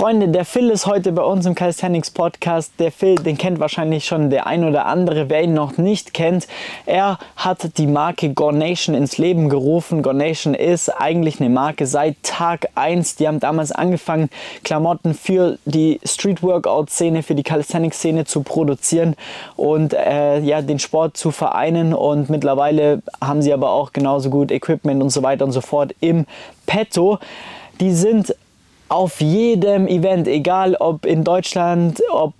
Freunde, 0.00 0.28
der 0.28 0.46
Phil 0.46 0.70
ist 0.70 0.86
heute 0.86 1.12
bei 1.12 1.22
uns 1.22 1.44
im 1.44 1.54
Calisthenics 1.54 2.10
Podcast. 2.10 2.72
Der 2.78 2.90
Phil, 2.90 3.16
den 3.16 3.36
kennt 3.36 3.60
wahrscheinlich 3.60 4.06
schon 4.06 4.30
der 4.30 4.46
ein 4.46 4.64
oder 4.64 4.86
andere, 4.86 5.28
wer 5.28 5.42
ihn 5.42 5.52
noch 5.52 5.76
nicht 5.76 6.14
kennt. 6.14 6.48
Er 6.86 7.18
hat 7.36 7.76
die 7.76 7.86
Marke 7.86 8.32
Gornation 8.32 8.94
ins 8.94 9.18
Leben 9.18 9.50
gerufen. 9.50 10.00
Gornation 10.00 10.54
ist 10.54 10.88
eigentlich 10.88 11.38
eine 11.38 11.50
Marke 11.50 11.86
seit 11.86 12.16
Tag 12.22 12.68
1. 12.76 13.16
Die 13.16 13.28
haben 13.28 13.40
damals 13.40 13.72
angefangen, 13.72 14.30
Klamotten 14.64 15.12
für 15.12 15.58
die 15.66 16.00
Street 16.02 16.42
Workout 16.42 16.88
Szene, 16.88 17.22
für 17.22 17.34
die 17.34 17.42
Calisthenics 17.42 17.98
Szene 17.98 18.24
zu 18.24 18.40
produzieren 18.42 19.16
und 19.56 19.92
äh, 19.92 20.40
ja, 20.40 20.62
den 20.62 20.78
Sport 20.78 21.18
zu 21.18 21.30
vereinen. 21.30 21.92
Und 21.92 22.30
mittlerweile 22.30 23.02
haben 23.22 23.42
sie 23.42 23.52
aber 23.52 23.72
auch 23.72 23.92
genauso 23.92 24.30
gut 24.30 24.50
Equipment 24.50 25.02
und 25.02 25.10
so 25.10 25.22
weiter 25.22 25.44
und 25.44 25.52
so 25.52 25.60
fort 25.60 25.94
im 26.00 26.24
Petto. 26.64 27.18
Die 27.80 27.92
sind 27.92 28.34
auf 28.90 29.20
jedem 29.20 29.86
Event, 29.86 30.26
egal 30.26 30.74
ob 30.74 31.06
in 31.06 31.22
Deutschland, 31.22 32.02
ob 32.10 32.34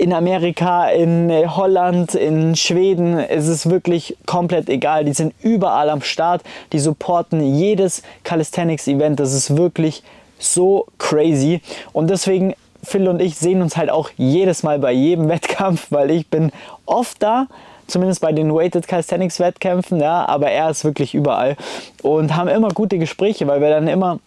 in 0.00 0.12
Amerika, 0.12 0.88
in 0.90 1.28
Holland, 1.28 2.14
in 2.14 2.54
Schweden, 2.54 3.18
es 3.18 3.48
ist 3.48 3.68
wirklich 3.68 4.16
komplett 4.26 4.68
egal. 4.68 5.04
Die 5.04 5.12
sind 5.12 5.34
überall 5.42 5.90
am 5.90 6.02
Start, 6.02 6.42
die 6.72 6.78
supporten 6.78 7.56
jedes 7.56 8.02
Calisthenics-Event. 8.22 9.18
Das 9.18 9.34
ist 9.34 9.56
wirklich 9.56 10.04
so 10.38 10.86
crazy. 10.98 11.60
Und 11.92 12.10
deswegen, 12.10 12.54
Phil 12.84 13.08
und 13.08 13.20
ich 13.20 13.34
sehen 13.34 13.60
uns 13.60 13.76
halt 13.76 13.90
auch 13.90 14.10
jedes 14.16 14.62
Mal 14.62 14.78
bei 14.78 14.92
jedem 14.92 15.28
Wettkampf, 15.28 15.88
weil 15.90 16.12
ich 16.12 16.28
bin 16.28 16.52
oft 16.86 17.20
da 17.20 17.48
zumindest 17.88 18.20
bei 18.20 18.30
den 18.30 18.54
Weighted 18.54 18.86
Calisthenics 18.86 19.40
Wettkämpfen, 19.40 20.00
ja, 20.00 20.28
aber 20.28 20.48
er 20.50 20.70
ist 20.70 20.84
wirklich 20.84 21.14
überall 21.14 21.56
und 22.02 22.34
haben 22.36 22.48
immer 22.48 22.68
gute 22.68 22.98
Gespräche, 22.98 23.46
weil 23.46 23.60
wir 23.60 23.70
dann 23.70 23.86
immer 23.86 24.18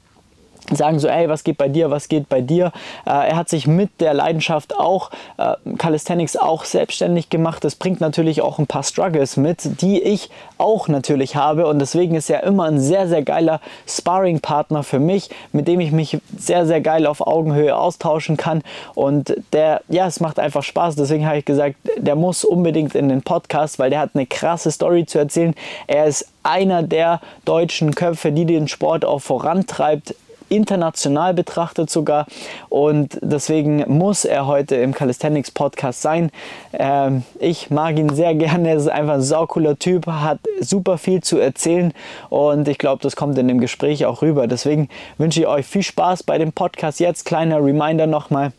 sagen 0.76 1.00
so, 1.00 1.08
ey, 1.08 1.30
was 1.30 1.44
geht 1.44 1.58
bei 1.58 1.68
dir, 1.68 1.92
was 1.92 2.08
geht 2.08 2.30
bei 2.30 2.42
dir. 2.42 2.72
Äh, 3.06 3.30
er 3.30 3.36
hat 3.36 3.50
sich 3.50 3.68
mit 3.68 4.02
der 4.02 4.14
Leidenschaft 4.14 4.76
auch 4.76 5.12
äh, 5.38 5.56
Calisthenics 5.78 6.36
auch 6.36 6.66
selbstständig 6.66 7.30
gemacht. 7.30 7.64
Das 7.64 7.76
bringt 7.76 8.02
natürlich 8.02 8.42
auch 8.42 8.60
ein 8.60 8.68
paar 8.68 8.84
Struggles 8.84 9.38
mit, 9.38 9.82
die 9.82 10.02
ich 10.02 10.30
auch 10.58 10.88
natürlich 10.88 11.36
habe 11.36 11.68
und 11.68 11.80
deswegen 11.80 12.16
ist 12.16 12.30
er 12.30 12.44
immer 12.44 12.66
ein 12.66 12.80
sehr, 12.80 13.08
sehr 13.08 13.22
geiler 13.22 13.62
Sparring-Partner 13.88 14.84
für 14.84 15.00
mich, 15.00 15.30
mit 15.54 15.68
dem 15.68 15.80
ich 15.80 15.92
mich 15.92 16.18
sehr, 16.38 16.66
sehr 16.66 16.82
geil 16.82 17.06
auf 17.06 17.26
Augenhöhe 17.26 17.76
austauschen 17.76 18.36
kann 18.36 18.62
und 18.94 19.36
der, 19.54 19.82
ja, 19.88 20.08
es 20.08 20.20
macht 20.20 20.40
einfach 20.40 20.64
Spaß. 20.64 20.96
Deswegen 20.96 21.26
habe 21.26 21.38
ich 21.38 21.46
gesagt, 21.46 21.76
der 21.98 22.16
muss 22.16 22.44
unbedingt 22.44 22.96
in 22.96 23.10
den 23.10 23.22
Podcast, 23.22 23.80
weil 23.80 23.90
der 23.90 24.00
hat 24.00 24.12
eine 24.14 24.26
krasse 24.26 24.72
Story 24.72 25.06
zu 25.06 25.18
erzählen. 25.18 25.56
Er 25.88 26.06
ist 26.06 26.28
einer 26.44 26.84
der 26.84 27.22
deutschen 27.46 27.96
Köpfe, 27.96 28.32
die 28.32 28.46
den 28.46 28.68
Sport 28.68 29.06
auch 29.06 29.20
vorantreibt 29.20 30.16
international 30.50 31.34
betrachtet 31.34 31.90
sogar. 31.90 32.28
Und 32.70 33.18
deswegen 33.22 33.86
muss 33.88 34.26
er 34.26 34.48
heute 34.48 34.76
im 34.76 34.94
Calisthenics 34.94 35.52
Podcast 35.52 36.02
sein. 36.02 36.32
Ähm, 36.74 37.24
ich 37.40 37.70
mag 37.70 37.98
ihn 37.98 38.10
sehr 38.10 38.36
gerne. 38.36 38.70
Er 38.70 38.76
ist 38.76 38.88
einfach 38.88 39.16
ein 39.16 39.22
saucooler 39.22 39.78
Typ, 39.78 40.08
hat 40.08 40.40
super 40.60 40.98
viel 40.98 41.22
zu 41.22 41.38
erzählen 41.40 41.94
und 42.30 42.68
ich 42.68 42.78
glaube, 42.78 43.02
das 43.02 43.16
kommt 43.16 43.38
in 43.38 43.48
dem 43.48 43.60
Gespräch 43.60 44.06
auch 44.06 44.22
rüber. 44.22 44.48
Deswegen 44.48 44.90
wünsche 45.18 45.42
ich 45.42 45.48
euch 45.48 45.66
viel 45.66 45.84
Spaß 45.84 46.24
bei 46.24 46.38
dem 46.38 46.52
Podcast. 46.52 47.00
Jetzt 47.00 47.26
kleiner 47.26 47.64
Reminder 47.64 48.08
nochmal. 48.08 48.52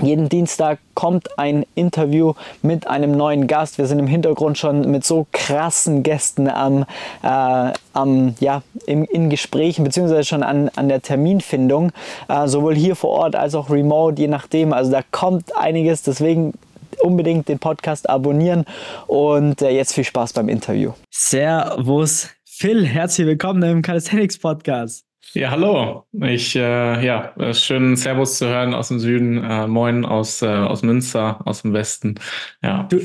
Jeden 0.00 0.28
Dienstag 0.28 0.78
kommt 0.94 1.38
ein 1.38 1.66
Interview 1.74 2.34
mit 2.62 2.86
einem 2.86 3.12
neuen 3.12 3.48
Gast. 3.48 3.78
Wir 3.78 3.86
sind 3.86 3.98
im 3.98 4.06
Hintergrund 4.06 4.56
schon 4.56 4.88
mit 4.90 5.04
so 5.04 5.26
krassen 5.32 6.04
Gästen 6.04 6.48
am, 6.48 6.84
äh, 7.22 7.72
am, 7.94 8.34
ja, 8.38 8.62
im, 8.86 9.04
in 9.04 9.28
Gesprächen, 9.28 9.84
beziehungsweise 9.84 10.24
schon 10.24 10.44
an, 10.44 10.70
an 10.76 10.88
der 10.88 11.02
Terminfindung, 11.02 11.90
äh, 12.28 12.46
sowohl 12.46 12.76
hier 12.76 12.94
vor 12.94 13.10
Ort 13.10 13.34
als 13.34 13.56
auch 13.56 13.70
remote, 13.70 14.20
je 14.20 14.28
nachdem. 14.28 14.72
Also 14.72 14.92
da 14.92 15.00
kommt 15.10 15.56
einiges, 15.56 16.02
deswegen 16.02 16.54
unbedingt 17.00 17.48
den 17.48 17.58
Podcast 17.58 18.08
abonnieren 18.08 18.66
und 19.08 19.62
äh, 19.62 19.70
jetzt 19.70 19.94
viel 19.94 20.04
Spaß 20.04 20.32
beim 20.32 20.48
Interview. 20.48 20.92
Servus, 21.10 22.28
Phil, 22.44 22.86
herzlich 22.86 23.26
willkommen 23.26 23.62
im 23.64 23.82
Calisthenics 23.82 24.38
Podcast. 24.38 25.07
Ja, 25.34 25.50
hallo. 25.50 26.06
Ich, 26.22 26.56
äh, 26.56 27.04
ja, 27.04 27.34
schön 27.52 27.96
Servus 27.96 28.38
zu 28.38 28.46
hören 28.48 28.72
aus 28.72 28.88
dem 28.88 28.98
Süden. 28.98 29.42
Äh, 29.44 29.66
moin 29.66 30.04
aus, 30.06 30.40
äh, 30.40 30.46
aus 30.46 30.82
Münster, 30.82 31.46
aus 31.46 31.62
dem 31.62 31.74
Westen. 31.74 32.14
Ja. 32.62 32.84
Du, 32.84 33.00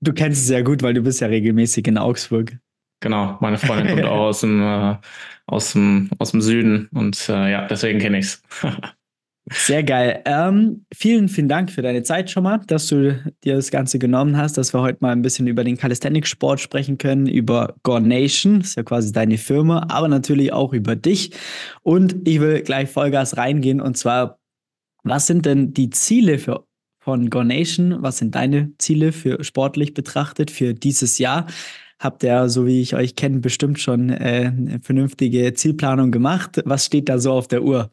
du 0.00 0.12
kennst 0.12 0.42
es 0.42 0.46
sehr 0.46 0.62
gut, 0.62 0.82
weil 0.82 0.94
du 0.94 1.02
bist 1.02 1.20
ja 1.20 1.26
regelmäßig 1.26 1.86
in 1.88 1.98
Augsburg. 1.98 2.56
Genau, 3.00 3.36
meine 3.40 3.58
Freundin 3.58 3.96
kommt 3.96 4.04
auch 4.06 4.20
aus 4.20 4.40
dem, 4.40 4.62
äh, 4.62 4.96
aus 5.46 5.72
dem, 5.72 6.10
aus 6.18 6.30
dem 6.30 6.40
Süden 6.40 6.88
und 6.92 7.28
äh, 7.28 7.50
ja, 7.50 7.66
deswegen 7.66 7.98
kenne 7.98 8.18
ich 8.18 8.26
es. 8.26 8.42
Sehr 9.50 9.82
geil. 9.82 10.22
Ähm, 10.24 10.86
vielen, 10.94 11.28
vielen 11.28 11.48
Dank 11.48 11.70
für 11.70 11.82
deine 11.82 12.02
Zeit 12.02 12.30
schon 12.30 12.44
mal, 12.44 12.62
dass 12.66 12.86
du 12.86 13.12
dir 13.44 13.56
das 13.56 13.70
Ganze 13.70 13.98
genommen 13.98 14.38
hast, 14.38 14.56
dass 14.56 14.72
wir 14.72 14.80
heute 14.80 14.98
mal 15.00 15.12
ein 15.12 15.20
bisschen 15.20 15.46
über 15.46 15.64
den 15.64 15.76
Calisthenics-Sport 15.76 16.60
sprechen 16.60 16.96
können, 16.96 17.26
über 17.26 17.74
Gore 17.82 18.00
Nation, 18.00 18.60
das 18.60 18.68
ist 18.68 18.76
ja 18.76 18.82
quasi 18.84 19.12
deine 19.12 19.36
Firma, 19.36 19.86
aber 19.90 20.08
natürlich 20.08 20.50
auch 20.54 20.72
über 20.72 20.96
dich. 20.96 21.32
Und 21.82 22.26
ich 22.26 22.40
will 22.40 22.62
gleich 22.62 22.88
Vollgas 22.88 23.36
reingehen 23.36 23.82
und 23.82 23.98
zwar, 23.98 24.38
was 25.02 25.26
sind 25.26 25.44
denn 25.44 25.74
die 25.74 25.90
Ziele 25.90 26.38
für, 26.38 26.64
von 26.98 27.28
Gore 27.28 27.44
Nation? 27.44 27.98
Was 28.00 28.16
sind 28.16 28.34
deine 28.34 28.72
Ziele 28.78 29.12
für 29.12 29.44
sportlich 29.44 29.92
betrachtet 29.92 30.50
für 30.50 30.72
dieses 30.72 31.18
Jahr? 31.18 31.46
Habt 31.98 32.22
ihr, 32.22 32.48
so 32.48 32.66
wie 32.66 32.80
ich 32.80 32.94
euch 32.94 33.14
kenne, 33.14 33.40
bestimmt 33.40 33.78
schon 33.78 34.08
äh, 34.08 34.50
eine 34.56 34.80
vernünftige 34.80 35.52
Zielplanung 35.52 36.10
gemacht? 36.12 36.62
Was 36.64 36.86
steht 36.86 37.10
da 37.10 37.18
so 37.18 37.32
auf 37.32 37.46
der 37.46 37.62
Uhr? 37.62 37.90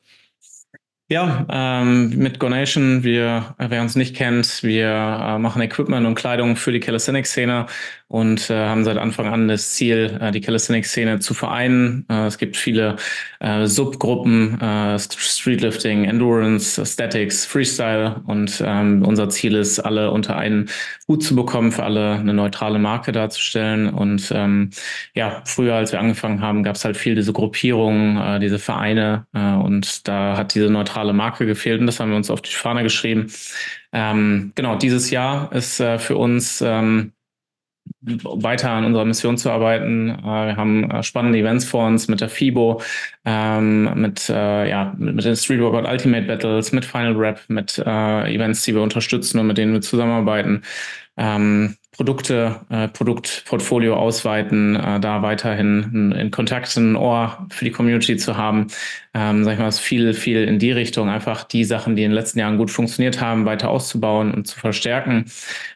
Ja, 1.12 1.46
ähm, 1.50 2.12
mit 2.18 2.40
Gonation, 2.40 3.04
wir, 3.04 3.54
wer 3.58 3.82
uns 3.82 3.98
nicht 3.98 4.16
kennt, 4.16 4.64
wir 4.64 4.88
äh, 4.88 5.38
machen 5.40 5.62
Equipment 5.62 6.08
und 6.08 6.16
Kleidung 6.16 6.56
für 6.56 6.72
die 6.72 6.80
Calisthenics-Szene 6.80 7.66
und 8.12 8.50
äh, 8.50 8.68
haben 8.68 8.84
seit 8.84 8.98
Anfang 8.98 9.28
an 9.28 9.48
das 9.48 9.70
Ziel, 9.70 10.18
äh, 10.20 10.32
die 10.32 10.42
Calisthenics-Szene 10.42 11.20
zu 11.20 11.34
vereinen. 11.34 12.06
Äh, 12.10 12.26
es 12.26 12.38
gibt 12.38 12.58
viele 12.58 12.98
äh, 13.40 13.68
Subgruppen, 13.68 14.60
äh, 14.60 15.00
Streetlifting, 15.00 16.04
Endurance, 16.04 16.86
Statics, 16.86 17.46
Freestyle 17.46 18.22
und 18.28 18.62
ähm, 18.66 19.06
unser 19.06 19.30
Ziel 19.30 19.56
ist, 19.56 19.80
alle 19.80 20.12
unter 20.12 20.36
einen 20.36 20.70
Hut 21.08 21.24
zu 21.24 21.38
bekommen, 21.38 21.72
für 21.72 21.84
alle 21.84 22.16
eine 22.16 22.34
neutrale 22.34 22.80
Marke 22.80 23.14
darzustellen. 23.14 23.88
Und 23.88 24.30
ähm, 24.36 24.72
ja, 25.14 25.42
früher, 25.46 25.76
als 25.76 25.94
wir 25.94 26.02
angefangen 26.02 26.42
haben, 26.42 26.64
gab 26.64 26.76
es 26.76 26.84
halt 26.84 26.98
viel 26.98 27.16
diese 27.16 27.32
Gruppierungen, 27.32 28.18
äh, 28.18 28.40
diese 28.42 28.60
Vereine 28.60 29.26
äh, 29.34 29.54
und 29.54 30.06
da 30.10 30.36
hat 30.36 30.54
diese 30.54 30.70
neutrale 30.70 31.14
Marke 31.14 31.46
gefehlt 31.46 31.80
und 31.80 31.86
das 31.86 32.02
haben 32.02 32.10
wir 32.10 32.18
uns 32.18 32.30
auf 32.30 32.42
die 32.42 32.52
Fahne 32.52 32.84
geschrieben. 32.84 33.32
Ähm, 33.94 34.52
genau, 34.56 34.76
dieses 34.76 35.12
Jahr 35.12 35.50
ist 35.54 35.80
äh, 35.80 35.98
für 35.98 36.18
uns 36.18 36.62
ähm, 36.62 37.14
weiter 38.02 38.72
an 38.72 38.86
unserer 38.86 39.06
Mission 39.06 39.38
zu 39.38 39.50
arbeiten. 39.50 40.10
Äh, 40.10 40.48
wir 40.48 40.58
haben 40.58 40.90
äh, 40.90 41.04
spannende 41.04 41.40
Events 41.40 41.66
vor 41.66 41.88
uns 41.88 42.08
mit 42.08 42.22
der 42.22 42.30
FIBO, 42.30 42.82
ähm, 43.26 43.92
mit, 43.96 44.30
äh, 44.30 44.70
ja, 44.70 44.94
mit 44.98 45.24
den 45.24 45.36
Street 45.36 45.62
Workout 45.62 45.88
Ultimate 45.88 46.26
Battles, 46.26 46.72
mit 46.72 46.86
Final 46.86 47.16
Rap, 47.16 47.42
mit 47.48 47.78
Events, 47.80 48.64
die 48.64 48.74
wir 48.74 48.82
unterstützen 48.82 49.40
und 49.40 49.48
mit 49.48 49.58
denen 49.58 49.74
wir 49.74 49.82
zusammenarbeiten. 49.82 50.64
Ähm, 51.18 51.76
Produkte, 51.92 52.62
Produktportfolio 52.94 53.96
ausweiten, 53.96 54.74
da 54.74 55.22
weiterhin 55.22 56.14
in 56.18 56.32
Kontakt, 56.32 56.76
ein 56.78 56.96
Ohr 56.96 57.46
für 57.50 57.66
die 57.66 57.72
Community 57.72 58.16
zu 58.16 58.38
haben. 58.38 58.68
Ähm, 59.14 59.44
sag 59.44 59.54
ich 59.54 59.60
mal, 59.60 59.72
viel, 59.74 60.14
viel 60.14 60.44
in 60.46 60.58
die 60.58 60.72
Richtung, 60.72 61.10
einfach 61.10 61.44
die 61.44 61.66
Sachen, 61.66 61.96
die 61.96 62.04
in 62.04 62.12
den 62.12 62.16
letzten 62.16 62.40
Jahren 62.40 62.58
gut 62.58 62.72
funktioniert 62.72 63.20
haben, 63.20 63.46
weiter 63.46 63.70
auszubauen 63.70 64.34
und 64.34 64.48
zu 64.48 64.58
verstärken. 64.58 65.26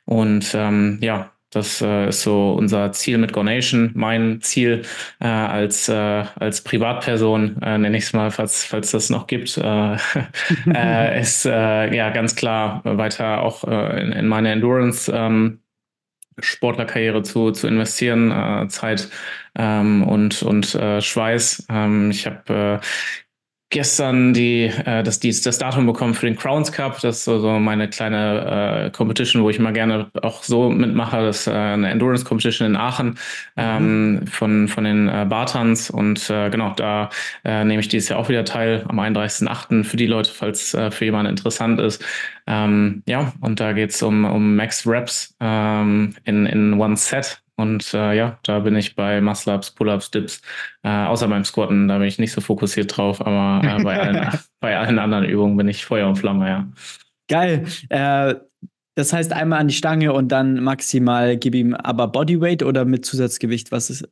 Und 0.06 0.56
ähm, 0.56 1.00
ja, 1.02 1.32
das 1.56 1.82
äh, 1.82 2.10
ist 2.10 2.22
so 2.22 2.54
unser 2.54 2.92
Ziel 2.92 3.18
mit 3.18 3.34
Gonation. 3.34 3.92
Mein 3.94 4.42
Ziel 4.42 4.84
äh, 5.20 5.28
als, 5.28 5.90
äh, 5.90 6.26
als 6.36 6.62
Privatperson, 6.62 7.62
äh, 7.62 7.78
nenne 7.78 7.98
ich 7.98 8.06
es 8.06 8.14
mal, 8.14 8.32
falls, 8.32 8.66
falls 8.66 8.92
das 8.92 9.10
noch 9.10 9.28
gibt, 9.28 9.58
äh, 9.58 9.98
äh, 10.74 11.20
ist 11.20 11.46
äh, 11.46 11.96
ja 11.96 12.10
ganz 12.10 12.36
klar 12.36 12.82
weiter 12.84 13.42
auch 13.42 13.64
äh, 13.64 14.02
in, 14.02 14.12
in 14.12 14.28
meine 14.28 14.52
Endurance 14.52 15.12
ähm, 15.14 15.60
Sportlerkarriere 16.40 17.24
zu, 17.24 17.52
zu 17.52 17.68
investieren, 17.68 18.32
äh, 18.32 18.68
Zeit 18.68 19.10
ähm, 19.58 20.04
und, 20.04 20.44
und 20.44 20.76
äh, 20.76 21.02
Schweiß. 21.02 21.68
Ähm, 21.70 22.12
ich 22.12 22.26
habe 22.26 22.82
äh, 22.82 22.86
gestern 23.70 24.34
die, 24.34 24.66
äh, 24.86 25.04
das, 25.04 25.20
die, 25.20 25.30
das 25.30 25.58
Datum 25.58 25.86
bekommen 25.86 26.14
für 26.14 26.26
den 26.26 26.36
Crowns 26.36 26.72
Cup. 26.72 27.02
Das 27.02 27.18
ist 27.18 27.26
so, 27.26 27.40
so 27.40 27.60
meine 27.60 27.90
kleine 27.90 28.86
äh, 28.86 28.90
Competition, 28.92 29.44
wo 29.44 29.50
ich 29.50 29.60
mal 29.60 29.74
gerne 29.74 30.10
auch 30.22 30.44
so 30.44 30.70
mitmache. 30.70 31.18
Das 31.18 31.42
ist 31.42 31.48
äh, 31.48 31.52
eine 31.52 31.90
Endurance 31.90 32.24
Competition 32.24 32.68
in 32.68 32.76
Aachen 32.76 33.18
ähm, 33.58 34.14
mhm. 34.14 34.28
von, 34.28 34.68
von 34.68 34.84
den 34.84 35.08
äh, 35.10 35.26
Bartans. 35.28 35.90
Und 35.90 36.30
äh, 36.30 36.50
genau, 36.50 36.74
da 36.76 37.10
äh, 37.44 37.64
nehme 37.64 37.82
ich 37.82 37.88
dieses 37.88 38.10
Jahr 38.10 38.20
auch 38.20 38.30
wieder 38.30 38.46
teil 38.46 38.86
am 38.88 39.00
31.08. 39.00 39.84
für 39.84 39.98
die 39.98 40.08
Leute, 40.08 40.32
falls 40.32 40.74
äh, 40.74 40.92
für 40.92 41.06
jemanden 41.06 41.32
interessant 41.32 41.80
ist. 41.80 42.04
Ähm, 42.48 43.04
ja, 43.08 43.34
und 43.42 43.60
da 43.60 43.74
geht 43.74 43.90
es 43.90 44.02
um, 44.04 44.26
um 44.26 44.56
Max 44.56 44.86
Reps 44.86 45.36
ähm, 45.40 46.16
in, 46.24 46.46
in 46.46 46.80
One 46.80 46.96
Set 46.96 47.42
Und 47.58 47.94
äh, 47.94 48.14
ja, 48.16 48.38
da 48.44 48.60
bin 48.60 48.76
ich 48.76 48.96
bei 48.96 49.22
Muscle-Ups, 49.22 49.72
Pull-Ups, 49.72 50.12
Dips, 50.12 50.42
äh, 50.84 50.90
außer 50.90 51.28
beim 51.28 51.46
Squatten, 51.46 51.88
da 51.88 51.98
bin 51.98 52.08
ich 52.08 52.20
nicht 52.20 52.34
so 52.34 52.42
fokussiert 52.42 52.96
drauf, 52.96 53.26
aber 53.26 53.66
äh, 53.66 53.82
bei, 53.82 54.00
allen, 54.00 54.28
bei 54.60 54.78
allen 54.78 55.00
anderen 55.00 55.26
Übungen 55.26 55.56
bin 55.56 55.68
ich 55.68 55.86
Feuer 55.86 56.08
und 56.08 56.18
Flamme, 56.18 56.48
ja. 56.48 56.68
Geil. 57.30 57.66
Äh, 57.90 58.36
das 58.96 59.12
heißt 59.12 59.34
einmal 59.34 59.60
an 59.60 59.68
die 59.68 59.74
Stange 59.74 60.14
und 60.14 60.30
dann 60.30 60.64
maximal 60.64 61.38
gib 61.38 61.56
ihm 61.56 61.74
aber 61.74 62.08
Bodyweight 62.08 62.64
oder 62.64 62.86
mit 62.86 63.06
Zusatzgewicht? 63.06 63.72
Was 63.72 63.90
ist? 63.90 64.08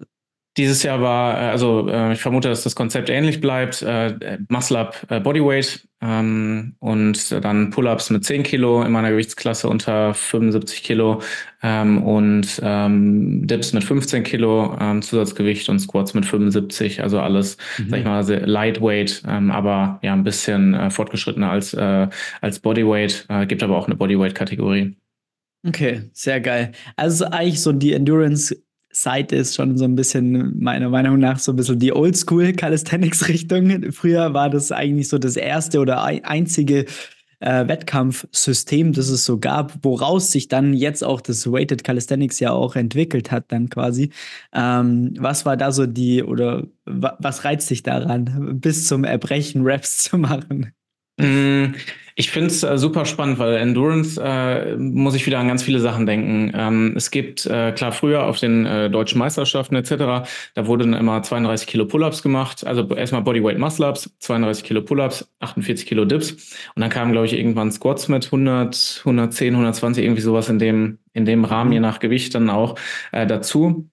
Dieses 0.55 0.83
Jahr 0.83 1.01
war, 1.01 1.35
äh, 1.35 1.49
also 1.49 1.87
äh, 1.89 2.13
ich 2.13 2.21
vermute, 2.21 2.47
dass 2.47 2.63
das 2.63 2.75
Konzept 2.75 3.09
ähnlich 3.09 3.41
bleibt. 3.41 3.81
Äh, 3.81 4.37
Muscle 4.49 4.77
Up 4.77 4.95
äh, 5.09 5.19
Bodyweight 5.19 5.87
ähm, 6.01 6.75
und 6.79 7.31
dann 7.43 7.71
Pull-Ups 7.71 8.11
mit 8.11 8.23
10 8.23 8.43
Kilo 8.43 8.83
in 8.83 8.91
meiner 8.91 9.09
Gewichtsklasse 9.09 9.67
unter 9.67 10.13
75 10.13 10.83
Kilo 10.83 11.21
ähm, 11.63 12.03
und 12.03 12.61
ähm, 12.61 13.47
Dips 13.47 13.73
mit 13.73 13.83
15 13.83 14.23
Kilo 14.23 14.77
ähm, 14.79 15.01
Zusatzgewicht 15.01 15.69
und 15.69 15.79
Squats 15.79 16.13
mit 16.13 16.25
75. 16.25 17.01
Also 17.01 17.19
alles, 17.19 17.57
mhm. 17.79 17.89
sag 17.89 17.99
ich 17.99 18.05
mal, 18.05 18.23
sehr 18.23 18.45
lightweight, 18.45 19.23
ähm, 19.27 19.49
aber 19.49 19.99
ja 20.03 20.13
ein 20.13 20.23
bisschen 20.23 20.75
äh, 20.75 20.91
fortgeschrittener 20.91 21.49
als, 21.49 21.73
äh, 21.73 22.07
als 22.41 22.59
Bodyweight. 22.59 23.25
Äh, 23.29 23.47
gibt 23.47 23.63
aber 23.63 23.75
auch 23.75 23.87
eine 23.87 23.95
Bodyweight-Kategorie. 23.95 24.95
Okay, 25.65 26.09
sehr 26.11 26.41
geil. 26.41 26.73
Also 26.97 27.25
eigentlich 27.25 27.61
so 27.61 27.71
die 27.71 27.93
Endurance 27.93 28.53
Seite 28.93 29.35
ist 29.35 29.55
schon 29.55 29.77
so 29.77 29.85
ein 29.85 29.95
bisschen, 29.95 30.59
meiner 30.59 30.89
Meinung 30.89 31.19
nach, 31.19 31.39
so 31.39 31.51
ein 31.51 31.55
bisschen 31.55 31.79
die 31.79 31.93
Oldschool 31.93 32.53
Calisthenics-Richtung. 32.53 33.91
Früher 33.91 34.33
war 34.33 34.49
das 34.49 34.71
eigentlich 34.71 35.09
so 35.09 35.17
das 35.17 35.35
erste 35.35 35.79
oder 35.79 36.03
einzige 36.03 36.85
äh, 37.39 37.67
Wettkampfsystem, 37.67 38.93
das 38.93 39.09
es 39.09 39.25
so 39.25 39.37
gab, 39.37 39.83
woraus 39.83 40.31
sich 40.31 40.47
dann 40.47 40.73
jetzt 40.73 41.03
auch 41.03 41.19
das 41.19 41.51
Weighted 41.51 41.83
Calisthenics 41.83 42.39
ja 42.39 42.51
auch 42.51 42.75
entwickelt 42.75 43.31
hat, 43.31 43.51
dann 43.51 43.69
quasi. 43.69 44.11
Ähm, 44.53 45.13
was 45.17 45.45
war 45.45 45.57
da 45.57 45.71
so 45.71 45.85
die, 45.85 46.23
oder 46.23 46.67
was 46.85 47.43
reizt 47.43 47.69
dich 47.69 47.83
daran, 47.83 48.59
bis 48.61 48.87
zum 48.87 49.03
Erbrechen 49.03 49.61
Raps 49.65 50.03
zu 50.03 50.17
machen? 50.17 50.71
Mm, 51.17 51.75
ich 52.15 52.29
finde 52.29 52.47
es 52.47 52.63
äh, 52.63 52.77
super 52.77 53.05
spannend, 53.05 53.39
weil 53.39 53.55
Endurance 53.55 54.21
äh, 54.23 54.75
muss 54.77 55.15
ich 55.15 55.25
wieder 55.25 55.39
an 55.39 55.47
ganz 55.47 55.63
viele 55.63 55.79
Sachen 55.79 56.05
denken. 56.05 56.51
Ähm, 56.55 56.93
es 56.95 57.09
gibt, 57.09 57.45
äh, 57.47 57.71
klar, 57.71 57.91
früher 57.91 58.25
auf 58.25 58.39
den 58.39 58.65
äh, 58.65 58.89
deutschen 58.89 59.17
Meisterschaften 59.17 59.75
etc., 59.75 60.27
da 60.53 60.67
wurden 60.67 60.93
immer 60.93 61.23
32 61.23 61.67
Kilo 61.67 61.85
Pull-Ups 61.85 62.21
gemacht. 62.21 62.65
Also 62.65 62.87
erstmal 62.95 63.23
Bodyweight 63.23 63.57
Muscle-Ups, 63.57 64.15
32 64.19 64.63
Kilo 64.63 64.81
Pull-Ups, 64.81 65.27
48 65.39 65.87
Kilo 65.87 66.05
Dips. 66.05 66.31
Und 66.75 66.81
dann 66.81 66.89
kamen, 66.89 67.11
glaube 67.13 67.25
ich, 67.25 67.33
irgendwann 67.33 67.71
Squats 67.71 68.07
mit 68.07 68.25
100, 68.25 68.99
110, 68.99 69.53
120, 69.53 70.03
irgendwie 70.03 70.21
sowas 70.21 70.49
in 70.49 70.59
dem, 70.59 70.99
in 71.13 71.25
dem 71.25 71.45
Rahmen, 71.45 71.69
mhm. 71.69 71.73
je 71.73 71.79
nach 71.79 71.99
Gewicht 71.99 72.35
dann 72.35 72.49
auch 72.49 72.75
äh, 73.11 73.25
dazu. 73.25 73.89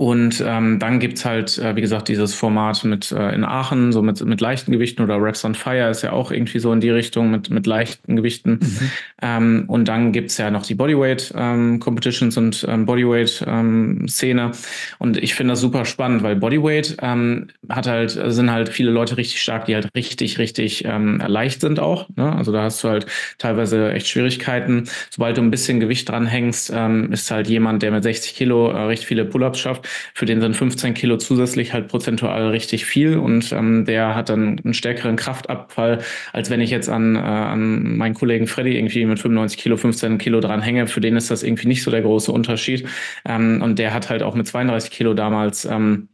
Und 0.00 0.44
ähm, 0.46 0.78
dann 0.78 1.00
gibt's 1.00 1.24
halt, 1.24 1.58
äh, 1.58 1.74
wie 1.74 1.80
gesagt, 1.80 2.06
dieses 2.06 2.32
Format 2.32 2.84
mit 2.84 3.10
äh, 3.10 3.34
in 3.34 3.42
Aachen, 3.42 3.90
so 3.90 4.00
mit, 4.00 4.24
mit 4.24 4.40
leichten 4.40 4.70
Gewichten 4.70 5.02
oder 5.02 5.16
Raps 5.20 5.44
on 5.44 5.56
Fire 5.56 5.90
ist 5.90 6.02
ja 6.02 6.12
auch 6.12 6.30
irgendwie 6.30 6.60
so 6.60 6.72
in 6.72 6.80
die 6.80 6.90
Richtung 6.90 7.32
mit, 7.32 7.50
mit 7.50 7.66
leichten 7.66 8.14
Gewichten. 8.14 8.60
Mhm. 8.62 8.90
Ähm, 9.20 9.64
und 9.66 9.88
dann 9.88 10.12
gibt's 10.12 10.38
ja 10.38 10.52
noch 10.52 10.64
die 10.64 10.76
Bodyweight 10.76 11.34
ähm, 11.36 11.80
Competitions 11.80 12.36
und 12.36 12.64
ähm, 12.68 12.86
Bodyweight 12.86 13.44
ähm, 13.48 14.06
Szene. 14.06 14.52
Und 15.00 15.16
ich 15.16 15.34
finde 15.34 15.54
das 15.54 15.60
super 15.60 15.84
spannend, 15.84 16.22
weil 16.22 16.36
Bodyweight 16.36 16.98
ähm, 17.02 17.48
hat 17.68 17.88
halt, 17.88 18.10
sind 18.12 18.52
halt 18.52 18.68
viele 18.68 18.92
Leute 18.92 19.16
richtig 19.16 19.42
stark, 19.42 19.64
die 19.64 19.74
halt 19.74 19.88
richtig, 19.96 20.38
richtig 20.38 20.84
ähm, 20.84 21.20
leicht 21.26 21.60
sind 21.60 21.80
auch. 21.80 22.08
Ne? 22.14 22.36
Also 22.36 22.52
da 22.52 22.62
hast 22.62 22.84
du 22.84 22.88
halt 22.88 23.06
teilweise 23.38 23.90
echt 23.90 24.06
Schwierigkeiten. 24.06 24.88
Sobald 25.10 25.38
du 25.38 25.42
ein 25.42 25.50
bisschen 25.50 25.80
Gewicht 25.80 26.08
dranhängst, 26.08 26.72
ähm, 26.72 27.10
ist 27.10 27.32
halt 27.32 27.48
jemand, 27.48 27.82
der 27.82 27.90
mit 27.90 28.04
60 28.04 28.36
Kilo 28.36 28.70
äh, 28.70 28.84
recht 28.84 29.02
viele 29.02 29.24
Pull-ups 29.24 29.58
schafft 29.58 29.87
für 30.14 30.26
den 30.26 30.40
sind 30.40 30.56
15 30.56 30.94
Kilo 30.94 31.16
zusätzlich 31.16 31.72
halt 31.72 31.88
prozentual 31.88 32.48
richtig 32.48 32.86
viel 32.86 33.16
und 33.18 33.52
ähm, 33.52 33.84
der 33.84 34.14
hat 34.14 34.28
dann 34.28 34.60
einen 34.64 34.74
stärkeren 34.74 35.16
Kraftabfall, 35.16 36.00
als 36.32 36.50
wenn 36.50 36.60
ich 36.60 36.70
jetzt 36.70 36.88
an, 36.88 37.16
äh, 37.16 37.18
an 37.18 37.96
meinen 37.96 38.14
Kollegen 38.14 38.46
Freddy 38.46 38.76
irgendwie 38.76 39.04
mit 39.04 39.18
95 39.18 39.58
Kilo, 39.58 39.76
15 39.76 40.18
Kilo 40.18 40.40
dran 40.40 40.62
hänge. 40.62 40.86
Für 40.86 41.00
den 41.00 41.16
ist 41.16 41.30
das 41.30 41.42
irgendwie 41.42 41.68
nicht 41.68 41.82
so 41.82 41.90
der 41.90 42.02
große 42.02 42.32
Unterschied. 42.32 42.88
Ähm, 43.24 43.62
und 43.62 43.78
der 43.78 43.92
hat 43.94 44.10
halt 44.10 44.22
auch 44.22 44.34
mit 44.34 44.46
32 44.46 44.90
Kilo 44.90 45.14
damals 45.14 45.64
ähm, 45.64 46.08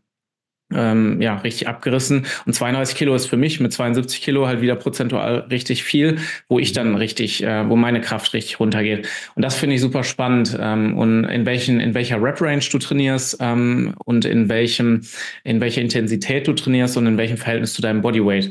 ähm, 0.74 1.20
ja, 1.20 1.36
richtig 1.36 1.68
abgerissen. 1.68 2.26
Und 2.46 2.52
32 2.52 2.96
Kilo 2.96 3.14
ist 3.14 3.26
für 3.26 3.36
mich 3.36 3.60
mit 3.60 3.72
72 3.72 4.20
Kilo 4.20 4.46
halt 4.46 4.60
wieder 4.60 4.76
prozentual 4.76 5.46
richtig 5.50 5.84
viel, 5.84 6.18
wo 6.48 6.58
ich 6.58 6.72
dann 6.72 6.94
richtig, 6.94 7.42
äh, 7.42 7.68
wo 7.68 7.76
meine 7.76 8.00
Kraft 8.00 8.32
richtig 8.34 8.60
runtergeht. 8.60 9.08
Und 9.34 9.42
das 9.42 9.56
finde 9.56 9.76
ich 9.76 9.80
super 9.80 10.04
spannend. 10.04 10.56
Ähm, 10.60 10.96
und 10.96 11.24
in 11.24 11.46
welchen, 11.46 11.80
in 11.80 11.94
welcher 11.94 12.22
Rep-Range 12.22 12.64
du 12.70 12.78
trainierst 12.78 13.38
ähm, 13.40 13.94
und 14.04 14.24
in 14.24 14.48
welchem, 14.48 15.02
in 15.44 15.60
welcher 15.60 15.80
Intensität 15.80 16.46
du 16.46 16.52
trainierst 16.52 16.96
und 16.96 17.06
in 17.06 17.16
welchem 17.16 17.36
Verhältnis 17.36 17.74
zu 17.74 17.82
deinem 17.82 18.02
Bodyweight. 18.02 18.50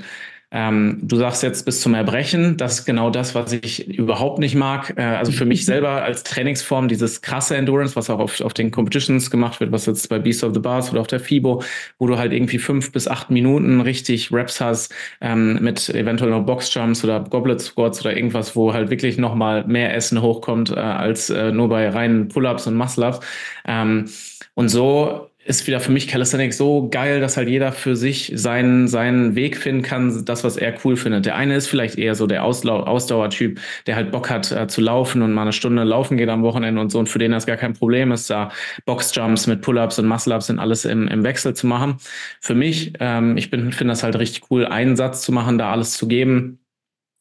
Ähm, 0.55 0.99
du 1.01 1.15
sagst 1.15 1.41
jetzt 1.41 1.65
bis 1.65 1.81
zum 1.81 1.95
Erbrechen, 1.95 2.57
das 2.57 2.79
ist 2.79 2.85
genau 2.85 3.09
das, 3.09 3.33
was 3.33 3.51
ich 3.53 3.87
überhaupt 3.87 4.37
nicht 4.37 4.53
mag. 4.53 4.93
Äh, 4.97 5.01
also 5.01 5.31
für 5.31 5.45
mich 5.45 5.65
selber 5.65 6.03
als 6.03 6.21
Trainingsform 6.21 6.87
dieses 6.87 7.23
krasse 7.23 7.57
Endurance, 7.57 7.95
was 7.95 8.11
auch 8.11 8.19
auf, 8.19 8.39
auf 8.39 8.53
den 8.53 8.69
Competitions 8.69 9.31
gemacht 9.31 9.59
wird, 9.59 9.71
was 9.71 9.87
jetzt 9.87 10.07
bei 10.09 10.19
Beast 10.19 10.43
of 10.43 10.53
the 10.53 10.59
Bars 10.59 10.91
oder 10.91 11.01
auf 11.01 11.07
der 11.07 11.19
FIBO, 11.19 11.63
wo 11.97 12.05
du 12.05 12.19
halt 12.19 12.33
irgendwie 12.33 12.59
fünf 12.59 12.91
bis 12.91 13.07
acht 13.07 13.31
Minuten 13.31 13.81
richtig 13.81 14.31
Reps 14.31 14.61
hast 14.61 14.93
ähm, 15.21 15.57
mit 15.59 15.89
eventuell 15.89 16.29
noch 16.29 16.45
Boxjumps 16.45 17.03
oder 17.03 17.21
Goblet 17.21 17.59
Squats 17.59 18.01
oder 18.01 18.15
irgendwas, 18.15 18.55
wo 18.55 18.73
halt 18.73 18.91
wirklich 18.91 19.17
nochmal 19.17 19.65
mehr 19.65 19.95
Essen 19.95 20.21
hochkommt 20.21 20.69
äh, 20.69 20.75
als 20.75 21.31
äh, 21.31 21.51
nur 21.51 21.67
bei 21.67 21.89
reinen 21.89 22.27
Pull-ups 22.27 22.67
und 22.67 22.75
Muscle-ups. 22.75 23.21
Ähm, 23.65 24.05
und 24.53 24.69
so 24.69 25.29
ist 25.45 25.67
wieder 25.67 25.79
für 25.79 25.91
mich 25.91 26.07
Calisthenics 26.07 26.57
so 26.57 26.89
geil, 26.89 27.19
dass 27.19 27.37
halt 27.37 27.49
jeder 27.49 27.71
für 27.71 27.95
sich 27.95 28.31
seinen, 28.35 28.87
seinen 28.87 29.35
Weg 29.35 29.57
finden 29.57 29.81
kann, 29.81 30.25
das, 30.25 30.43
was 30.43 30.57
er 30.57 30.73
cool 30.83 30.95
findet. 30.95 31.25
Der 31.25 31.35
eine 31.35 31.55
ist 31.55 31.67
vielleicht 31.67 31.97
eher 31.97 32.15
so 32.15 32.27
der 32.27 32.43
Auslau 32.43 32.81
Ausdauertyp, 32.81 33.59
der 33.85 33.95
halt 33.95 34.11
Bock 34.11 34.29
hat 34.29 34.51
äh, 34.51 34.67
zu 34.67 34.81
laufen 34.81 35.21
und 35.21 35.33
mal 35.33 35.43
eine 35.43 35.53
Stunde 35.53 35.83
laufen 35.83 36.17
geht 36.17 36.29
am 36.29 36.43
Wochenende 36.43 36.79
und 36.79 36.91
so. 36.91 36.99
Und 36.99 37.09
für 37.09 37.19
den 37.19 37.31
das 37.31 37.45
gar 37.45 37.57
kein 37.57 37.73
Problem 37.73 38.11
ist, 38.11 38.29
da 38.29 38.51
Boxjumps 38.85 39.47
mit 39.47 39.61
Pull-Ups 39.61 39.99
und 39.99 40.07
Muscle-Ups 40.07 40.49
und 40.49 40.59
alles 40.59 40.85
im, 40.85 41.07
im 41.07 41.23
Wechsel 41.23 41.53
zu 41.53 41.67
machen. 41.67 41.97
Für 42.39 42.55
mich, 42.55 42.93
ähm, 42.99 43.37
ich 43.37 43.49
finde 43.49 43.85
das 43.85 44.03
halt 44.03 44.17
richtig 44.17 44.43
cool, 44.49 44.65
einen 44.65 44.95
Satz 44.95 45.21
zu 45.23 45.31
machen, 45.31 45.57
da 45.57 45.71
alles 45.71 45.91
zu 45.97 46.07
geben 46.07 46.59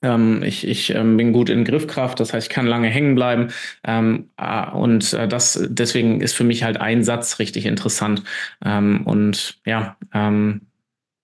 ähm, 0.02 0.42
ich 0.42 0.66
ich 0.66 0.90
ähm, 0.90 1.16
bin 1.16 1.32
gut 1.32 1.48
in 1.48 1.64
Griffkraft, 1.64 2.20
das 2.20 2.32
heißt, 2.32 2.48
ich 2.48 2.52
kann 2.54 2.66
lange 2.66 2.88
hängen 2.88 3.14
bleiben. 3.14 3.48
Ähm, 3.84 4.30
äh, 4.36 4.70
und 4.70 5.12
äh, 5.12 5.28
das 5.28 5.60
deswegen 5.68 6.20
ist 6.20 6.34
für 6.34 6.44
mich 6.44 6.64
halt 6.64 6.78
ein 6.80 7.04
Satz 7.04 7.38
richtig 7.38 7.66
interessant. 7.66 8.22
Ähm, 8.64 9.02
und 9.06 9.60
ja, 9.64 9.96
ähm, 10.12 10.62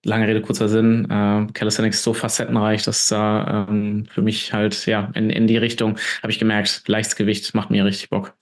lange 0.05 0.29
Rede, 0.29 0.43
kurzer 0.43 0.69
Sinn. 0.69 1.05
Äh, 1.11 1.47
Calisthenics 1.53 1.99
ist 1.99 2.05
so 2.05 2.15
facettenreich, 2.15 2.83
dass 2.85 3.09
da 3.09 3.67
ähm, 3.69 4.07
für 4.11 4.23
mich 4.23 4.53
halt 4.53 4.87
ja 4.87 5.11
in, 5.15 5.31
in 5.31 5.47
die 5.47 5.57
Richtung 5.59 5.99
habe 6.23 6.33
ich 6.33 6.39
gemerkt, 6.39 6.85
Leichtgewicht 6.87 7.55
macht 7.55 7.71
mir 7.71 7.85
richtig 7.85 8.11
Bock. 8.11 8.35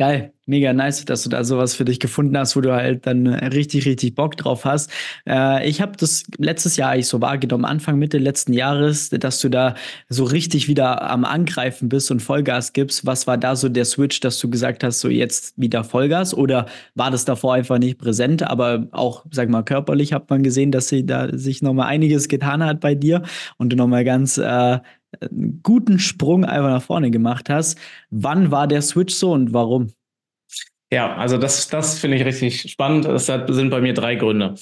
Geil, 0.00 0.32
mega 0.46 0.72
nice, 0.72 1.04
dass 1.06 1.24
du 1.24 1.28
da 1.28 1.42
sowas 1.42 1.74
für 1.74 1.84
dich 1.84 1.98
gefunden 1.98 2.38
hast, 2.38 2.54
wo 2.54 2.60
du 2.60 2.72
halt 2.72 3.04
dann 3.04 3.26
richtig, 3.26 3.84
richtig 3.84 4.14
Bock 4.14 4.36
drauf 4.36 4.64
hast. 4.64 4.92
Äh, 5.26 5.68
ich 5.68 5.80
habe 5.80 5.96
das 5.98 6.22
letztes 6.38 6.76
Jahr 6.76 6.90
eigentlich 6.90 7.08
so 7.08 7.20
wahrgenommen, 7.20 7.64
Anfang, 7.64 7.98
Mitte 7.98 8.18
letzten 8.18 8.52
Jahres, 8.52 9.10
dass 9.10 9.40
du 9.40 9.48
da 9.48 9.74
so 10.08 10.22
richtig 10.22 10.68
wieder 10.68 11.02
am 11.10 11.24
Angreifen 11.24 11.88
bist 11.88 12.12
und 12.12 12.20
Vollgas 12.22 12.72
gibst. 12.74 13.06
Was 13.06 13.26
war 13.26 13.38
da 13.38 13.56
so 13.56 13.68
der 13.68 13.84
Switch, 13.84 14.20
dass 14.20 14.38
du 14.38 14.48
gesagt 14.48 14.84
hast, 14.84 15.00
so 15.00 15.08
jetzt 15.08 15.54
wieder 15.60 15.82
Vollgas? 15.82 16.32
Oder 16.32 16.66
war 16.94 17.10
das 17.10 17.24
davor 17.24 17.54
einfach 17.54 17.78
nicht 17.78 17.98
präsent? 17.98 18.44
Aber 18.44 18.86
auch, 18.92 19.24
sag 19.32 19.48
mal, 19.48 19.64
körperlich 19.64 20.12
hat 20.12 20.30
man 20.30 20.44
gesehen, 20.44 20.70
dass 20.70 20.86
sie 20.86 21.04
da 21.04 21.36
sich 21.36 21.60
nochmal 21.60 21.88
einiges 21.88 22.28
getan 22.28 22.64
hat 22.64 22.78
bei 22.78 22.94
dir 22.94 23.24
und 23.56 23.70
du 23.72 23.76
nochmal 23.76 24.04
ganz 24.04 24.38
äh, 24.38 24.78
einen 25.20 25.60
guten 25.62 25.98
Sprung 25.98 26.44
einfach 26.44 26.70
nach 26.70 26.82
vorne 26.82 27.10
gemacht 27.10 27.50
hast. 27.50 27.78
Wann 28.10 28.50
war 28.50 28.66
der 28.66 28.82
Switch 28.82 29.14
so 29.14 29.32
und 29.32 29.52
warum? 29.52 29.88
Ja, 30.90 31.16
also 31.16 31.36
das, 31.36 31.68
das 31.68 31.98
finde 31.98 32.16
ich 32.16 32.24
richtig 32.24 32.70
spannend. 32.70 33.04
Es 33.04 33.26
sind 33.26 33.70
bei 33.70 33.80
mir 33.80 33.92
drei 33.92 34.14
Gründe. 34.14 34.54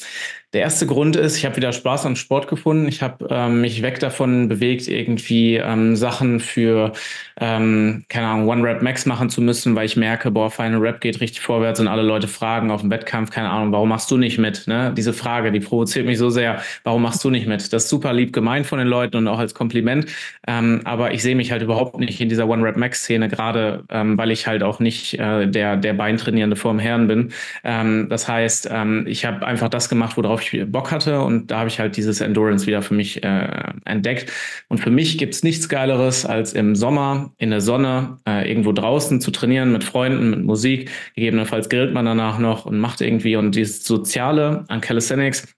Der 0.57 0.63
erste 0.63 0.87
Grund 0.87 1.17
ist, 1.17 1.37
ich 1.37 1.45
habe 1.45 1.57
wieder 1.57 1.71
Spaß 1.71 2.07
am 2.07 2.17
Sport 2.17 2.49
gefunden. 2.49 2.89
Ich 2.89 3.03
habe 3.03 3.27
ähm, 3.29 3.61
mich 3.61 3.83
weg 3.83 4.01
davon 4.01 4.49
bewegt, 4.49 4.89
irgendwie 4.89 5.57
ähm, 5.57 5.97
Sachen 5.97 6.41
für, 6.41 6.95
ähm, 7.39 8.07
keine 8.09 8.29
Ahnung, 8.29 8.49
One 8.49 8.63
Rap 8.63 8.81
Max 8.81 9.05
machen 9.05 9.29
zu 9.29 9.43
müssen, 9.43 9.75
weil 9.75 9.85
ich 9.85 9.99
merke, 9.99 10.31
boah, 10.31 10.51
Final 10.51 10.81
Rap 10.81 11.03
geht 11.03 11.21
richtig 11.21 11.43
vorwärts 11.43 11.79
und 11.79 11.89
alle 11.89 12.01
Leute 12.01 12.27
fragen 12.27 12.71
auf 12.71 12.81
dem 12.81 12.91
Wettkampf, 12.91 13.29
keine 13.29 13.51
Ahnung, 13.51 13.71
warum 13.71 13.91
machst 13.91 14.11
du 14.11 14.17
nicht 14.17 14.39
mit? 14.39 14.67
Ne? 14.67 14.95
Diese 14.97 15.13
Frage, 15.13 15.53
die 15.53 15.61
provoziert 15.61 16.07
mich 16.07 16.17
so 16.17 16.31
sehr, 16.31 16.63
warum 16.85 17.03
machst 17.03 17.23
du 17.23 17.29
nicht 17.29 17.47
mit? 17.47 17.71
Das 17.75 17.85
ist 17.85 17.91
super 17.91 18.15
lieb 18.15 18.33
gemeint 18.33 18.67
von 18.67 18.79
den 18.79 18.89
Leuten 18.89 19.19
und 19.19 19.29
auch 19.29 19.39
als 19.39 19.53
Kompliment. 19.53 20.07
Ähm, 20.47 20.81
aber 20.85 21.13
ich 21.13 21.23
sehe 21.23 21.37
mich 21.37 21.53
halt 21.53 21.61
überhaupt 21.61 21.99
nicht 21.99 22.19
in 22.19 22.31
dieser 22.31 22.49
One 22.49 22.65
Rap 22.65 22.79
Max 22.79 23.01
Szene, 23.01 23.29
gerade 23.29 23.85
ähm, 23.91 24.17
weil 24.17 24.31
ich 24.31 24.47
halt 24.47 24.63
auch 24.63 24.81
nicht 24.81 25.19
äh, 25.19 25.47
der, 25.47 25.77
der 25.77 25.93
Beintrainierende 25.93 26.57
vorm 26.57 26.79
Herrn 26.79 27.09
bin. 27.09 27.35
Ähm, 27.63 28.07
das 28.09 28.27
heißt, 28.27 28.71
ich 29.05 29.25
habe 29.27 29.47
einfach 29.47 29.69
das 29.69 29.91
gemacht, 29.91 30.17
worauf 30.17 30.41
ich 30.41 30.46
ich 30.53 30.73
Bock 30.73 30.91
hatte. 30.91 31.21
Und 31.21 31.51
da 31.51 31.59
habe 31.61 31.69
ich 31.69 31.81
halt 31.81 31.97
dieses 31.97 32.21
Endurance 32.21 32.67
wieder 32.67 32.83
für 32.83 32.95
mich 32.95 33.23
äh, 33.23 33.73
entdeckt. 33.85 34.33
Und 34.69 34.79
für 34.79 34.91
mich 34.91 35.19
gibt's 35.19 35.43
nichts 35.43 35.69
Geileres, 35.69 36.27
als 36.27 36.53
im 36.53 36.77
Sommer 36.77 37.33
in 37.39 37.51
der 37.51 37.61
Sonne 37.61 38.19
äh, 38.27 38.49
irgendwo 38.49 38.73
draußen 38.73 39.21
zu 39.21 39.31
trainieren 39.31 39.73
mit 39.73 39.85
Freunden, 39.85 40.31
mit 40.31 40.45
Musik. 40.45 40.91
Gegebenenfalls 41.15 41.69
grillt 41.69 41.95
man 41.95 42.05
danach 42.05 42.39
noch 42.39 42.67
und 42.67 42.79
macht 42.79 43.01
irgendwie. 43.01 43.37
Und 43.37 43.55
dieses 43.55 43.85
Soziale 43.85 44.65
an 44.69 44.81
Calisthenics 44.81 45.56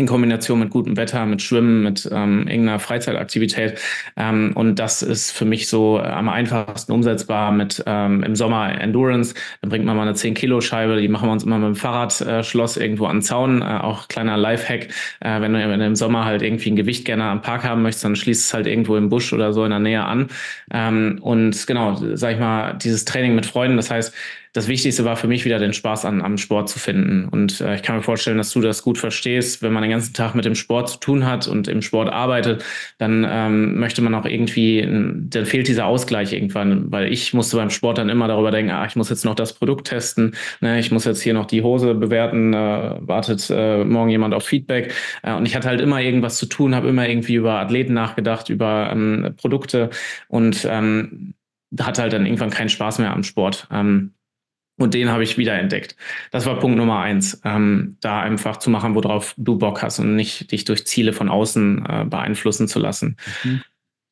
in 0.00 0.06
Kombination 0.06 0.58
mit 0.58 0.70
gutem 0.70 0.96
Wetter, 0.96 1.24
mit 1.26 1.42
Schwimmen, 1.42 1.82
mit 1.82 2.08
ähm, 2.10 2.48
irgendeiner 2.48 2.78
Freizeitaktivität. 2.78 3.78
Ähm, 4.16 4.52
und 4.54 4.76
das 4.76 5.02
ist 5.02 5.30
für 5.30 5.44
mich 5.44 5.68
so 5.68 5.98
äh, 5.98 6.02
am 6.02 6.28
einfachsten 6.28 6.92
umsetzbar 6.92 7.52
mit 7.52 7.82
ähm, 7.86 8.22
im 8.22 8.34
Sommer 8.34 8.80
Endurance. 8.80 9.34
Dann 9.60 9.70
bringt 9.70 9.84
man 9.84 9.96
mal 9.96 10.02
eine 10.02 10.12
10-Kilo-Scheibe, 10.12 11.00
die 11.00 11.08
machen 11.08 11.28
wir 11.28 11.32
uns 11.32 11.44
immer 11.44 11.58
mit 11.58 11.68
dem 11.68 11.76
Fahrradschloss 11.76 12.76
äh, 12.76 12.82
irgendwo 12.82 13.06
an 13.06 13.16
den 13.16 13.22
Zaun. 13.22 13.62
Äh, 13.62 13.64
auch 13.64 14.08
kleiner 14.08 14.36
Lifehack. 14.36 14.88
Äh, 15.20 15.40
wenn, 15.40 15.52
du, 15.52 15.68
wenn 15.68 15.78
du 15.78 15.86
im 15.86 15.96
Sommer 15.96 16.24
halt 16.24 16.42
irgendwie 16.42 16.70
ein 16.70 16.76
Gewicht 16.76 17.04
gerne 17.04 17.24
am 17.24 17.42
Park 17.42 17.64
haben 17.64 17.82
möchtest, 17.82 18.04
dann 18.04 18.16
schließt 18.16 18.46
es 18.46 18.54
halt 18.54 18.66
irgendwo 18.66 18.96
im 18.96 19.08
Busch 19.08 19.32
oder 19.32 19.52
so 19.52 19.64
in 19.64 19.70
der 19.70 19.80
Nähe 19.80 20.04
an. 20.04 20.28
Ähm, 20.72 21.18
und 21.20 21.66
genau, 21.66 22.00
sag 22.14 22.34
ich 22.34 22.40
mal, 22.40 22.74
dieses 22.74 23.04
Training 23.04 23.34
mit 23.34 23.46
Freunden, 23.46 23.76
das 23.76 23.90
heißt, 23.90 24.14
das 24.52 24.66
Wichtigste 24.66 25.04
war 25.04 25.16
für 25.16 25.28
mich 25.28 25.44
wieder 25.44 25.58
den 25.60 25.72
Spaß 25.72 26.04
an, 26.04 26.22
am 26.22 26.36
Sport 26.36 26.68
zu 26.68 26.78
finden. 26.80 27.28
Und 27.28 27.60
äh, 27.60 27.76
ich 27.76 27.82
kann 27.82 27.96
mir 27.96 28.02
vorstellen, 28.02 28.36
dass 28.36 28.50
du 28.50 28.60
das 28.60 28.82
gut 28.82 28.98
verstehst. 28.98 29.62
Wenn 29.62 29.72
man 29.72 29.82
den 29.82 29.92
ganzen 29.92 30.12
Tag 30.12 30.34
mit 30.34 30.44
dem 30.44 30.56
Sport 30.56 30.88
zu 30.90 30.98
tun 30.98 31.24
hat 31.24 31.46
und 31.46 31.68
im 31.68 31.82
Sport 31.82 32.12
arbeitet, 32.12 32.64
dann 32.98 33.24
ähm, 33.28 33.78
möchte 33.78 34.02
man 34.02 34.14
auch 34.14 34.24
irgendwie, 34.24 34.82
dann 34.82 35.46
fehlt 35.46 35.68
dieser 35.68 35.86
Ausgleich 35.86 36.32
irgendwann, 36.32 36.90
weil 36.90 37.12
ich 37.12 37.32
musste 37.32 37.56
beim 37.56 37.70
Sport 37.70 37.98
dann 37.98 38.08
immer 38.08 38.26
darüber 38.26 38.50
denken, 38.50 38.72
ah, 38.72 38.84
ich 38.86 38.96
muss 38.96 39.08
jetzt 39.08 39.24
noch 39.24 39.36
das 39.36 39.52
Produkt 39.52 39.86
testen, 39.86 40.34
ne, 40.60 40.80
ich 40.80 40.90
muss 40.90 41.04
jetzt 41.04 41.22
hier 41.22 41.34
noch 41.34 41.46
die 41.46 41.62
Hose 41.62 41.94
bewerten, 41.94 42.52
äh, 42.52 42.96
wartet 43.00 43.48
äh, 43.50 43.84
morgen 43.84 44.10
jemand 44.10 44.34
auf 44.34 44.44
Feedback. 44.44 44.92
Äh, 45.22 45.34
und 45.34 45.46
ich 45.46 45.54
hatte 45.54 45.68
halt 45.68 45.80
immer 45.80 46.00
irgendwas 46.00 46.38
zu 46.38 46.46
tun, 46.46 46.74
habe 46.74 46.88
immer 46.88 47.08
irgendwie 47.08 47.34
über 47.34 47.60
Athleten 47.60 47.94
nachgedacht, 47.94 48.48
über 48.48 48.90
ähm, 48.92 49.34
Produkte 49.36 49.90
und 50.28 50.66
ähm, 50.68 51.34
hatte 51.78 52.02
halt 52.02 52.12
dann 52.12 52.26
irgendwann 52.26 52.50
keinen 52.50 52.68
Spaß 52.68 52.98
mehr 52.98 53.12
am 53.12 53.22
Sport. 53.22 53.68
Ähm, 53.70 54.12
und 54.80 54.94
den 54.94 55.10
habe 55.10 55.22
ich 55.22 55.36
wieder 55.36 55.58
entdeckt. 55.58 55.94
Das 56.30 56.46
war 56.46 56.58
Punkt 56.58 56.78
Nummer 56.78 57.00
eins, 57.00 57.40
ähm, 57.44 57.98
da 58.00 58.20
einfach 58.20 58.56
zu 58.56 58.70
machen, 58.70 58.94
worauf 58.94 59.34
du 59.36 59.58
Bock 59.58 59.82
hast 59.82 59.98
und 59.98 60.16
nicht 60.16 60.50
dich 60.52 60.64
durch 60.64 60.86
Ziele 60.86 61.12
von 61.12 61.28
außen 61.28 61.84
äh, 61.86 62.04
beeinflussen 62.06 62.66
zu 62.66 62.78
lassen. 62.78 63.16
Mhm. 63.44 63.60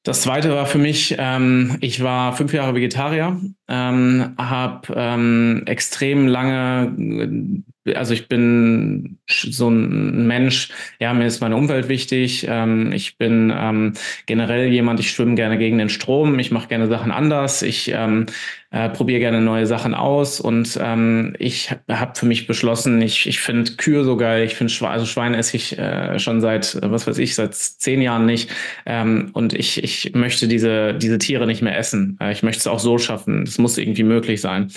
Das 0.05 0.23
zweite 0.23 0.51
war 0.51 0.67
für 0.67 0.79
mich, 0.79 1.17
ähm, 1.19 1.77
ich 1.81 2.03
war 2.03 2.35
fünf 2.37 2.53
Jahre 2.53 2.75
Vegetarier, 2.75 3.41
ähm, 3.69 4.35
habe 4.39 4.93
ähm, 4.95 5.63
extrem 5.67 6.29
lange 6.29 7.65
also 7.97 8.15
ich 8.15 8.29
bin 8.29 9.19
so 9.27 9.69
ein 9.69 10.27
Mensch, 10.27 10.71
ja, 11.01 11.15
mir 11.15 11.27
ist 11.27 11.41
meine 11.41 11.57
Umwelt 11.57 11.89
wichtig. 11.89 12.47
Ähm, 12.49 12.93
ich 12.93 13.19
bin 13.19 13.53
ähm, 13.55 13.95
generell 14.27 14.69
jemand, 14.69 15.01
ich 15.01 15.11
schwimme 15.11 15.35
gerne 15.35 15.59
gegen 15.59 15.79
den 15.79 15.89
Strom, 15.89 16.39
ich 16.39 16.51
mache 16.51 16.69
gerne 16.69 16.89
Sachen 16.89 17.11
anders, 17.11 17.63
ich 17.63 17.91
ähm, 17.95 18.27
äh, 18.71 18.91
probiere 18.91 19.21
gerne 19.21 19.41
neue 19.41 19.67
Sachen 19.67 19.95
aus 19.95 20.41
und 20.41 20.79
ähm, 20.83 21.35
ich 21.39 21.71
habe 21.89 22.13
für 22.15 22.27
mich 22.27 22.47
beschlossen, 22.47 23.01
ich, 23.01 23.27
ich 23.27 23.41
finde 23.41 23.73
Kühe 23.73 24.05
so 24.05 24.17
geil, 24.19 24.45
ich 24.45 24.57
finde 24.57 24.73
Schweine, 24.73 24.93
also 24.93 25.07
Schweine 25.07 25.39
esse 25.39 25.57
ich 25.57 25.79
äh, 25.79 26.19
schon 26.19 26.43
seit, 26.43 26.79
was 26.83 27.07
weiß 27.07 27.17
ich, 27.19 27.35
seit 27.35 27.55
zehn 27.55 28.03
Jahren 28.03 28.27
nicht 28.27 28.51
ähm, 28.85 29.31
und 29.33 29.55
ich, 29.55 29.83
ich 29.83 30.13
möchte 30.15 30.49
diese, 30.49 30.93
diese 30.95 31.19
Tiere 31.19 31.47
nicht 31.47 31.63
mehr 31.63 31.79
essen. 31.79 32.19
Äh, 32.21 32.33
ich 32.33 32.43
möchte 32.43 32.61
es 32.61 32.67
auch 32.67 32.79
so 32.79 32.99
schaffen, 32.99 33.47
das 33.47 33.57
muss 33.57 33.79
irgendwie 33.79 34.03
möglich 34.03 34.41
sein. 34.43 34.71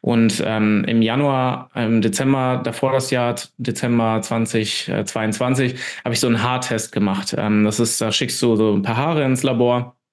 Und 0.00 0.42
ähm, 0.44 0.84
im 0.88 1.02
Januar, 1.02 1.70
im 1.74 2.00
Dezember 2.00 2.60
davor 2.64 2.92
das 2.92 3.10
Jahr, 3.10 3.36
Dezember 3.58 4.20
2022, 4.22 5.76
habe 6.04 6.14
ich 6.14 6.20
so 6.20 6.26
einen 6.26 6.42
Haartest 6.42 6.92
gemacht. 6.92 7.34
Ähm, 7.38 7.64
das 7.64 7.78
ist, 7.78 8.00
da 8.00 8.10
schickst 8.10 8.42
du 8.42 8.56
so 8.56 8.74
ein 8.74 8.82
paar 8.82 8.96
Haare 8.96 9.24
ins 9.24 9.42
Labor 9.42 9.92
äh, 9.92 10.05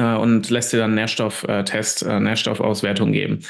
und 0.00 0.50
lässt 0.50 0.72
dir 0.72 0.78
dann 0.78 0.94
Nährstofftest, 0.94 2.02
äh, 2.02 2.20
Nährstoffauswertung 2.20 3.12
geben. 3.12 3.40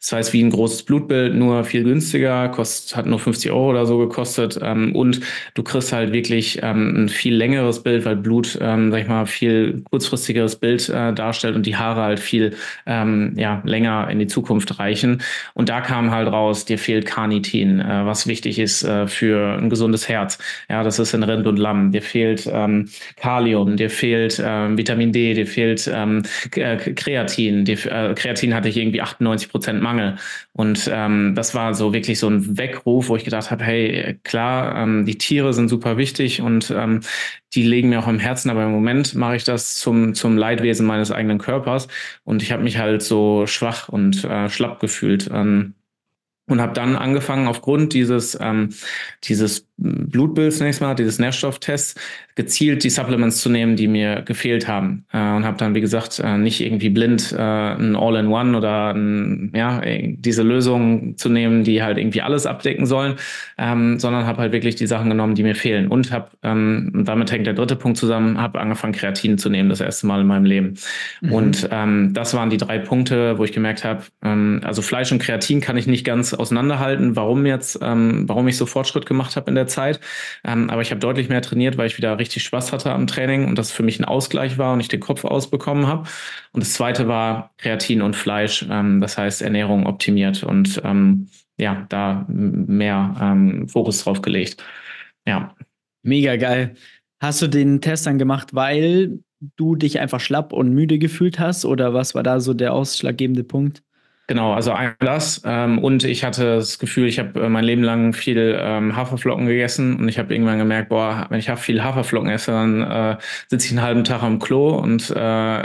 Das 0.00 0.12
heißt, 0.12 0.32
wie 0.32 0.42
ein 0.42 0.48
großes 0.48 0.84
Blutbild, 0.84 1.34
nur 1.34 1.62
viel 1.64 1.84
günstiger, 1.84 2.48
kostet, 2.48 2.96
hat 2.96 3.04
nur 3.04 3.18
50 3.18 3.50
Euro 3.50 3.68
oder 3.68 3.84
so 3.84 3.98
gekostet. 3.98 4.58
Ähm, 4.62 4.96
und 4.96 5.20
du 5.52 5.62
kriegst 5.62 5.92
halt 5.92 6.12
wirklich 6.14 6.58
ähm, 6.62 7.04
ein 7.04 7.08
viel 7.10 7.34
längeres 7.34 7.82
Bild, 7.82 8.06
weil 8.06 8.16
Blut, 8.16 8.58
ähm, 8.62 8.90
sag 8.90 9.02
ich 9.02 9.08
mal, 9.08 9.26
viel 9.26 9.82
kurzfristigeres 9.90 10.56
Bild 10.56 10.88
äh, 10.88 11.12
darstellt 11.12 11.54
und 11.54 11.66
die 11.66 11.76
Haare 11.76 12.00
halt 12.00 12.18
viel 12.18 12.56
ähm, 12.86 13.34
ja, 13.36 13.60
länger 13.66 14.08
in 14.10 14.18
die 14.18 14.26
Zukunft 14.26 14.78
reichen. 14.78 15.20
Und 15.52 15.68
da 15.68 15.82
kam 15.82 16.10
halt 16.10 16.32
raus, 16.32 16.64
dir 16.64 16.78
fehlt 16.78 17.04
Carnitin, 17.04 17.80
äh, 17.80 18.06
was 18.06 18.26
wichtig 18.26 18.58
ist 18.58 18.82
äh, 18.82 19.06
für 19.06 19.58
ein 19.58 19.68
gesundes 19.68 20.08
Herz. 20.08 20.38
Ja, 20.70 20.82
das 20.82 20.98
ist 20.98 21.12
in 21.12 21.22
Rind 21.24 21.46
und 21.46 21.58
Lamm. 21.58 21.92
Dir 21.92 22.02
fehlt 22.02 22.50
Kalium, 23.16 23.76
dir 23.76 23.90
fehlt 23.90 24.38
Vitamin 24.38 25.12
D, 25.12 25.34
dir 25.34 25.46
fehlt 25.46 25.86
ähm, 26.02 26.22
äh, 26.54 26.76
Kreatin. 26.76 27.64
Dir, 27.64 27.78
äh, 27.86 28.14
Kreatin 28.14 28.54
hatte 28.54 28.68
ich 28.68 28.76
irgendwie 28.76 29.02
98 29.02 29.50
Prozent 29.50 29.82
Mangel. 29.82 30.16
Und 30.52 30.88
ähm, 30.92 31.34
das 31.34 31.54
war 31.54 31.74
so 31.74 31.92
wirklich 31.92 32.18
so 32.18 32.28
ein 32.28 32.58
Weckruf, 32.58 33.08
wo 33.08 33.16
ich 33.16 33.24
gedacht 33.24 33.50
habe, 33.50 33.64
hey, 33.64 34.18
klar, 34.24 34.76
ähm, 34.76 35.06
die 35.06 35.18
Tiere 35.18 35.52
sind 35.52 35.68
super 35.68 35.96
wichtig 35.96 36.40
und 36.40 36.70
ähm, 36.70 37.00
die 37.54 37.62
legen 37.62 37.88
mir 37.88 37.98
auch 38.00 38.06
am 38.06 38.18
Herzen, 38.18 38.50
aber 38.50 38.64
im 38.64 38.70
Moment 38.70 39.14
mache 39.14 39.36
ich 39.36 39.44
das 39.44 39.74
zum, 39.76 40.14
zum 40.14 40.36
Leidwesen 40.36 40.86
meines 40.86 41.10
eigenen 41.10 41.38
Körpers. 41.38 41.88
Und 42.24 42.42
ich 42.42 42.52
habe 42.52 42.62
mich 42.62 42.78
halt 42.78 43.02
so 43.02 43.46
schwach 43.46 43.88
und 43.88 44.24
äh, 44.24 44.48
schlapp 44.48 44.80
gefühlt. 44.80 45.28
Ähm, 45.32 45.74
und 46.50 46.60
habe 46.60 46.74
dann 46.74 46.96
angefangen, 46.96 47.48
aufgrund 47.48 47.94
dieses, 47.94 48.36
ähm, 48.40 48.70
dieses 49.24 49.66
Blutbilds 49.78 50.60
nächstes 50.60 50.86
Mal, 50.86 50.94
dieses 50.94 51.18
Nährstofftests, 51.18 51.94
gezielt 52.34 52.84
die 52.84 52.90
Supplements 52.90 53.40
zu 53.40 53.48
nehmen, 53.48 53.76
die 53.76 53.88
mir 53.88 54.22
gefehlt 54.22 54.68
haben. 54.68 55.04
Äh, 55.12 55.18
und 55.18 55.44
habe 55.44 55.56
dann, 55.56 55.74
wie 55.74 55.80
gesagt, 55.80 56.20
äh, 56.22 56.38
nicht 56.38 56.60
irgendwie 56.60 56.90
blind 56.90 57.32
äh, 57.32 57.40
ein 57.40 57.96
All-in-One 57.96 58.56
oder 58.56 58.94
ein, 58.94 59.52
ja, 59.54 59.80
diese 59.82 60.42
Lösung 60.42 61.16
zu 61.16 61.28
nehmen, 61.28 61.64
die 61.64 61.82
halt 61.82 61.98
irgendwie 61.98 62.22
alles 62.22 62.46
abdecken 62.46 62.86
sollen, 62.86 63.16
ähm, 63.58 63.98
sondern 63.98 64.26
habe 64.26 64.42
halt 64.42 64.52
wirklich 64.52 64.74
die 64.74 64.86
Sachen 64.86 65.08
genommen, 65.08 65.34
die 65.34 65.42
mir 65.42 65.54
fehlen. 65.54 65.88
Und 65.88 66.12
habe, 66.12 66.30
ähm, 66.42 67.02
damit 67.04 67.32
hängt 67.32 67.46
der 67.46 67.54
dritte 67.54 67.76
Punkt 67.76 67.98
zusammen, 67.98 68.38
habe 68.38 68.60
angefangen, 68.60 68.92
Kreatin 68.92 69.38
zu 69.38 69.50
nehmen, 69.50 69.68
das 69.68 69.80
erste 69.80 70.06
Mal 70.06 70.20
in 70.20 70.26
meinem 70.26 70.44
Leben. 70.44 70.74
Mhm. 71.20 71.32
Und 71.32 71.68
ähm, 71.70 72.12
das 72.12 72.34
waren 72.34 72.50
die 72.50 72.58
drei 72.58 72.78
Punkte, 72.78 73.38
wo 73.38 73.44
ich 73.44 73.52
gemerkt 73.52 73.84
habe, 73.84 74.02
ähm, 74.22 74.60
also 74.64 74.82
Fleisch 74.82 75.12
und 75.12 75.20
Kreatin 75.20 75.60
kann 75.60 75.76
ich 75.76 75.86
nicht 75.86 76.04
ganz 76.04 76.34
auseinanderhalten, 76.40 77.16
warum 77.16 77.46
jetzt, 77.46 77.78
ähm, 77.82 78.28
warum 78.28 78.48
ich 78.48 78.56
so 78.56 78.66
Fortschritt 78.66 79.06
gemacht 79.06 79.36
habe 79.36 79.48
in 79.48 79.54
der 79.54 79.66
Zeit. 79.66 80.00
Ähm, 80.44 80.70
aber 80.70 80.82
ich 80.82 80.90
habe 80.90 81.00
deutlich 81.00 81.28
mehr 81.28 81.42
trainiert, 81.42 81.76
weil 81.76 81.86
ich 81.86 81.98
wieder 81.98 82.18
richtig 82.18 82.42
Spaß 82.42 82.72
hatte 82.72 82.92
am 82.92 83.06
Training 83.06 83.46
und 83.46 83.56
das 83.56 83.70
für 83.70 83.82
mich 83.82 84.00
ein 84.00 84.04
Ausgleich 84.04 84.58
war 84.58 84.72
und 84.72 84.80
ich 84.80 84.88
den 84.88 85.00
Kopf 85.00 85.24
ausbekommen 85.24 85.86
habe. 85.86 86.08
Und 86.52 86.60
das 86.60 86.72
zweite 86.72 87.06
war 87.06 87.52
Kreatin 87.58 88.02
und 88.02 88.16
Fleisch, 88.16 88.66
ähm, 88.68 89.00
das 89.00 89.16
heißt 89.16 89.42
Ernährung 89.42 89.86
optimiert 89.86 90.42
und 90.42 90.80
ähm, 90.84 91.28
ja, 91.58 91.86
da 91.88 92.24
mehr 92.28 93.14
ähm, 93.20 93.68
Fokus 93.68 94.02
drauf 94.02 94.22
gelegt. 94.22 94.64
Ja. 95.26 95.54
Mega 96.02 96.36
geil. 96.36 96.74
Hast 97.20 97.42
du 97.42 97.46
den 97.46 97.82
Test 97.82 98.06
dann 98.06 98.18
gemacht, 98.18 98.54
weil 98.54 99.20
du 99.56 99.76
dich 99.76 100.00
einfach 100.00 100.20
schlapp 100.20 100.52
und 100.52 100.72
müde 100.72 100.98
gefühlt 100.98 101.38
hast 101.38 101.64
oder 101.64 101.94
was 101.94 102.14
war 102.14 102.22
da 102.22 102.40
so 102.40 102.54
der 102.54 102.72
ausschlaggebende 102.72 103.44
Punkt? 103.44 103.82
Genau, 104.30 104.52
also 104.52 104.70
ein 104.70 104.94
das. 105.00 105.42
Ähm, 105.44 105.80
und 105.80 106.04
ich 106.04 106.22
hatte 106.22 106.54
das 106.54 106.78
Gefühl, 106.78 107.08
ich 107.08 107.18
habe 107.18 107.40
äh, 107.40 107.48
mein 107.48 107.64
Leben 107.64 107.82
lang 107.82 108.12
viel 108.12 108.56
ähm, 108.60 108.94
Haferflocken 108.94 109.46
gegessen 109.46 109.96
und 109.98 110.08
ich 110.08 110.20
habe 110.20 110.32
irgendwann 110.32 110.56
gemerkt, 110.60 110.88
boah, 110.88 111.26
wenn 111.30 111.40
ich 111.40 111.50
viel 111.50 111.82
Haferflocken 111.82 112.30
esse, 112.30 112.52
dann 112.52 112.80
äh, 112.80 113.16
sitze 113.48 113.66
ich 113.66 113.72
einen 113.72 113.82
halben 113.82 114.04
Tag 114.04 114.22
am 114.22 114.38
Klo 114.38 114.68
und 114.76 115.10
äh, 115.10 115.62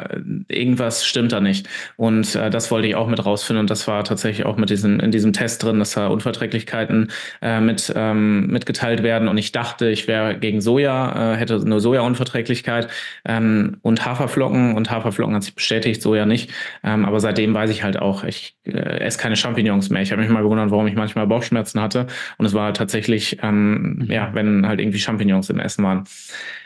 irgendwas 0.47 1.05
stimmt 1.05 1.31
da 1.31 1.41
nicht. 1.41 1.69
Und 1.95 2.33
äh, 2.33 2.49
das 2.49 2.71
wollte 2.71 2.87
ich 2.87 2.95
auch 2.95 3.07
mit 3.07 3.23
rausfinden 3.23 3.59
und 3.61 3.69
das 3.69 3.87
war 3.87 4.03
tatsächlich 4.03 4.47
auch 4.47 4.57
mit 4.57 4.71
diesem, 4.71 4.99
in 4.99 5.11
diesem 5.11 5.31
Test 5.31 5.61
drin, 5.61 5.77
dass 5.77 5.91
da 5.91 6.07
Unverträglichkeiten 6.07 7.11
äh, 7.43 7.61
mit, 7.61 7.93
ähm, 7.95 8.47
mitgeteilt 8.47 9.03
werden. 9.03 9.27
Und 9.27 9.37
ich 9.37 9.51
dachte, 9.51 9.89
ich 9.89 10.07
wäre 10.07 10.39
gegen 10.39 10.59
Soja, 10.59 11.33
äh, 11.33 11.37
hätte 11.37 11.59
nur 11.69 11.79
Soja-Unverträglichkeit 11.81 12.87
ähm, 13.25 13.77
und 13.83 14.03
Haferflocken 14.07 14.73
und 14.75 14.89
Haferflocken 14.89 15.35
hat 15.35 15.43
sich 15.43 15.53
bestätigt, 15.53 16.01
Soja 16.01 16.25
nicht. 16.25 16.49
Ähm, 16.83 17.05
aber 17.05 17.19
seitdem 17.19 17.53
weiß 17.53 17.69
ich 17.69 17.83
halt 17.83 17.99
auch, 17.99 18.23
ich 18.23 18.54
äh, 18.63 18.99
esse 18.99 19.17
keine 19.17 19.35
Champignons 19.35 19.89
mehr. 19.89 20.01
Ich 20.01 20.11
habe 20.11 20.21
mich 20.21 20.31
mal 20.31 20.43
gewundert, 20.43 20.71
warum 20.71 20.87
ich 20.87 20.95
manchmal 20.95 21.27
Bauchschmerzen 21.27 21.81
hatte. 21.81 22.07
Und 22.37 22.45
es 22.45 22.53
war 22.53 22.65
halt 22.65 22.77
tatsächlich, 22.77 23.39
ähm, 23.41 23.99
mhm. 23.99 24.11
ja, 24.11 24.33
wenn 24.33 24.67
halt 24.67 24.79
irgendwie 24.79 24.99
Champignons 24.99 25.49
im 25.49 25.59
Essen 25.59 25.83
waren. 25.83 26.05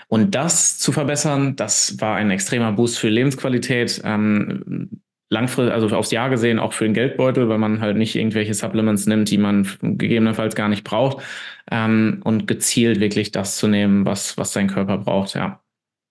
Und 0.07 0.33
das 0.33 0.79
zu 0.79 0.91
verbessern, 0.91 1.55
das 1.55 1.99
war 2.01 2.15
ein 2.15 2.31
extremer 2.31 2.71
Boost 2.71 2.97
für 2.97 3.09
Lebensqualität. 3.09 4.01
Ähm, 4.03 4.89
langfristig, 5.29 5.73
also 5.73 5.95
aufs 5.95 6.11
Jahr 6.11 6.29
gesehen 6.29 6.59
auch 6.59 6.73
für 6.73 6.85
den 6.85 6.93
Geldbeutel, 6.93 7.49
weil 7.49 7.59
man 7.59 7.81
halt 7.81 7.97
nicht 7.97 8.15
irgendwelche 8.15 8.53
Supplements 8.53 9.05
nimmt, 9.05 9.29
die 9.29 9.37
man 9.37 9.67
gegebenenfalls 9.81 10.55
gar 10.55 10.69
nicht 10.69 10.83
braucht. 10.83 11.23
Ähm, 11.71 12.21
und 12.23 12.47
gezielt 12.47 12.99
wirklich 12.99 13.31
das 13.31 13.57
zu 13.57 13.67
nehmen, 13.67 14.05
was, 14.05 14.37
was 14.37 14.51
dein 14.53 14.67
Körper 14.67 14.97
braucht, 14.97 15.35
ja. 15.35 15.61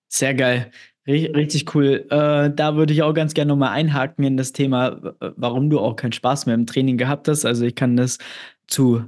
Sehr 0.09 0.35
geil. 0.35 0.71
Richtig 1.09 1.75
cool. 1.75 2.07
Äh, 2.11 2.51
da 2.55 2.77
würde 2.77 2.93
ich 2.93 3.03
auch 3.03 3.15
ganz 3.15 3.33
gerne 3.33 3.49
nochmal 3.49 3.71
einhaken 3.71 4.25
in 4.25 4.37
das 4.37 4.53
Thema, 4.53 5.15
warum 5.37 5.71
du 5.71 5.81
auch 5.81 5.97
keinen 5.97 6.13
Spaß 6.13 6.45
mehr 6.45 6.55
im 6.55 6.67
Training 6.67 6.99
gehabt 6.99 7.29
hast. 7.29 7.47
Also 7.47 7.65
ich 7.65 7.75
kann 7.75 7.97
das 7.97 8.19
zu 8.67 9.05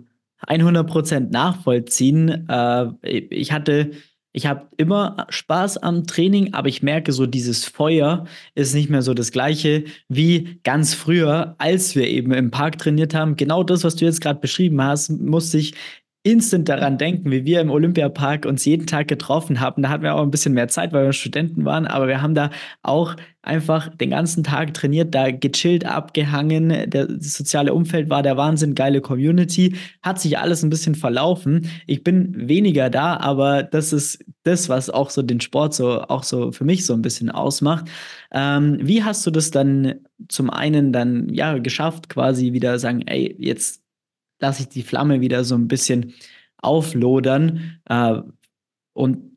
100% 0.48 1.30
nachvollziehen. 1.30 2.48
Äh, 2.48 2.86
ich 3.02 3.52
hatte 3.52 3.90
ich 4.32 4.46
habe 4.46 4.68
immer 4.76 5.26
Spaß 5.28 5.78
am 5.78 6.06
Training, 6.06 6.54
aber 6.54 6.68
ich 6.68 6.82
merke 6.84 7.12
so, 7.12 7.26
dieses 7.26 7.64
Feuer 7.64 8.26
ist 8.54 8.74
nicht 8.74 8.88
mehr 8.88 9.02
so 9.02 9.12
das 9.12 9.32
gleiche 9.32 9.84
wie 10.08 10.60
ganz 10.62 10.94
früher, 10.94 11.56
als 11.58 11.96
wir 11.96 12.06
eben 12.06 12.32
im 12.32 12.52
Park 12.52 12.78
trainiert 12.78 13.12
haben. 13.12 13.34
Genau 13.34 13.64
das, 13.64 13.82
was 13.82 13.96
du 13.96 14.04
jetzt 14.04 14.20
gerade 14.20 14.38
beschrieben 14.38 14.80
hast, 14.82 15.10
musste 15.10 15.58
ich 15.58 15.74
instant 16.22 16.68
daran 16.68 16.98
denken, 16.98 17.30
wie 17.30 17.46
wir 17.46 17.62
im 17.62 17.70
Olympiapark 17.70 18.44
uns 18.44 18.66
jeden 18.66 18.86
Tag 18.86 19.08
getroffen 19.08 19.58
haben. 19.58 19.82
Da 19.82 19.88
hatten 19.88 20.02
wir 20.02 20.14
auch 20.14 20.22
ein 20.22 20.30
bisschen 20.30 20.52
mehr 20.52 20.68
Zeit, 20.68 20.92
weil 20.92 21.06
wir 21.06 21.12
Studenten 21.14 21.64
waren, 21.64 21.86
aber 21.86 22.08
wir 22.08 22.20
haben 22.20 22.34
da 22.34 22.50
auch 22.82 23.16
einfach 23.42 23.88
den 23.96 24.10
ganzen 24.10 24.44
Tag 24.44 24.74
trainiert, 24.74 25.14
da 25.14 25.30
gechillt, 25.30 25.86
abgehangen. 25.86 26.90
Der, 26.90 27.06
das 27.06 27.32
soziale 27.34 27.72
Umfeld 27.72 28.10
war 28.10 28.22
der 28.22 28.36
Wahnsinn, 28.36 28.74
geile 28.74 29.00
Community. 29.00 29.76
Hat 30.02 30.20
sich 30.20 30.38
alles 30.38 30.62
ein 30.62 30.68
bisschen 30.68 30.94
verlaufen. 30.94 31.70
Ich 31.86 32.04
bin 32.04 32.34
weniger 32.48 32.90
da, 32.90 33.16
aber 33.16 33.62
das 33.62 33.94
ist 33.94 34.22
das, 34.42 34.68
was 34.68 34.90
auch 34.90 35.08
so 35.08 35.22
den 35.22 35.40
Sport 35.40 35.72
so 35.72 36.02
auch 36.02 36.22
so 36.22 36.52
für 36.52 36.64
mich 36.64 36.84
so 36.84 36.92
ein 36.92 37.02
bisschen 37.02 37.30
ausmacht. 37.30 37.86
Ähm, 38.30 38.78
wie 38.82 39.04
hast 39.04 39.26
du 39.26 39.30
das 39.30 39.50
dann 39.50 39.94
zum 40.28 40.50
einen 40.50 40.92
dann 40.92 41.30
ja 41.30 41.56
geschafft, 41.58 42.10
quasi 42.10 42.52
wieder 42.52 42.78
sagen, 42.78 43.02
ey, 43.06 43.34
jetzt 43.38 43.80
lasse 44.40 44.62
ich 44.62 44.68
die 44.68 44.82
Flamme 44.82 45.20
wieder 45.20 45.44
so 45.44 45.54
ein 45.54 45.68
bisschen 45.68 46.14
auflodern. 46.58 47.80
Äh, 47.88 48.20
und 48.92 49.30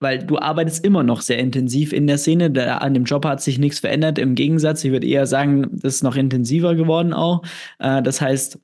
weil 0.00 0.24
du 0.24 0.38
arbeitest 0.38 0.84
immer 0.84 1.02
noch 1.02 1.22
sehr 1.22 1.38
intensiv 1.38 1.92
in 1.92 2.06
der 2.06 2.18
Szene. 2.18 2.50
Da, 2.50 2.78
an 2.78 2.94
dem 2.94 3.04
Job 3.04 3.24
hat 3.24 3.42
sich 3.42 3.58
nichts 3.58 3.80
verändert. 3.80 4.18
Im 4.18 4.34
Gegensatz, 4.34 4.84
ich 4.84 4.92
würde 4.92 5.06
eher 5.06 5.26
sagen, 5.26 5.66
das 5.72 5.96
ist 5.96 6.02
noch 6.02 6.16
intensiver 6.16 6.74
geworden 6.74 7.12
auch. 7.12 7.42
Äh, 7.78 8.02
das 8.02 8.20
heißt, 8.20 8.60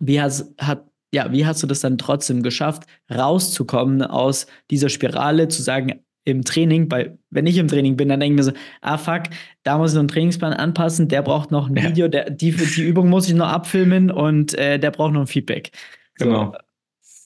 wie 0.00 0.20
hast, 0.20 0.54
hat, 0.60 0.84
ja, 1.12 1.32
wie 1.32 1.46
hast 1.46 1.62
du 1.62 1.66
das 1.66 1.80
dann 1.80 1.98
trotzdem 1.98 2.42
geschafft, 2.42 2.84
rauszukommen 3.12 4.02
aus 4.02 4.46
dieser 4.70 4.88
Spirale, 4.88 5.48
zu 5.48 5.62
sagen, 5.62 6.00
im 6.28 6.44
Training, 6.44 6.88
bei, 6.88 7.16
wenn 7.30 7.46
ich 7.46 7.58
im 7.58 7.68
Training 7.68 7.96
bin, 7.96 8.08
dann 8.08 8.20
denke 8.20 8.34
ich 8.34 8.36
mir 8.36 8.44
so, 8.44 8.52
ah 8.80 8.98
fuck, 8.98 9.24
da 9.62 9.78
muss 9.78 9.90
ich 9.90 9.94
noch 9.94 10.00
einen 10.00 10.08
Trainingsplan 10.08 10.52
anpassen, 10.52 11.08
der 11.08 11.22
braucht 11.22 11.50
noch 11.50 11.68
ein 11.68 11.76
ja. 11.76 11.84
Video, 11.84 12.08
der, 12.08 12.30
die, 12.30 12.52
die 12.52 12.82
Übung 12.82 13.08
muss 13.08 13.28
ich 13.28 13.34
noch 13.34 13.48
abfilmen 13.48 14.10
und 14.10 14.54
äh, 14.54 14.78
der 14.78 14.90
braucht 14.90 15.12
noch 15.12 15.22
ein 15.22 15.26
Feedback. 15.26 15.70
Genau. 16.16 16.52
So, 16.52 16.58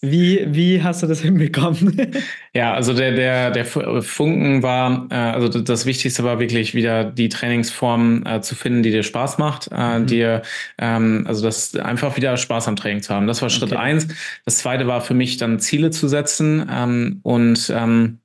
wie, 0.05 0.45
wie 0.49 0.83
hast 0.83 1.05
du 1.05 1.07
das 1.07 1.21
hinbekommen? 1.21 2.11
ja, 2.55 2.75
also 2.75 2.93
der, 2.93 3.13
der, 3.13 3.53
der 3.53 3.65
Funken 3.65 4.61
war, 4.65 5.07
äh, 5.11 5.15
also 5.15 5.47
das 5.61 5.87
Wichtigste 5.87 6.25
war 6.25 6.41
wirklich 6.41 6.75
wieder 6.75 7.05
die 7.05 7.29
Trainingsform 7.29 8.25
äh, 8.27 8.41
zu 8.41 8.57
finden, 8.57 8.83
die 8.83 8.91
dir 8.91 9.05
Spaß 9.05 9.39
macht, 9.39 9.69
äh, 9.71 10.01
mhm. 10.01 10.07
dir, 10.07 10.43
ähm, 10.79 11.25
also 11.29 11.45
das 11.45 11.77
einfach 11.77 12.17
wieder 12.17 12.37
Spaß 12.37 12.67
am 12.67 12.75
Training 12.75 13.01
zu 13.01 13.15
haben. 13.15 13.29
Das 13.29 13.43
war 13.43 13.51
Schritt 13.51 13.71
okay. 13.71 13.81
eins. 13.81 14.09
Das 14.45 14.59
zweite 14.59 14.89
war 14.89 15.03
für 15.03 15.15
mich 15.15 15.37
dann 15.37 15.61
Ziele 15.61 15.93
zu 15.93 16.09
setzen 16.09 16.69
ähm, 16.69 17.21
und 17.23 17.73
ähm, 17.73 18.19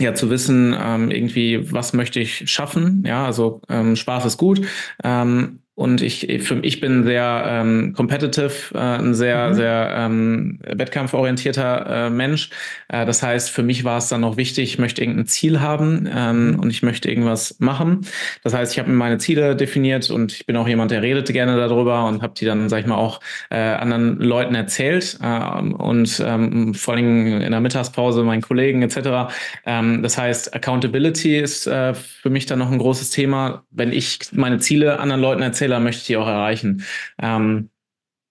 ja, 0.00 0.14
zu 0.14 0.30
wissen, 0.30 0.74
ähm, 0.78 1.10
irgendwie, 1.10 1.72
was 1.72 1.92
möchte 1.92 2.20
ich 2.20 2.50
schaffen? 2.50 3.04
Ja, 3.06 3.26
also 3.26 3.60
ähm, 3.68 3.96
Spaß 3.96 4.24
ist 4.24 4.38
gut. 4.38 4.66
Ähm, 5.04 5.60
und 5.80 6.02
ich, 6.02 6.28
ich 6.28 6.80
bin 6.80 7.04
sehr 7.04 7.42
ähm, 7.46 7.94
competitive, 7.96 8.74
äh, 8.74 8.78
ein 8.78 9.14
sehr, 9.14 9.48
mhm. 9.48 9.54
sehr 9.54 9.94
ähm, 9.96 10.58
wettkampforientierter 10.62 12.08
äh, 12.08 12.10
Mensch. 12.10 12.50
Äh, 12.88 13.06
das 13.06 13.22
heißt, 13.22 13.50
für 13.50 13.62
mich 13.62 13.82
war 13.82 13.96
es 13.96 14.08
dann 14.08 14.20
noch 14.20 14.36
wichtig, 14.36 14.74
ich 14.74 14.78
möchte 14.78 15.00
irgendein 15.00 15.24
Ziel 15.24 15.62
haben 15.62 16.06
ähm, 16.14 16.50
mhm. 16.50 16.58
und 16.58 16.68
ich 16.68 16.82
möchte 16.82 17.08
irgendwas 17.08 17.56
machen. 17.60 18.02
Das 18.44 18.52
heißt, 18.52 18.74
ich 18.74 18.78
habe 18.78 18.90
mir 18.90 18.96
meine 18.96 19.16
Ziele 19.16 19.56
definiert 19.56 20.10
und 20.10 20.32
ich 20.32 20.44
bin 20.44 20.54
auch 20.58 20.68
jemand, 20.68 20.90
der 20.90 21.00
redet 21.00 21.32
gerne 21.32 21.56
darüber 21.56 22.04
und 22.04 22.20
habe 22.20 22.34
die 22.36 22.44
dann, 22.44 22.68
sag 22.68 22.80
ich 22.80 22.86
mal, 22.86 22.96
auch 22.96 23.20
äh, 23.48 23.56
anderen 23.56 24.18
Leuten 24.18 24.54
erzählt 24.54 25.18
äh, 25.22 25.60
und 25.62 26.22
ähm, 26.22 26.74
vor 26.74 26.92
allem 26.92 27.40
in 27.40 27.52
der 27.52 27.60
Mittagspause 27.60 28.22
meinen 28.22 28.42
Kollegen 28.42 28.82
etc. 28.82 29.32
Ähm, 29.64 30.02
das 30.02 30.18
heißt, 30.18 30.54
Accountability 30.54 31.38
ist 31.38 31.66
äh, 31.66 31.94
für 31.94 32.28
mich 32.28 32.44
dann 32.44 32.58
noch 32.58 32.70
ein 32.70 32.76
großes 32.76 33.08
Thema. 33.12 33.64
Wenn 33.70 33.94
ich 33.94 34.18
meine 34.32 34.58
Ziele 34.58 35.00
anderen 35.00 35.22
Leuten 35.22 35.40
erzähle, 35.40 35.69
Zähler 35.70 35.80
möchte 35.80 36.00
ich 36.00 36.06
die 36.06 36.16
auch 36.16 36.26
erreichen. 36.26 36.84
Ähm, 37.22 37.70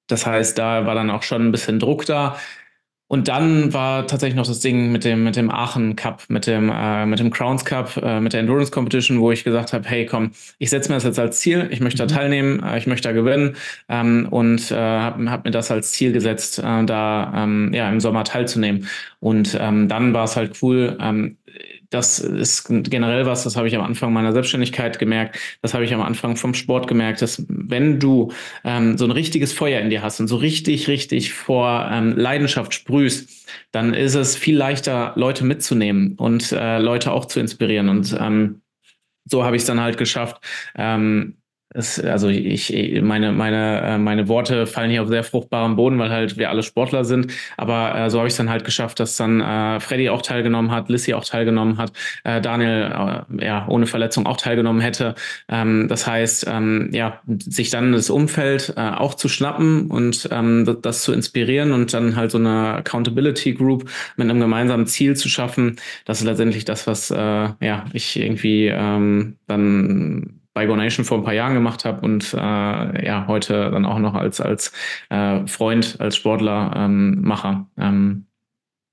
das 0.07 0.25
heißt, 0.25 0.57
da 0.57 0.85
war 0.85 0.95
dann 0.95 1.09
auch 1.09 1.23
schon 1.23 1.47
ein 1.47 1.51
bisschen 1.51 1.79
Druck 1.79 2.05
da. 2.05 2.37
Und 3.11 3.27
dann 3.27 3.73
war 3.73 4.05
tatsächlich 4.05 4.35
noch 4.35 4.45
das 4.45 4.59
Ding 4.59 4.91
mit 4.91 5.03
dem, 5.03 5.23
mit 5.23 5.35
dem 5.35 5.49
Aachen 5.49 5.95
Cup, 5.95 6.25
mit 6.27 6.45
dem, 6.45 6.69
äh, 6.69 7.07
mit 7.07 7.19
dem 7.19 7.31
Crowns 7.31 7.65
Cup, 7.65 7.97
äh, 7.97 8.19
mit 8.19 8.33
der 8.33 8.41
Endurance 8.41 8.71
Competition, 8.71 9.19
wo 9.19 9.31
ich 9.31 9.43
gesagt 9.43 9.73
habe, 9.73 9.87
hey 9.89 10.05
komm, 10.05 10.31
ich 10.59 10.69
setze 10.69 10.89
mir 10.89 10.95
das 10.95 11.05
jetzt 11.05 11.17
als 11.17 11.39
Ziel, 11.39 11.69
ich 11.71 11.79
möchte 11.79 11.97
da 11.97 12.03
mhm. 12.03 12.17
teilnehmen, 12.17 12.63
äh, 12.63 12.77
ich 12.77 12.85
möchte 12.85 13.07
da 13.07 13.13
gewinnen 13.13 13.55
ähm, 13.87 14.27
und 14.29 14.69
äh, 14.69 14.75
habe 14.75 15.31
hab 15.31 15.43
mir 15.43 15.49
das 15.49 15.71
als 15.71 15.93
Ziel 15.93 16.11
gesetzt, 16.11 16.59
äh, 16.59 16.85
da 16.85 17.33
ähm, 17.35 17.71
ja, 17.73 17.89
im 17.89 17.99
Sommer 17.99 18.25
teilzunehmen. 18.25 18.87
Und 19.19 19.57
ähm, 19.59 19.87
dann 19.87 20.13
war 20.13 20.25
es 20.25 20.35
halt 20.35 20.61
cool, 20.61 20.95
ähm, 21.01 21.37
das 21.89 22.19
ist 22.19 22.65
generell 22.67 23.25
was, 23.25 23.43
das 23.43 23.55
habe 23.55 23.67
ich 23.67 23.75
am 23.75 23.83
Anfang 23.83 24.13
meiner 24.13 24.31
Selbstständigkeit 24.31 24.99
gemerkt, 24.99 25.39
das 25.61 25.73
habe 25.73 25.85
ich 25.85 25.93
am 25.93 26.01
Anfang 26.01 26.35
vom 26.35 26.53
Sport 26.53 26.87
gemerkt, 26.87 27.21
dass 27.21 27.45
wenn 27.47 27.99
du 27.99 28.31
ähm, 28.63 28.97
so 28.97 29.05
ein 29.05 29.11
richtiges 29.11 29.53
Feuer 29.53 29.81
in 29.81 29.89
dir 29.89 30.01
hast 30.01 30.19
und 30.19 30.27
so 30.27 30.35
richtig, 30.35 30.87
richtig 30.87 31.33
vor 31.33 31.89
ähm, 31.91 32.15
Leidenschaft 32.15 32.73
sprühst, 32.73 33.47
dann 33.71 33.93
ist 33.93 34.15
es 34.15 34.35
viel 34.35 34.57
leichter, 34.57 35.13
Leute 35.15 35.45
mitzunehmen 35.45 36.15
und 36.15 36.51
äh, 36.51 36.79
Leute 36.79 37.11
auch 37.11 37.25
zu 37.25 37.39
inspirieren. 37.39 37.89
Und 37.89 38.15
ähm, 38.19 38.61
so 39.25 39.43
habe 39.43 39.55
ich 39.55 39.63
es 39.63 39.67
dann 39.67 39.81
halt 39.81 39.97
geschafft, 39.97 40.43
ähm, 40.75 41.37
es, 41.71 41.99
also 41.99 42.29
ich, 42.29 42.73
meine, 43.01 43.31
meine, 43.31 43.81
äh, 43.81 43.97
meine 43.99 44.27
Worte 44.27 44.65
fallen 44.65 44.89
hier 44.89 45.03
auf 45.03 45.07
sehr 45.07 45.23
fruchtbarem 45.23 45.75
Boden, 45.75 45.99
weil 45.99 46.09
halt 46.09 46.37
wir 46.37 46.49
alle 46.49 46.63
Sportler 46.63 47.05
sind. 47.05 47.31
Aber 47.57 47.95
äh, 47.95 48.09
so 48.09 48.17
habe 48.17 48.27
ich 48.27 48.33
es 48.33 48.37
dann 48.37 48.49
halt 48.49 48.65
geschafft, 48.65 48.99
dass 48.99 49.17
dann 49.17 49.39
äh, 49.39 49.79
Freddy 49.79 50.09
auch 50.09 50.23
teilgenommen 50.23 50.71
hat, 50.71 50.89
Lissy 50.89 51.13
auch 51.13 51.23
teilgenommen 51.23 51.77
hat, 51.77 51.91
äh, 52.23 52.41
Daniel 52.41 53.25
äh, 53.39 53.45
ja 53.45 53.67
ohne 53.67 53.85
Verletzung 53.85 54.25
auch 54.25 54.37
teilgenommen 54.37 54.81
hätte. 54.81 55.13
Ähm, 55.47 55.87
das 55.87 56.07
heißt, 56.07 56.47
ähm, 56.49 56.89
ja, 56.91 57.21
sich 57.27 57.69
dann 57.69 57.91
das 57.91 58.09
Umfeld 58.09 58.73
äh, 58.75 58.81
auch 58.81 59.13
zu 59.13 59.29
schnappen 59.29 59.91
und 59.91 60.27
ähm, 60.31 60.65
das, 60.65 60.77
das 60.81 61.03
zu 61.03 61.13
inspirieren 61.13 61.71
und 61.71 61.93
dann 61.93 62.15
halt 62.15 62.31
so 62.31 62.39
eine 62.39 62.77
Accountability 62.77 63.53
Group 63.53 63.87
mit 64.17 64.27
einem 64.27 64.39
gemeinsamen 64.39 64.87
Ziel 64.87 65.15
zu 65.15 65.29
schaffen, 65.29 65.75
das 66.05 66.19
ist 66.19 66.25
letztendlich 66.25 66.65
das, 66.65 66.87
was 66.87 67.11
äh, 67.11 67.15
ja 67.15 67.85
ich 67.93 68.19
irgendwie 68.19 68.67
ähm, 68.67 69.37
dann 69.45 70.38
bei 70.53 70.65
GoNation 70.65 71.05
vor 71.05 71.17
ein 71.17 71.23
paar 71.23 71.33
Jahren 71.33 71.53
gemacht 71.53 71.85
habe 71.85 72.01
und 72.01 72.33
äh, 72.33 72.37
ja, 73.05 73.25
heute 73.27 73.71
dann 73.71 73.85
auch 73.85 73.99
noch 73.99 74.15
als, 74.15 74.41
als 74.41 74.73
äh, 75.09 75.45
Freund, 75.47 75.97
als 75.99 76.15
Sportler 76.15 76.73
ähm, 76.75 77.21
mache. 77.21 77.65
Ähm, 77.77 78.25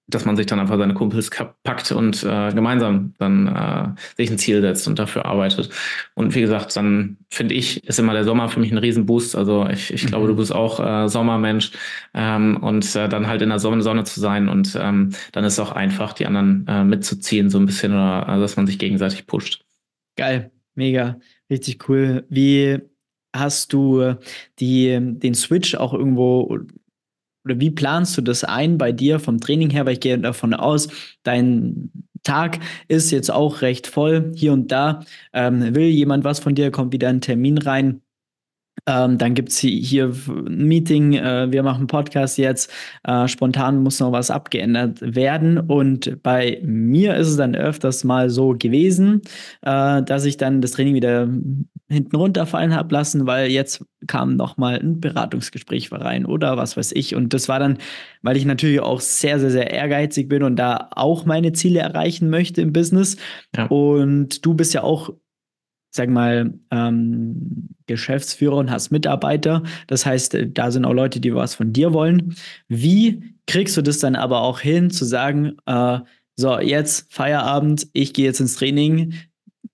dass 0.09 0.25
man 0.25 0.37
sich 0.37 0.47
dann 0.47 0.61
einfach 0.61 0.79
seine 0.79 0.95
Kumpels 0.95 1.31
packt 1.65 1.91
und 1.91 2.23
äh, 2.23 2.53
gemeinsam 2.53 3.15
dann 3.19 3.49
äh, 3.49 3.89
sich 4.17 4.31
ein 4.31 4.39
Ziel 4.39 4.61
setzt 4.61 4.87
und 4.87 4.99
dafür 4.99 5.27
arbeitet. 5.27 5.71
Und 6.15 6.35
wie 6.35 6.41
gesagt, 6.41 6.77
dann 6.77 7.17
finde 7.29 7.55
ich, 7.55 7.85
ist 7.85 7.99
immer 7.99 8.13
der 8.13 8.25
Sommer 8.25 8.49
für 8.49 8.61
mich 8.61 8.71
ein 8.71 8.79
Riesenboost. 8.79 9.35
Also 9.35 9.67
ich, 9.69 9.93
ich 9.93 10.05
mhm. 10.05 10.09
glaube, 10.09 10.29
du 10.29 10.37
bist 10.37 10.55
auch 10.55 10.79
äh, 10.79 11.09
Sommermensch 11.09 11.73
ähm, 12.15 12.59
und 12.59 12.95
äh, 12.95 13.09
dann 13.09 13.27
halt 13.27 13.43
in 13.43 13.49
der 13.49 13.59
Sonne, 13.59 13.83
Sonne 13.83 14.05
zu 14.05 14.21
sein 14.21 14.49
und 14.49 14.79
ähm, 14.81 15.11
dann 15.33 15.45
ist 15.45 15.55
es 15.55 15.61
auch 15.61 15.73
einfach, 15.73 16.13
die 16.13 16.27
anderen 16.27 16.65
äh, 16.69 16.85
mitzuziehen, 16.85 17.51
so 17.51 17.59
ein 17.59 17.67
bisschen 17.67 17.93
oder 17.93 18.27
äh, 18.29 18.41
dass 18.41 18.57
man 18.57 18.67
sich 18.67 18.79
gegenseitig 18.79 19.27
pusht. 19.27 19.65
Geil, 20.17 20.53
mega. 20.77 21.19
Richtig 21.51 21.89
cool. 21.89 22.25
Wie 22.29 22.79
hast 23.35 23.73
du 23.73 24.15
die, 24.59 24.99
den 25.01 25.35
Switch 25.35 25.75
auch 25.75 25.93
irgendwo 25.93 26.59
oder 27.45 27.61
wie 27.61 27.71
planst 27.71 28.17
du 28.19 28.23
das 28.23 28.43
ein 28.43 28.77
bei 28.77 28.91
dir 28.91 29.21
vom 29.21 29.41
Training 29.41 29.71
her? 29.71 29.87
Weil 29.87 29.95
ich 29.95 30.01
gehe 30.01 30.19
davon 30.19 30.53
aus, 30.53 30.89
dein 31.23 31.93
Tag 32.25 32.59
ist 32.89 33.13
jetzt 33.13 33.31
auch 33.31 33.63
recht 33.63 33.87
voll 33.87 34.33
hier 34.35 34.53
und 34.53 34.73
da. 34.73 35.05
Ähm, 35.33 35.75
will 35.77 35.87
jemand 35.87 36.25
was 36.25 36.41
von 36.41 36.57
dir, 36.57 36.73
kommt 36.73 36.93
wieder 36.93 37.09
ein 37.09 37.21
Termin 37.21 37.59
rein. 37.59 38.03
Ähm, 38.89 39.19
dann 39.19 39.35
gibt 39.35 39.51
es 39.51 39.59
hier 39.59 40.13
ein 40.29 40.69
Meeting, 40.69 41.15
äh, 41.15 41.51
wir 41.51 41.63
machen 41.63 41.79
einen 41.79 41.87
Podcast 41.89 42.39
jetzt, 42.39 42.73
äh, 43.05 43.27
spontan 43.27 43.83
muss 43.83 43.99
noch 43.99 44.13
was 44.13 44.31
abgeändert 44.31 45.01
werden. 45.03 45.59
Und 45.59 46.23
bei 46.23 46.61
mir 46.63 47.17
ist 47.17 47.29
es 47.29 47.37
dann 47.37 47.57
öfters 47.57 48.05
mal 48.05 48.31
so 48.31 48.55
gewesen, 48.57 49.23
äh, 49.63 50.03
dass 50.03 50.25
ich 50.25 50.37
dann 50.37 50.61
das 50.61 50.73
Training 50.73 50.95
wieder 50.95 51.29
hinten 51.89 52.17
runterfallen 52.17 52.75
habe 52.75 52.95
lassen, 52.95 53.27
weil 53.27 53.51
jetzt 53.51 53.85
kam 54.07 54.37
noch 54.37 54.57
mal 54.57 54.79
ein 54.79 55.01
Beratungsgespräch 55.01 55.91
rein 55.93 56.25
oder 56.25 56.57
was 56.57 56.77
weiß 56.77 56.93
ich. 56.93 57.15
Und 57.15 57.35
das 57.35 57.49
war 57.49 57.59
dann, 57.59 57.79
weil 58.23 58.37
ich 58.37 58.45
natürlich 58.45 58.81
auch 58.81 59.01
sehr, 59.01 59.39
sehr, 59.41 59.51
sehr 59.51 59.71
ehrgeizig 59.71 60.29
bin 60.29 60.43
und 60.43 60.57
da 60.57 60.89
auch 60.93 61.27
meine 61.27 61.53
Ziele 61.53 61.81
erreichen 61.81 62.29
möchte 62.29 62.61
im 62.61 62.73
Business. 62.73 63.17
Ja. 63.57 63.67
Und 63.67 64.45
du 64.45 64.55
bist 64.55 64.75
ja 64.75 64.83
auch 64.83 65.11
sag 65.91 66.11
mal, 66.11 66.55
ähm, 66.71 67.69
Geschäftsführer 67.87 68.57
und 68.57 68.71
hast 68.71 68.91
Mitarbeiter. 68.91 69.63
Das 69.87 70.05
heißt, 70.05 70.35
äh, 70.35 70.51
da 70.51 70.71
sind 70.71 70.85
auch 70.85 70.93
Leute, 70.93 71.21
die 71.21 71.35
was 71.35 71.55
von 71.55 71.73
dir 71.73 71.93
wollen. 71.93 72.35
Wie 72.69 73.35
kriegst 73.47 73.77
du 73.77 73.83
das 73.83 73.99
dann 73.99 74.17
aber 74.17 74.41
auch 74.41 74.61
hin, 74.61 74.91
zu 74.91 75.05
sagen, 75.05 75.57
äh, 75.67 76.01
so, 76.37 76.59
jetzt 76.59 77.13
Feierabend, 77.13 77.89
ich 77.93 78.13
gehe 78.13 78.27
jetzt 78.27 78.41
ins 78.41 78.57
Training. 78.57 79.15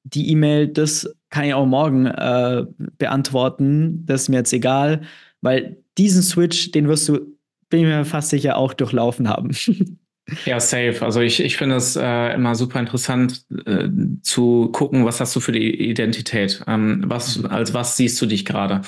Die 0.04 0.30
E-Mail, 0.30 0.68
das 0.68 1.12
kann 1.30 1.44
ich 1.44 1.54
auch 1.54 1.66
morgen 1.66 2.06
äh, 2.06 2.64
beantworten. 2.98 4.04
Das 4.06 4.22
ist 4.22 4.28
mir 4.28 4.36
jetzt 4.36 4.52
egal, 4.52 5.02
weil 5.40 5.78
diesen 5.98 6.22
Switch, 6.22 6.70
den 6.70 6.88
wirst 6.88 7.08
du 7.08 7.32
bin 7.72 7.80
ich 7.80 7.86
mir 7.86 8.04
fast 8.04 8.28
sicher, 8.28 8.58
auch 8.58 8.74
durchlaufen 8.74 9.30
haben. 9.30 9.50
Ja, 10.44 10.60
safe. 10.60 10.98
Also 11.02 11.20
ich, 11.20 11.40
ich 11.42 11.56
finde 11.56 11.76
es 11.76 11.96
äh, 11.96 12.34
immer 12.34 12.54
super 12.54 12.78
interessant 12.78 13.44
äh, 13.66 13.88
zu 14.22 14.68
gucken, 14.72 15.04
was 15.04 15.20
hast 15.20 15.34
du 15.34 15.40
für 15.40 15.52
die 15.52 15.90
Identität? 15.90 16.62
Ähm, 16.68 17.02
was, 17.06 17.44
als 17.44 17.74
was 17.74 17.96
siehst 17.96 18.20
du 18.22 18.26
dich 18.26 18.44
gerade? 18.44 18.82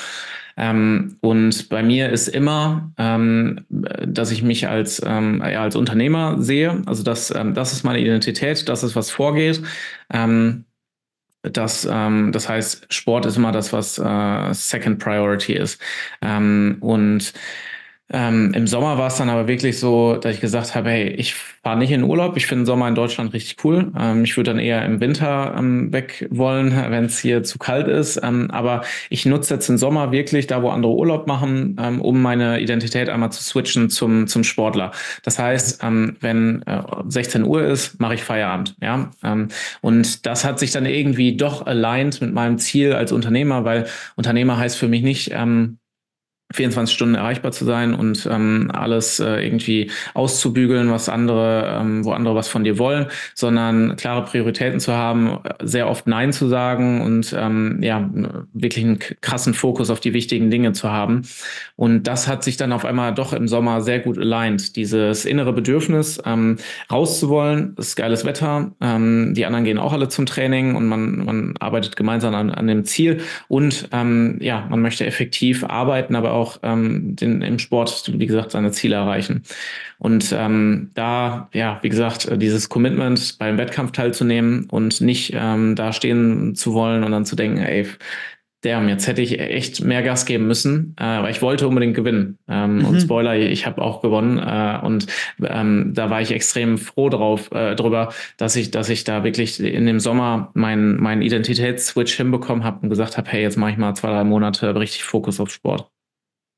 Ähm, 0.56 1.16
und 1.20 1.68
bei 1.68 1.82
mir 1.82 2.10
ist 2.10 2.28
immer, 2.28 2.92
ähm, 2.98 3.66
dass 3.68 4.30
ich 4.30 4.42
mich 4.44 4.68
als, 4.68 5.02
ähm, 5.04 5.42
ja, 5.44 5.62
als 5.62 5.74
Unternehmer 5.76 6.40
sehe. 6.40 6.82
Also 6.86 7.02
das, 7.02 7.32
ähm, 7.34 7.52
das 7.54 7.72
ist 7.72 7.82
meine 7.84 7.98
Identität, 8.00 8.68
das 8.68 8.84
ist 8.84 8.94
was 8.94 9.10
vorgeht. 9.10 9.60
Ähm, 10.12 10.64
das, 11.42 11.86
ähm, 11.90 12.32
das 12.32 12.48
heißt, 12.48 12.86
Sport 12.92 13.26
ist 13.26 13.36
immer 13.36 13.52
das, 13.52 13.72
was 13.72 13.98
äh, 13.98 14.54
Second 14.54 14.98
Priority 14.98 15.54
ist. 15.54 15.80
Ähm, 16.22 16.78
und 16.80 17.34
ähm, 18.10 18.52
Im 18.54 18.66
Sommer 18.66 18.98
war 18.98 19.06
es 19.06 19.16
dann 19.16 19.30
aber 19.30 19.48
wirklich 19.48 19.78
so, 19.78 20.16
dass 20.16 20.34
ich 20.34 20.40
gesagt 20.42 20.74
habe, 20.74 20.90
hey, 20.90 21.08
ich 21.08 21.34
fahre 21.34 21.78
nicht 21.78 21.90
in 21.90 22.02
Urlaub. 22.02 22.36
Ich 22.36 22.46
finde 22.46 22.66
Sommer 22.66 22.86
in 22.86 22.94
Deutschland 22.94 23.32
richtig 23.32 23.64
cool. 23.64 23.90
Ähm, 23.98 24.24
ich 24.24 24.36
würde 24.36 24.50
dann 24.50 24.60
eher 24.60 24.84
im 24.84 25.00
Winter 25.00 25.54
ähm, 25.56 25.90
weg 25.90 26.28
wollen, 26.30 26.70
wenn 26.90 27.06
es 27.06 27.18
hier 27.18 27.42
zu 27.44 27.58
kalt 27.58 27.88
ist. 27.88 28.20
Ähm, 28.22 28.50
aber 28.50 28.82
ich 29.08 29.24
nutze 29.24 29.54
jetzt 29.54 29.70
den 29.70 29.78
Sommer 29.78 30.12
wirklich 30.12 30.46
da, 30.46 30.62
wo 30.62 30.68
andere 30.68 30.92
Urlaub 30.92 31.26
machen, 31.26 31.76
ähm, 31.80 32.02
um 32.02 32.20
meine 32.20 32.60
Identität 32.60 33.08
einmal 33.08 33.32
zu 33.32 33.42
switchen 33.42 33.88
zum, 33.88 34.26
zum 34.26 34.44
Sportler. 34.44 34.92
Das 35.22 35.38
heißt, 35.38 35.82
ähm, 35.82 36.16
wenn 36.20 36.60
äh, 36.66 36.82
16 37.08 37.42
Uhr 37.44 37.64
ist, 37.64 37.98
mache 38.00 38.14
ich 38.14 38.22
Feierabend. 38.22 38.76
Ja? 38.82 39.10
und 39.80 40.26
das 40.26 40.44
hat 40.44 40.58
sich 40.58 40.70
dann 40.70 40.86
irgendwie 40.86 41.36
doch 41.36 41.66
aligned 41.66 42.20
mit 42.20 42.32
meinem 42.32 42.58
Ziel 42.58 42.92
als 42.92 43.12
Unternehmer, 43.12 43.64
weil 43.64 43.86
Unternehmer 44.16 44.58
heißt 44.58 44.76
für 44.76 44.88
mich 44.88 45.02
nicht, 45.02 45.32
24 46.52 46.94
Stunden 46.94 47.14
erreichbar 47.14 47.52
zu 47.52 47.64
sein 47.64 47.94
und 47.94 48.28
ähm, 48.30 48.70
alles 48.72 49.18
äh, 49.18 49.44
irgendwie 49.44 49.90
auszubügeln, 50.12 50.90
was 50.90 51.08
andere, 51.08 51.80
ähm, 51.80 52.04
wo 52.04 52.12
andere 52.12 52.34
was 52.34 52.48
von 52.48 52.64
dir 52.64 52.78
wollen, 52.78 53.06
sondern 53.34 53.96
klare 53.96 54.24
Prioritäten 54.24 54.78
zu 54.78 54.92
haben, 54.92 55.38
sehr 55.62 55.88
oft 55.88 56.06
Nein 56.06 56.32
zu 56.32 56.48
sagen 56.48 57.00
und 57.00 57.34
ähm, 57.36 57.78
ja, 57.82 58.08
wirklich 58.52 58.84
einen 58.84 58.98
krassen 58.98 59.54
Fokus 59.54 59.90
auf 59.90 60.00
die 60.00 60.12
wichtigen 60.12 60.50
Dinge 60.50 60.72
zu 60.72 60.92
haben. 60.92 61.22
Und 61.76 62.04
das 62.04 62.28
hat 62.28 62.44
sich 62.44 62.56
dann 62.56 62.72
auf 62.72 62.84
einmal 62.84 63.14
doch 63.14 63.32
im 63.32 63.48
Sommer 63.48 63.80
sehr 63.80 64.00
gut 64.00 64.18
aligned. 64.18 64.76
Dieses 64.76 65.24
innere 65.24 65.52
Bedürfnis, 65.52 66.22
ähm, 66.24 66.58
rauszuwollen, 66.90 67.74
ist 67.78 67.96
geiles 67.96 68.24
Wetter, 68.24 68.72
ähm, 68.80 69.34
die 69.34 69.46
anderen 69.46 69.64
gehen 69.64 69.78
auch 69.78 69.92
alle 69.92 70.08
zum 70.08 70.26
Training 70.26 70.76
und 70.76 70.86
man, 70.86 71.24
man 71.24 71.54
arbeitet 71.58 71.96
gemeinsam 71.96 72.34
an, 72.34 72.50
an 72.50 72.66
dem 72.66 72.84
Ziel 72.84 73.22
und 73.48 73.88
ähm, 73.92 74.38
ja, 74.40 74.66
man 74.70 74.80
möchte 74.80 75.06
effektiv 75.06 75.64
arbeiten, 75.64 76.14
aber 76.14 76.33
auch 76.34 76.58
ähm, 76.62 77.16
den, 77.16 77.42
im 77.42 77.58
Sport, 77.58 78.12
wie 78.18 78.26
gesagt, 78.26 78.50
seine 78.50 78.72
Ziele 78.72 78.96
erreichen. 78.96 79.42
Und 79.98 80.34
ähm, 80.36 80.90
da, 80.94 81.48
ja, 81.52 81.78
wie 81.82 81.88
gesagt, 81.88 82.26
äh, 82.26 82.36
dieses 82.36 82.68
Commitment 82.68 83.38
beim 83.38 83.56
Wettkampf 83.56 83.92
teilzunehmen 83.92 84.66
und 84.70 85.00
nicht 85.00 85.32
ähm, 85.34 85.76
da 85.76 85.92
stehen 85.92 86.54
zu 86.54 86.74
wollen 86.74 87.04
und 87.04 87.12
dann 87.12 87.24
zu 87.24 87.36
denken, 87.36 87.58
ey, 87.58 87.86
damn, 88.64 88.88
jetzt 88.88 89.06
hätte 89.06 89.22
ich 89.22 89.38
echt 89.38 89.82
mehr 89.84 90.02
Gas 90.02 90.24
geben 90.26 90.46
müssen, 90.46 90.96
äh, 90.98 91.04
weil 91.04 91.30
ich 91.30 91.42
wollte 91.42 91.68
unbedingt 91.68 91.94
gewinnen. 91.94 92.38
Ähm, 92.48 92.78
mhm. 92.78 92.84
Und 92.86 93.00
Spoiler, 93.00 93.36
ich 93.36 93.66
habe 93.66 93.82
auch 93.82 94.00
gewonnen 94.00 94.38
äh, 94.38 94.78
und 94.84 95.06
ähm, 95.42 95.92
da 95.94 96.10
war 96.10 96.20
ich 96.22 96.32
extrem 96.32 96.78
froh 96.78 97.08
drauf, 97.08 97.50
äh, 97.52 97.74
drüber, 97.74 98.12
dass 98.36 98.56
ich, 98.56 98.70
dass 98.70 98.88
ich 98.88 99.04
da 99.04 99.24
wirklich 99.24 99.60
in 99.60 99.86
dem 99.86 100.00
Sommer 100.00 100.50
meinen 100.54 101.00
mein 101.00 101.22
Identitätsswitch 101.22 102.14
hinbekommen 102.14 102.64
habe 102.64 102.80
und 102.82 102.90
gesagt 102.90 103.18
habe, 103.18 103.30
hey, 103.30 103.42
jetzt 103.42 103.56
mache 103.56 103.72
ich 103.72 103.76
mal 103.76 103.94
zwei, 103.94 104.08
drei 104.08 104.24
Monate 104.24 104.74
richtig 104.74 105.04
Fokus 105.04 105.40
auf 105.40 105.50
Sport. 105.50 105.90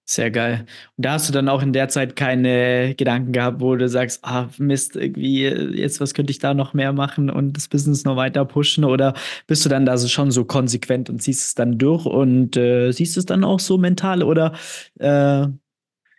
Sehr 0.09 0.31
geil. 0.31 0.67
Und 0.97 1.05
da 1.05 1.15
hast 1.15 1.29
du 1.29 1.33
dann 1.33 1.49
auch 1.49 1.63
in 1.63 1.73
der 1.73 1.89
Zeit 1.89 2.15
keine 2.15 2.95
Gedanken 2.95 3.33
gehabt, 3.33 3.61
wo 3.61 3.75
du 3.75 3.89
sagst, 3.89 4.21
ah, 4.23 4.49
Mist, 4.57 4.95
irgendwie, 4.95 5.47
jetzt 5.47 6.01
was 6.01 6.15
könnte 6.15 6.31
ich 6.31 6.39
da 6.39 6.55
noch 6.55 6.75
mehr 6.75 6.93
machen 6.93 7.29
und 7.29 7.57
das 7.57 7.67
Business 7.67 8.05
noch 8.05 8.15
weiter 8.15 8.45
pushen? 8.45 8.85
Oder 8.85 9.15
bist 9.49 9.65
du 9.65 9.69
dann 9.69 9.85
da 9.85 9.99
schon 9.99 10.31
so 10.31 10.45
konsequent 10.45 11.11
und 11.11 11.21
ziehst 11.23 11.49
es 11.49 11.55
dann 11.57 11.77
durch 11.77 12.07
und 12.07 12.57
äh, 12.57 12.93
siehst 12.93 13.17
es 13.17 13.27
dann 13.27 13.43
auch 13.43 13.59
so 13.59 13.79
mental? 13.79 14.23
Oder 14.23 14.53
äh, 15.01 15.49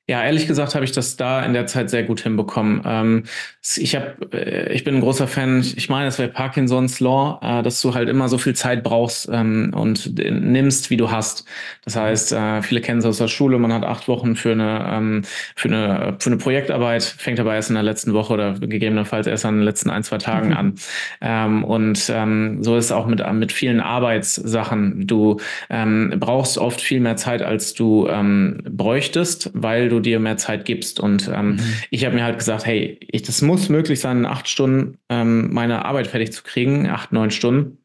ja, 0.10 0.24
ehrlich 0.24 0.48
gesagt 0.48 0.74
habe 0.74 0.86
ich 0.86 0.94
das 0.94 1.18
da 1.18 1.44
in 1.44 1.52
der 1.52 1.68
Zeit 1.68 1.90
sehr 1.90 2.04
gut 2.04 2.22
hinbekommen. 2.22 2.82
Ähm, 2.86 3.24
ich 3.76 3.94
habe, 3.94 4.16
äh, 4.32 4.72
ich 4.72 4.86
bin 4.86 4.96
ein 4.96 5.02
großer 5.02 5.28
Fan. 5.28 5.60
Ich 5.76 5.90
meine, 5.90 6.08
es 6.08 6.18
wäre 6.18 6.30
Parkinsons 6.30 7.02
Law, 7.02 7.40
äh, 7.42 7.62
dass 7.62 7.82
du 7.82 7.94
halt 7.94 8.08
immer 8.08 8.30
so 8.30 8.38
viel 8.38 8.56
Zeit 8.56 8.84
brauchst 8.84 9.28
ähm, 9.30 9.74
und 9.76 10.18
nimmst, 10.18 10.90
wie 10.90 10.96
du 10.96 11.12
hast. 11.12 11.44
Das 11.84 11.98
heißt, 11.98 12.32
äh, 12.32 12.62
viele 12.62 12.80
kennen 12.80 13.00
es 13.00 13.06
aus 13.06 13.18
der 13.18 13.28
Schule. 13.28 13.60
Man 13.60 13.74
hat 13.74 13.84
acht 13.84 14.08
Wochen 14.08 14.38
für 14.38 14.54
eine 14.54 14.90
ähm, 14.90 15.22
für 15.58 15.68
eine 15.68 16.16
für 16.20 16.30
eine 16.30 16.38
Projektarbeit, 16.38 17.04
fängt 17.04 17.42
aber 17.42 17.56
erst 17.56 17.70
in 17.70 17.76
der 17.76 17.84
letzten 17.84 18.14
Woche 18.14 18.32
oder 18.32 18.54
gegebenenfalls 18.54 19.28
erst 19.28 19.46
an 19.46 19.56
den 19.56 19.64
letzten 19.64 19.90
ein 19.90 20.04
zwei 20.04 20.20
Tagen 20.20 20.54
an. 20.54 20.76
Ähm, 21.20 21.66
und 21.66 22.10
ähm, 22.16 22.64
so 22.64 22.78
ist 22.78 22.86
es 22.86 22.92
auch 22.94 23.08
mit 23.08 23.22
mit 23.34 23.52
vielen 23.52 23.82
Arbeitssachen. 23.82 25.06
Du 25.06 25.42
ähm, 25.70 26.14
brauchst 26.18 26.58
oft 26.58 26.80
viel 26.80 27.02
mehr 27.02 27.18
Zeit, 27.18 27.42
als 27.42 27.74
du 27.74 28.08
bräuchtest, 28.70 29.52
weil 29.54 29.90
du 29.90 29.97
du 29.98 30.02
dir 30.02 30.20
mehr 30.20 30.38
Zeit 30.38 30.66
gibst. 30.66 31.00
Und 31.00 31.30
ähm, 31.34 31.56
mhm. 31.56 31.74
ich 31.90 32.06
habe 32.06 32.16
mir 32.16 32.24
halt 32.24 32.38
gesagt, 32.38 32.66
hey, 32.66 32.98
ich, 33.02 33.24
das 33.24 33.42
muss 33.42 33.70
möglich 33.70 34.00
sein, 34.00 34.20
in 34.20 34.26
acht 34.26 34.48
Stunden 34.48 34.98
ähm, 35.10 35.54
meine 35.54 35.86
Arbeit 35.86 36.08
fertig 36.08 36.32
zu 36.32 36.44
kriegen, 36.44 36.88
acht, 36.88 37.12
neun 37.12 37.32
Stunden 37.32 37.78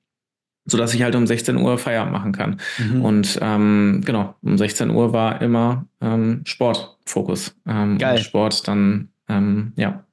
so 0.64 0.79
dass 0.79 0.94
ich 0.94 1.03
halt 1.03 1.14
um 1.14 1.27
16 1.27 1.57
Uhr 1.57 1.79
Feierabend 1.79 2.12
machen 2.12 2.33
kann. 2.33 2.61
Mhm. 2.79 3.05
Und 3.05 3.38
ähm, 3.42 4.03
genau, 4.05 4.35
um 4.42 4.57
16 4.57 4.90
Uhr 4.90 5.12
war 5.12 5.42
immer 5.42 5.87
ähm, 6.01 6.42
Sportfokus. 6.44 7.57
Ähm, 7.66 7.98
geil. 7.98 8.18
Sport 8.18 8.66
dann, 8.68 9.09
ähm, 9.29 9.72
ja. 9.77 10.05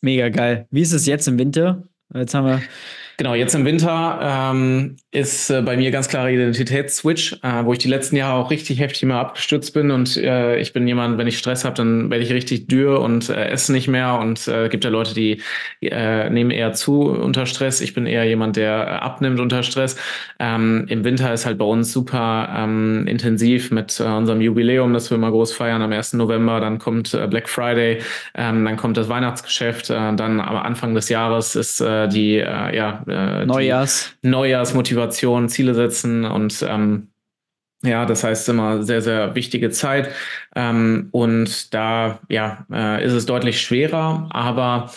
Mega 0.00 0.28
geil. 0.28 0.66
Wie 0.70 0.82
ist 0.82 0.92
es 0.92 1.06
jetzt 1.06 1.28
im 1.28 1.38
Winter? 1.38 1.84
Jetzt 2.14 2.34
haben 2.34 2.46
wir 2.46 2.62
Genau, 3.18 3.34
jetzt 3.34 3.54
im 3.54 3.64
Winter 3.64 4.18
ähm, 4.22 4.96
ist 5.10 5.50
äh, 5.50 5.60
bei 5.60 5.76
mir 5.76 5.90
ganz 5.90 6.08
klarer 6.08 6.30
Identitätsswitch, 6.30 7.34
äh, 7.42 7.64
wo 7.64 7.72
ich 7.72 7.78
die 7.78 7.88
letzten 7.88 8.16
Jahre 8.16 8.34
auch 8.34 8.50
richtig 8.50 8.80
heftig 8.80 9.02
immer 9.02 9.16
abgestürzt 9.16 9.74
bin 9.74 9.90
und 9.90 10.16
äh, 10.16 10.58
ich 10.58 10.72
bin 10.72 10.88
jemand, 10.88 11.18
wenn 11.18 11.26
ich 11.26 11.38
Stress 11.38 11.64
habe, 11.64 11.76
dann 11.76 12.10
werde 12.10 12.24
ich 12.24 12.32
richtig 12.32 12.68
dürr 12.68 13.00
und 13.00 13.28
äh, 13.28 13.48
esse 13.48 13.72
nicht 13.72 13.88
mehr 13.88 14.18
und 14.18 14.48
äh, 14.48 14.68
gibt 14.70 14.84
ja 14.84 14.90
Leute, 14.90 15.14
die 15.14 15.42
äh, 15.82 16.30
nehmen 16.30 16.50
eher 16.50 16.72
zu 16.72 17.02
unter 17.02 17.44
Stress. 17.44 17.80
Ich 17.82 17.92
bin 17.92 18.06
eher 18.06 18.24
jemand, 18.24 18.56
der 18.56 19.02
abnimmt 19.02 19.40
unter 19.40 19.62
Stress. 19.62 19.96
Ähm, 20.38 20.86
Im 20.88 21.04
Winter 21.04 21.32
ist 21.32 21.44
halt 21.44 21.58
bei 21.58 21.66
uns 21.66 21.92
super 21.92 22.48
ähm, 22.56 23.06
intensiv 23.06 23.70
mit 23.70 24.00
äh, 24.00 24.04
unserem 24.04 24.40
Jubiläum, 24.40 24.94
das 24.94 25.10
wir 25.10 25.16
immer 25.16 25.30
groß 25.30 25.52
feiern 25.52 25.82
am 25.82 25.92
1. 25.92 26.14
November. 26.14 26.60
Dann 26.60 26.78
kommt 26.78 27.12
äh, 27.12 27.26
Black 27.26 27.48
Friday, 27.48 28.00
ähm, 28.34 28.64
dann 28.64 28.76
kommt 28.76 28.96
das 28.96 29.08
Weihnachtsgeschäft, 29.08 29.90
äh, 29.90 30.14
dann 30.14 30.40
am 30.40 30.56
Anfang 30.56 30.94
des 30.94 31.10
Jahres 31.10 31.54
ist 31.56 31.80
äh, 31.80 32.08
die 32.08 32.38
äh, 32.38 32.74
ja 32.74 33.01
äh, 33.08 33.44
Neujahrs. 33.46 34.14
Neujahrsmotivation, 34.22 35.48
Ziele 35.48 35.74
setzen 35.74 36.24
und 36.24 36.64
ähm, 36.68 37.08
ja, 37.84 38.06
das 38.06 38.22
heißt 38.22 38.48
immer 38.48 38.82
sehr, 38.84 39.02
sehr 39.02 39.34
wichtige 39.34 39.70
Zeit. 39.70 40.10
Ähm, 40.54 41.08
und 41.10 41.74
da 41.74 42.20
ja, 42.28 42.64
äh, 42.72 43.04
ist 43.04 43.12
es 43.12 43.26
deutlich 43.26 43.60
schwerer, 43.60 44.28
aber 44.30 44.92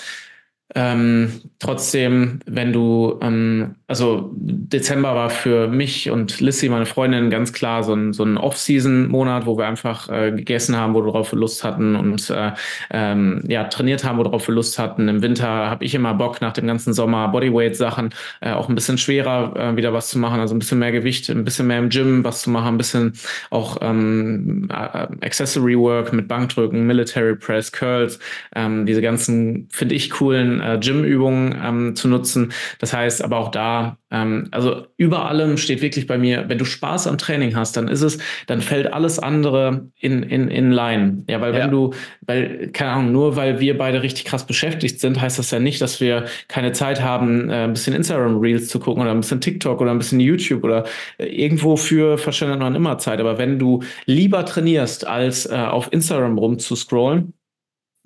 ähm, 0.76 1.42
trotzdem, 1.60 2.40
wenn 2.46 2.74
du, 2.74 3.20
ähm, 3.22 3.76
also 3.88 4.32
Dezember 4.34 5.14
war 5.14 5.30
für 5.30 5.68
mich 5.68 6.10
und 6.10 6.42
Lissy, 6.42 6.70
meine 6.70 6.88
Freundin, 6.88 7.30
ganz 7.30 7.54
klar 7.54 7.84
so 7.84 7.94
ein, 7.94 8.14
so 8.14 8.24
ein 8.24 8.36
Off-Season-Monat, 8.38 9.46
wo 9.46 9.60
wir 9.60 9.68
einfach 9.68 10.10
äh, 10.10 10.32
gegessen 10.32 10.76
haben, 10.76 10.96
worauf 10.96 11.32
wir 11.32 11.40
Lust 11.40 11.64
hatten 11.64 11.96
und 11.96 12.32
äh, 12.32 12.52
ähm, 12.90 13.44
ja, 13.48 13.66
trainiert 13.66 14.04
haben, 14.04 14.18
worauf 14.18 14.48
wir 14.48 14.56
Lust 14.56 14.80
hatten. 14.80 15.08
Im 15.08 15.22
Winter 15.22 15.48
habe 15.48 15.86
ich 15.86 15.94
immer 15.94 16.16
Bock, 16.16 16.42
nach 16.42 16.54
dem 16.54 16.66
ganzen 16.66 16.94
Sommer 16.94 17.28
Bodyweight-Sachen 17.28 18.10
äh, 18.42 18.54
auch 18.54 18.70
ein 18.70 18.76
bisschen 18.76 18.98
schwerer 18.98 19.54
äh, 19.56 19.78
wieder 19.78 19.94
was 19.94 20.10
zu 20.10 20.18
machen, 20.18 20.40
also 20.40 20.56
ein 20.56 20.60
bisschen 20.60 20.80
mehr 20.80 20.92
Gewicht, 20.92 21.30
ein 21.30 21.44
bisschen 21.44 21.68
mehr 21.68 21.78
im 21.78 21.90
Gym 21.90 22.24
was 22.24 22.42
zu 22.42 22.50
machen, 22.50 22.70
ein 22.70 22.78
bisschen 22.78 23.14
auch 23.52 23.78
ähm, 23.82 24.68
äh, 24.72 25.26
Accessory-Work 25.26 26.12
mit 26.12 26.28
Bankdrücken, 26.28 26.88
Military 26.88 27.36
Press, 27.36 27.72
Curls, 27.72 28.18
ähm, 28.56 28.88
diese 28.88 29.04
ganzen, 29.04 29.68
finde 29.72 29.94
ich, 29.94 30.10
coolen 30.10 30.60
äh, 30.60 30.80
Gym-Übungen 30.82 31.56
ähm, 31.64 31.96
zu 31.96 32.08
nutzen. 32.08 32.52
Das 32.80 32.92
heißt 32.92 33.24
aber 33.24 33.38
auch 33.38 33.52
da, 33.52 33.75
ähm, 34.12 34.48
also 34.52 34.86
über 34.98 35.28
allem 35.28 35.58
steht 35.58 35.82
wirklich 35.82 36.08
bei 36.08 36.18
mir, 36.18 36.46
wenn 36.48 36.58
du 36.58 36.66
Spaß 36.66 37.08
am 37.08 37.18
Training 37.18 37.56
hast, 37.56 37.76
dann 37.78 37.88
ist 37.88 38.02
es, 38.02 38.18
dann 38.48 38.62
fällt 38.62 38.94
alles 38.94 39.20
andere 39.20 39.90
in, 40.00 40.24
in, 40.24 40.48
in 40.50 40.72
line. 40.72 41.24
Ja, 41.30 41.42
weil 41.42 41.54
ja. 41.54 41.64
wenn 41.64 41.72
du, 41.72 41.92
weil, 42.22 42.70
keine 42.72 42.92
Ahnung, 42.92 43.12
nur 43.12 43.36
weil 43.36 43.60
wir 43.60 43.78
beide 43.78 44.04
richtig 44.04 44.26
krass 44.26 44.46
beschäftigt 44.46 45.00
sind, 45.00 45.20
heißt 45.20 45.40
das 45.40 45.52
ja 45.52 45.60
nicht, 45.60 45.82
dass 45.82 46.00
wir 46.00 46.26
keine 46.48 46.72
Zeit 46.72 47.02
haben, 47.02 47.50
äh, 47.50 47.66
ein 47.66 47.74
bisschen 47.74 47.96
Instagram-Reels 47.96 48.68
zu 48.68 48.80
gucken 48.80 49.02
oder 49.02 49.12
ein 49.12 49.20
bisschen 49.20 49.42
TikTok 49.42 49.82
oder 49.82 49.92
ein 49.92 49.98
bisschen 49.98 50.20
YouTube 50.20 50.64
oder 50.64 50.86
äh, 51.18 51.26
irgendwo 51.26 51.76
für 51.76 52.18
verschwendet 52.18 52.60
man 52.60 52.76
immer 52.76 52.98
Zeit. 52.98 53.20
Aber 53.20 53.38
wenn 53.38 53.60
du 53.60 53.82
lieber 54.06 54.46
trainierst, 54.46 55.06
als 55.08 55.46
äh, 55.46 55.56
auf 55.56 55.92
Instagram 55.92 56.38
rumzuscrollen, 56.38 57.34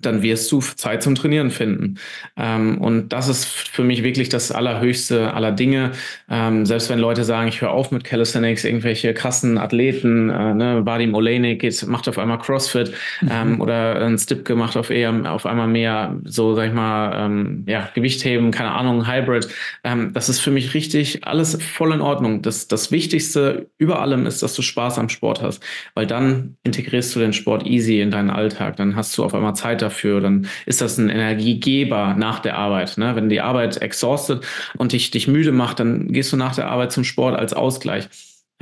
dann 0.00 0.22
wirst 0.22 0.50
du 0.50 0.60
Zeit 0.60 1.02
zum 1.02 1.14
Trainieren 1.14 1.50
finden. 1.50 1.96
Ähm, 2.36 2.78
und 2.78 3.10
das 3.10 3.28
ist 3.28 3.44
für 3.44 3.84
mich 3.84 4.02
wirklich 4.02 4.28
das 4.28 4.50
Allerhöchste 4.50 5.34
aller 5.34 5.52
Dinge. 5.52 5.92
Ähm, 6.28 6.66
selbst 6.66 6.90
wenn 6.90 6.98
Leute 6.98 7.24
sagen, 7.24 7.48
ich 7.48 7.60
höre 7.60 7.70
auf 7.70 7.90
mit 7.90 8.04
Calisthenics, 8.04 8.64
irgendwelche 8.64 9.14
krassen 9.14 9.58
Athleten, 9.58 10.30
äh, 10.30 10.54
ne, 10.54 10.86
Vadim 10.86 11.14
Olenek 11.14 11.60
geht, 11.60 11.86
macht 11.86 12.08
auf 12.08 12.18
einmal 12.18 12.38
CrossFit 12.38 12.92
mhm. 13.20 13.28
ähm, 13.30 13.60
oder 13.60 14.00
ein 14.04 14.18
Stipke 14.18 14.54
macht 14.54 14.76
auf 14.76 14.90
eher 14.90 15.10
auf 15.32 15.46
einmal 15.46 15.68
mehr 15.68 16.16
so, 16.24 16.54
sag 16.54 16.68
ich 16.68 16.74
mal, 16.74 17.26
ähm, 17.26 17.64
ja, 17.66 17.88
Gewichtheben, 17.94 18.50
keine 18.50 18.72
Ahnung, 18.72 19.06
Hybrid. 19.06 19.48
Ähm, 19.84 20.12
das 20.12 20.28
ist 20.28 20.40
für 20.40 20.50
mich 20.50 20.74
richtig 20.74 21.24
alles 21.26 21.62
voll 21.62 21.92
in 21.92 22.00
Ordnung. 22.00 22.42
Das, 22.42 22.68
das 22.68 22.90
Wichtigste 22.90 23.68
über 23.78 24.00
allem 24.00 24.26
ist, 24.26 24.42
dass 24.42 24.54
du 24.54 24.62
Spaß 24.62 24.98
am 24.98 25.08
Sport 25.08 25.42
hast, 25.42 25.62
weil 25.94 26.06
dann 26.06 26.56
integrierst 26.62 27.14
du 27.14 27.20
den 27.20 27.32
Sport 27.32 27.66
easy 27.66 28.00
in 28.00 28.10
deinen 28.10 28.30
Alltag. 28.30 28.76
Dann 28.76 28.96
hast 28.96 29.16
du 29.18 29.24
auf 29.24 29.34
einmal 29.34 29.54
Zeit 29.54 29.82
dafür 29.82 29.89
dafür, 29.90 30.20
dann 30.20 30.46
ist 30.66 30.80
das 30.80 30.98
ein 30.98 31.10
Energiegeber 31.10 32.14
nach 32.16 32.38
der 32.40 32.56
Arbeit. 32.56 32.96
Ne? 32.98 33.16
Wenn 33.16 33.28
die 33.28 33.40
Arbeit 33.40 33.76
exhausted 33.82 34.44
und 34.78 34.92
dich, 34.92 35.10
dich 35.10 35.28
müde 35.28 35.52
macht, 35.52 35.80
dann 35.80 36.12
gehst 36.12 36.32
du 36.32 36.36
nach 36.36 36.54
der 36.54 36.68
Arbeit 36.68 36.92
zum 36.92 37.04
Sport 37.04 37.38
als 37.38 37.52
Ausgleich. 37.52 38.08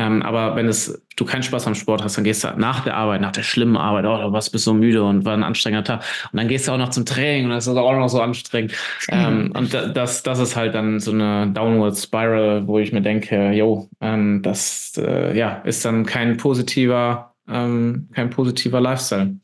Ähm, 0.01 0.23
aber 0.23 0.55
wenn 0.55 0.69
es, 0.69 1.03
du 1.17 1.25
keinen 1.25 1.43
Spaß 1.43 1.67
am 1.67 1.75
Sport 1.75 2.05
hast, 2.05 2.17
dann 2.17 2.23
gehst 2.23 2.45
du 2.45 2.49
nach 2.57 2.85
der 2.85 2.97
Arbeit, 2.97 3.21
nach 3.21 3.33
der 3.33 3.43
schlimmen 3.43 3.77
Arbeit, 3.77 4.05
oh, 4.05 4.17
du 4.17 4.33
warst 4.33 4.53
bist 4.53 4.65
so 4.65 4.73
müde 4.73 5.03
und 5.03 5.25
war 5.25 5.35
ein 5.35 5.43
anstrengender 5.43 5.85
Tag. 5.85 6.05
Und 6.33 6.39
dann 6.39 6.47
gehst 6.47 6.69
du 6.69 6.73
auch 6.73 6.79
noch 6.79 6.91
zum 6.91 7.05
Training 7.05 7.47
und 7.47 7.51
das 7.51 7.67
ist 7.67 7.77
auch 7.77 7.93
noch 7.93 8.09
so 8.09 8.21
anstrengend. 8.21 8.73
ähm, 9.09 9.53
und 9.55 9.75
das, 9.75 10.23
das 10.23 10.39
ist 10.39 10.55
halt 10.55 10.77
dann 10.77 11.01
so 11.01 11.11
eine 11.11 11.49
Downward 11.49 11.99
Spiral, 11.99 12.67
wo 12.69 12.79
ich 12.79 12.93
mir 12.93 13.03
denke, 13.03 13.51
jo, 13.51 13.89
ähm, 14.01 14.41
das 14.43 14.93
äh, 14.97 15.37
ja, 15.37 15.57
ist 15.65 15.85
dann 15.85 16.07
kein 16.07 16.37
positiver, 16.37 17.35
ähm, 17.49 18.09
kein 18.15 18.31
positiver 18.31 18.81
Lifestyle. 18.81 19.35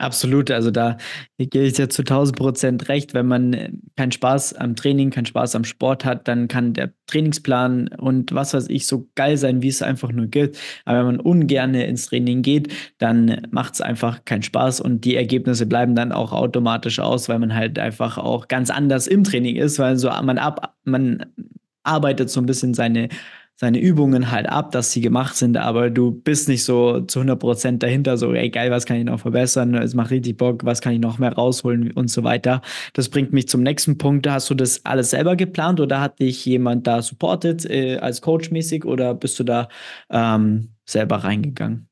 Absolut, 0.00 0.48
also 0.52 0.70
da 0.70 0.96
gebe 1.38 1.64
ich 1.64 1.72
dir 1.72 1.88
zu 1.88 2.02
1000 2.02 2.36
Prozent 2.38 2.88
recht. 2.88 3.14
Wenn 3.14 3.26
man 3.26 3.52
äh, 3.52 3.72
keinen 3.96 4.12
Spaß 4.12 4.54
am 4.54 4.76
Training, 4.76 5.10
keinen 5.10 5.26
Spaß 5.26 5.56
am 5.56 5.64
Sport 5.64 6.04
hat, 6.04 6.28
dann 6.28 6.46
kann 6.46 6.72
der 6.72 6.92
Trainingsplan 7.08 7.88
und 7.88 8.32
was 8.32 8.54
weiß 8.54 8.68
ich 8.68 8.86
so 8.86 9.08
geil 9.16 9.36
sein, 9.36 9.60
wie 9.60 9.68
es 9.68 9.82
einfach 9.82 10.12
nur 10.12 10.26
geht. 10.28 10.56
Aber 10.84 10.98
wenn 10.98 11.06
man 11.06 11.20
ungern 11.20 11.74
ins 11.74 12.06
Training 12.06 12.42
geht, 12.42 12.72
dann 12.98 13.48
macht 13.50 13.74
es 13.74 13.80
einfach 13.80 14.24
keinen 14.24 14.44
Spaß 14.44 14.80
und 14.80 15.04
die 15.04 15.16
Ergebnisse 15.16 15.66
bleiben 15.66 15.96
dann 15.96 16.12
auch 16.12 16.32
automatisch 16.32 17.00
aus, 17.00 17.28
weil 17.28 17.40
man 17.40 17.52
halt 17.52 17.76
einfach 17.80 18.18
auch 18.18 18.46
ganz 18.46 18.70
anders 18.70 19.08
im 19.08 19.24
Training 19.24 19.56
ist, 19.56 19.80
weil 19.80 19.96
so 19.96 20.10
man 20.22 20.38
ab, 20.38 20.76
man 20.84 21.26
arbeitet 21.82 22.30
so 22.30 22.40
ein 22.40 22.46
bisschen 22.46 22.72
seine 22.74 23.08
seine 23.60 23.80
Übungen 23.80 24.30
halt 24.30 24.48
ab, 24.48 24.70
dass 24.70 24.92
sie 24.92 25.00
gemacht 25.00 25.34
sind, 25.34 25.56
aber 25.56 25.90
du 25.90 26.12
bist 26.12 26.48
nicht 26.48 26.62
so 26.62 27.00
zu 27.00 27.20
100% 27.20 27.78
dahinter, 27.78 28.16
so, 28.16 28.32
ey, 28.32 28.50
geil, 28.50 28.70
was 28.70 28.86
kann 28.86 28.98
ich 28.98 29.04
noch 29.04 29.18
verbessern, 29.18 29.74
es 29.74 29.94
macht 29.94 30.12
richtig 30.12 30.36
Bock, 30.36 30.64
was 30.64 30.80
kann 30.80 30.92
ich 30.92 31.00
noch 31.00 31.18
mehr 31.18 31.32
rausholen 31.32 31.90
und 31.90 32.08
so 32.08 32.22
weiter. 32.22 32.62
Das 32.92 33.08
bringt 33.08 33.32
mich 33.32 33.48
zum 33.48 33.64
nächsten 33.64 33.98
Punkt. 33.98 34.28
Hast 34.28 34.48
du 34.48 34.54
das 34.54 34.84
alles 34.84 35.10
selber 35.10 35.34
geplant 35.34 35.80
oder 35.80 36.00
hat 36.00 36.20
dich 36.20 36.44
jemand 36.46 36.86
da 36.86 37.02
supportet 37.02 37.64
äh, 37.68 37.96
als 37.98 38.22
Coach 38.22 38.52
mäßig 38.52 38.84
oder 38.84 39.14
bist 39.14 39.40
du 39.40 39.44
da 39.44 39.68
ähm, 40.08 40.74
selber 40.84 41.16
reingegangen? 41.16 41.87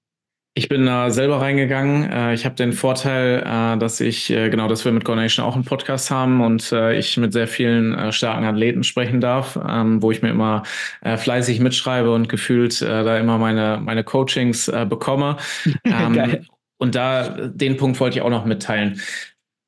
Ich 0.58 0.70
bin 0.70 0.86
da 0.86 1.10
selber 1.10 1.42
reingegangen. 1.42 2.10
Äh, 2.10 2.32
ich 2.32 2.46
habe 2.46 2.54
den 2.54 2.72
Vorteil, 2.72 3.42
äh, 3.44 3.78
dass 3.78 4.00
ich, 4.00 4.30
äh, 4.30 4.48
genau, 4.48 4.68
dass 4.68 4.86
wir 4.86 4.92
mit 4.92 5.04
Gornation 5.04 5.44
auch 5.44 5.54
einen 5.54 5.66
Podcast 5.66 6.10
haben 6.10 6.40
und 6.40 6.72
ich 6.72 7.18
mit 7.18 7.34
sehr 7.34 7.46
vielen 7.46 8.10
starken 8.10 8.46
Athleten 8.46 8.82
sprechen 8.82 9.20
darf, 9.20 9.58
ähm, 9.68 10.00
wo 10.02 10.10
ich 10.10 10.22
mir 10.22 10.30
immer 10.30 10.62
fleißig 11.04 11.60
mitschreibe 11.60 12.10
und 12.10 12.30
gefühlt 12.30 12.80
da 12.80 13.18
immer 13.18 13.36
meine, 13.36 13.80
meine 13.84 14.02
Coachings 14.02 14.70
bekomme. 14.88 15.36
Ähm, 15.84 16.46
und 16.78 16.94
da, 16.94 17.28
den 17.48 17.76
Punkt 17.76 18.00
wollte 18.00 18.18
ich 18.18 18.22
auch 18.22 18.30
noch 18.30 18.44
mitteilen. 18.44 19.00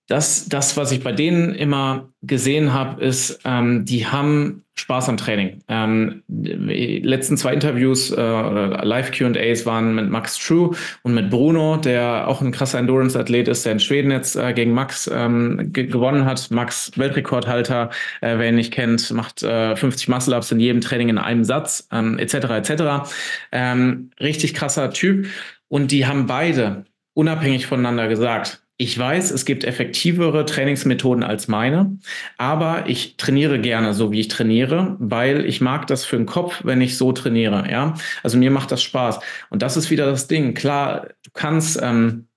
Das, 0.09 0.49
das, 0.49 0.79
was 0.79 0.91
ich 0.91 1.05
bei 1.05 1.13
denen 1.13 1.55
immer 1.55 2.09
gesehen 2.23 2.73
habe, 2.73 3.05
ist, 3.05 3.41
ähm, 3.45 3.85
die 3.85 4.07
haben 4.07 4.65
Spaß 4.75 5.11
am 5.11 5.19
Training. 5.19 5.61
Ähm, 5.69 6.23
die 6.29 7.01
letzten 7.01 7.37
zwei 7.37 7.53
Interviews 7.53 8.11
äh, 8.11 8.15
oder 8.15 8.85
Live-QAs 8.87 9.67
waren 9.67 9.95
mit 9.95 10.09
Max 10.09 10.39
True 10.39 10.71
und 11.03 11.13
mit 11.13 11.29
Bruno, 11.29 11.77
der 11.77 12.27
auch 12.27 12.41
ein 12.41 12.53
krasser 12.53 12.79
Endurance-Athlet 12.79 13.49
ist, 13.49 13.67
der 13.67 13.73
in 13.73 13.81
Schweden 13.81 14.11
jetzt 14.11 14.35
äh, 14.37 14.55
gegen 14.55 14.73
Max 14.73 15.11
ähm, 15.13 15.75
gewonnen 15.75 16.25
hat. 16.25 16.51
Max 16.51 16.91
Weltrekordhalter, 16.97 17.91
äh, 18.23 18.39
wer 18.39 18.49
ihn 18.49 18.55
nicht 18.55 18.73
kennt, 18.73 19.11
macht 19.11 19.43
äh, 19.43 19.77
50 19.77 20.09
Muscle-Ups 20.09 20.53
in 20.53 20.61
jedem 20.61 20.81
Training 20.81 21.11
in 21.11 21.19
einem 21.19 21.45
Satz, 21.45 21.87
ähm, 21.93 22.19
etc. 22.19 22.35
etc. 22.35 23.13
Ähm, 23.53 24.11
richtig 24.19 24.55
krasser 24.55 24.91
Typ. 24.91 25.27
Und 25.69 25.91
die 25.91 26.07
haben 26.07 26.25
beide 26.27 26.87
unabhängig 27.13 27.67
voneinander 27.67 28.09
gesagt, 28.09 28.63
ich 28.81 28.97
weiß, 28.97 29.33
es 29.33 29.45
gibt 29.45 29.65
effektivere 29.65 30.47
Trainingsmethoden 30.47 31.25
als 31.25 31.49
meine, 31.49 31.99
aber 32.37 32.89
ich 32.89 33.17
trainiere 33.17 33.61
gerne 33.61 33.93
so, 33.93 34.13
wie 34.13 34.21
ich 34.21 34.29
trainiere, 34.29 34.97
weil 35.01 35.45
ich 35.47 35.61
mag 35.61 35.89
das 35.89 36.05
für 36.05 36.17
den 36.17 36.27
Kopf, 36.27 36.61
wenn 36.63 36.81
ich 36.81 36.97
so 36.97 37.11
trainiere. 37.11 37.69
Ja, 37.69 37.95
also 38.23 38.39
mir 38.39 38.53
macht 38.53 38.71
das 38.71 38.81
Spaß. 38.85 39.19
Und 39.51 39.63
das 39.63 39.77
ist 39.77 39.91
wieder 39.91 40.07
das 40.07 40.29
Ding. 40.29 40.55
Klar, 40.55 41.09
du 41.25 41.31
kannst 41.35 41.81
ähm, 41.83 42.28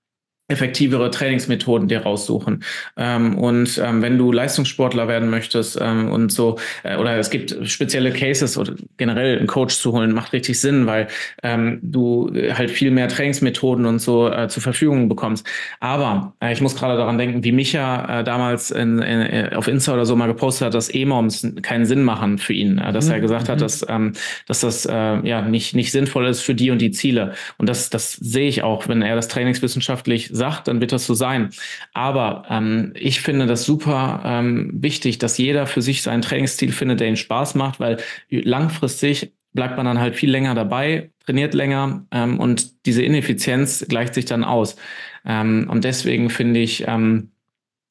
effektivere 0.51 1.09
Trainingsmethoden 1.09 1.87
dir 1.87 2.03
raussuchen. 2.03 2.63
Ähm, 2.97 3.37
und 3.37 3.81
ähm, 3.83 4.01
wenn 4.01 4.17
du 4.17 4.31
Leistungssportler 4.31 5.07
werden 5.07 5.29
möchtest 5.29 5.79
ähm, 5.81 6.11
und 6.11 6.31
so, 6.31 6.57
äh, 6.83 6.97
oder 6.97 7.17
es 7.17 7.29
gibt 7.29 7.55
spezielle 7.67 8.11
Cases 8.11 8.57
oder 8.57 8.73
generell 8.97 9.37
einen 9.37 9.47
Coach 9.47 9.75
zu 9.75 9.93
holen, 9.93 10.13
macht 10.13 10.33
richtig 10.33 10.59
Sinn, 10.59 10.85
weil 10.85 11.07
ähm, 11.43 11.79
du 11.81 12.31
halt 12.53 12.69
viel 12.69 12.91
mehr 12.91 13.07
Trainingsmethoden 13.07 13.85
und 13.85 13.99
so 13.99 14.29
äh, 14.29 14.47
zur 14.47 14.61
Verfügung 14.61 15.09
bekommst. 15.09 15.47
Aber 15.79 16.33
äh, 16.41 16.51
ich 16.51 16.61
muss 16.61 16.75
gerade 16.75 16.97
daran 16.97 17.17
denken, 17.17 17.43
wie 17.43 17.51
Micha 17.51 18.19
äh, 18.19 18.23
damals 18.23 18.71
in, 18.71 18.99
in, 18.99 19.21
äh, 19.21 19.51
auf 19.55 19.67
Insta 19.67 19.93
oder 19.93 20.05
so 20.05 20.15
mal 20.15 20.27
gepostet 20.27 20.67
hat, 20.67 20.73
dass 20.73 20.93
E-Moms 20.93 21.47
keinen 21.61 21.85
Sinn 21.85 22.03
machen 22.03 22.37
für 22.37 22.53
ihn, 22.53 22.77
äh, 22.77 22.91
dass 22.91 23.07
mhm. 23.07 23.13
er 23.13 23.19
gesagt 23.21 23.49
hat, 23.49 23.57
mhm. 23.57 23.61
dass, 23.61 23.85
ähm, 23.87 24.13
dass 24.47 24.59
das 24.61 24.85
äh, 24.85 25.27
ja 25.27 25.41
nicht, 25.41 25.75
nicht 25.75 25.91
sinnvoll 25.91 26.27
ist 26.27 26.41
für 26.41 26.55
die 26.55 26.71
und 26.71 26.79
die 26.79 26.91
Ziele. 26.91 27.33
Und 27.57 27.69
das, 27.69 27.89
das 27.89 28.13
sehe 28.13 28.47
ich 28.47 28.63
auch, 28.63 28.87
wenn 28.87 29.01
er 29.01 29.15
das 29.15 29.27
trainingswissenschaftlich 29.27 30.29
sagt, 30.41 30.67
dann 30.67 30.81
wird 30.81 30.91
das 30.91 31.05
so 31.05 31.13
sein. 31.13 31.51
Aber 31.93 32.45
ähm, 32.49 32.93
ich 32.95 33.21
finde 33.21 33.45
das 33.45 33.63
super 33.63 34.23
ähm, 34.25 34.71
wichtig, 34.73 35.19
dass 35.19 35.37
jeder 35.37 35.67
für 35.67 35.83
sich 35.83 36.01
seinen 36.01 36.23
Trainingsstil 36.23 36.71
findet, 36.71 36.99
der 36.99 37.09
ihn 37.09 37.15
Spaß 37.15 37.53
macht, 37.55 37.79
weil 37.79 37.97
langfristig 38.29 39.33
bleibt 39.53 39.77
man 39.77 39.85
dann 39.85 39.99
halt 39.99 40.15
viel 40.15 40.31
länger 40.31 40.55
dabei, 40.55 41.11
trainiert 41.25 41.53
länger 41.53 42.05
ähm, 42.11 42.39
und 42.39 42.85
diese 42.87 43.03
Ineffizienz 43.03 43.85
gleicht 43.87 44.15
sich 44.15 44.25
dann 44.25 44.43
aus. 44.43 44.77
Ähm, 45.25 45.67
und 45.69 45.83
deswegen 45.83 46.29
finde 46.31 46.59
ich, 46.59 46.85
ähm, 46.87 47.31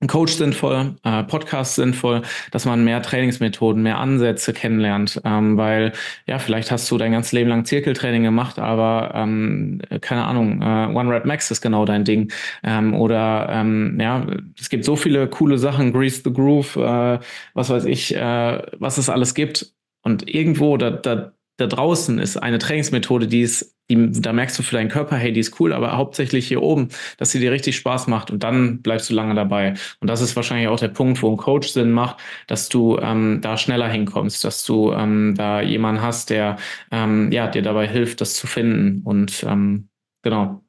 ein 0.01 0.09
Coach 0.09 0.33
sinnvoll, 0.33 0.97
äh, 1.05 1.23
Podcast 1.25 1.75
sinnvoll, 1.75 2.23
dass 2.53 2.65
man 2.65 2.85
mehr 2.85 3.03
Trainingsmethoden, 3.03 3.83
mehr 3.83 3.99
Ansätze 3.99 4.55
kennenlernt, 4.55 5.21
ähm, 5.25 5.59
weil 5.59 5.93
ja, 6.27 6.39
vielleicht 6.39 6.71
hast 6.71 6.91
du 6.91 6.97
dein 6.97 7.13
ganzes 7.13 7.33
Leben 7.33 7.51
lang 7.51 7.67
Zirkeltraining 7.67 8.23
gemacht, 8.23 8.59
aber 8.59 9.13
ähm, 9.15 9.83
keine 10.01 10.25
Ahnung, 10.25 10.63
äh, 10.63 10.97
One 10.97 11.11
Rep 11.11 11.27
Max 11.27 11.51
ist 11.51 11.61
genau 11.61 11.85
dein 11.85 12.05
Ding. 12.05 12.33
Ähm, 12.63 12.95
oder 12.95 13.49
ähm, 13.51 13.99
ja, 14.01 14.27
es 14.59 14.71
gibt 14.71 14.85
so 14.87 14.97
viele 14.97 15.29
coole 15.29 15.59
Sachen, 15.59 15.93
Grease 15.93 16.23
the 16.25 16.33
Groove, 16.33 16.77
äh, 16.77 17.19
was 17.53 17.69
weiß 17.69 17.85
ich, 17.85 18.15
äh, 18.17 18.63
was 18.79 18.97
es 18.97 19.11
alles 19.11 19.35
gibt. 19.35 19.75
Und 20.03 20.35
irgendwo 20.35 20.79
da, 20.79 20.91
da 20.91 21.33
da 21.61 21.67
draußen 21.67 22.19
ist 22.19 22.37
eine 22.37 22.59
Trainingsmethode, 22.59 23.27
die 23.27 23.43
ist, 23.43 23.77
die, 23.91 24.11
da 24.13 24.33
merkst 24.33 24.59
du 24.59 24.63
für 24.63 24.77
deinen 24.77 24.89
Körper, 24.89 25.17
hey, 25.17 25.33
die 25.33 25.41
ist 25.41 25.61
cool, 25.61 25.73
aber 25.73 25.97
hauptsächlich 25.97 26.49
hier 26.49 26.63
oben, 26.63 26.89
dass 27.19 27.33
sie 27.33 27.41
dir 27.41 27.53
richtig 27.53 27.77
Spaß 27.77 28.07
macht 28.07 28.31
und 28.31 28.43
dann 28.43 28.81
bleibst 28.83 29.11
du 29.11 29.15
lange 29.15 29.35
dabei. 29.35 29.75
Und 30.01 30.09
das 30.09 30.21
ist 30.21 30.37
wahrscheinlich 30.37 30.69
auch 30.69 30.81
der 30.81 30.89
Punkt, 30.89 31.23
wo 31.23 31.31
ein 31.31 31.37
Coach 31.37 31.69
Sinn 31.69 31.91
macht, 31.93 32.17
dass 32.47 32.69
du 32.69 32.99
ähm, 32.99 33.41
da 33.43 33.57
schneller 33.57 33.89
hinkommst, 33.89 34.43
dass 34.45 34.65
du 34.65 34.93
ähm, 34.93 35.35
da 35.37 35.61
jemanden 35.61 36.03
hast, 36.03 36.31
der 36.31 36.57
ähm, 36.91 37.31
ja, 37.33 37.47
dir 37.49 37.63
dabei 37.63 37.87
hilft, 37.87 38.21
das 38.21 38.35
zu 38.35 38.47
finden. 38.47 39.03
Und 39.05 39.45
ähm, 39.47 39.89
genau. 40.23 40.63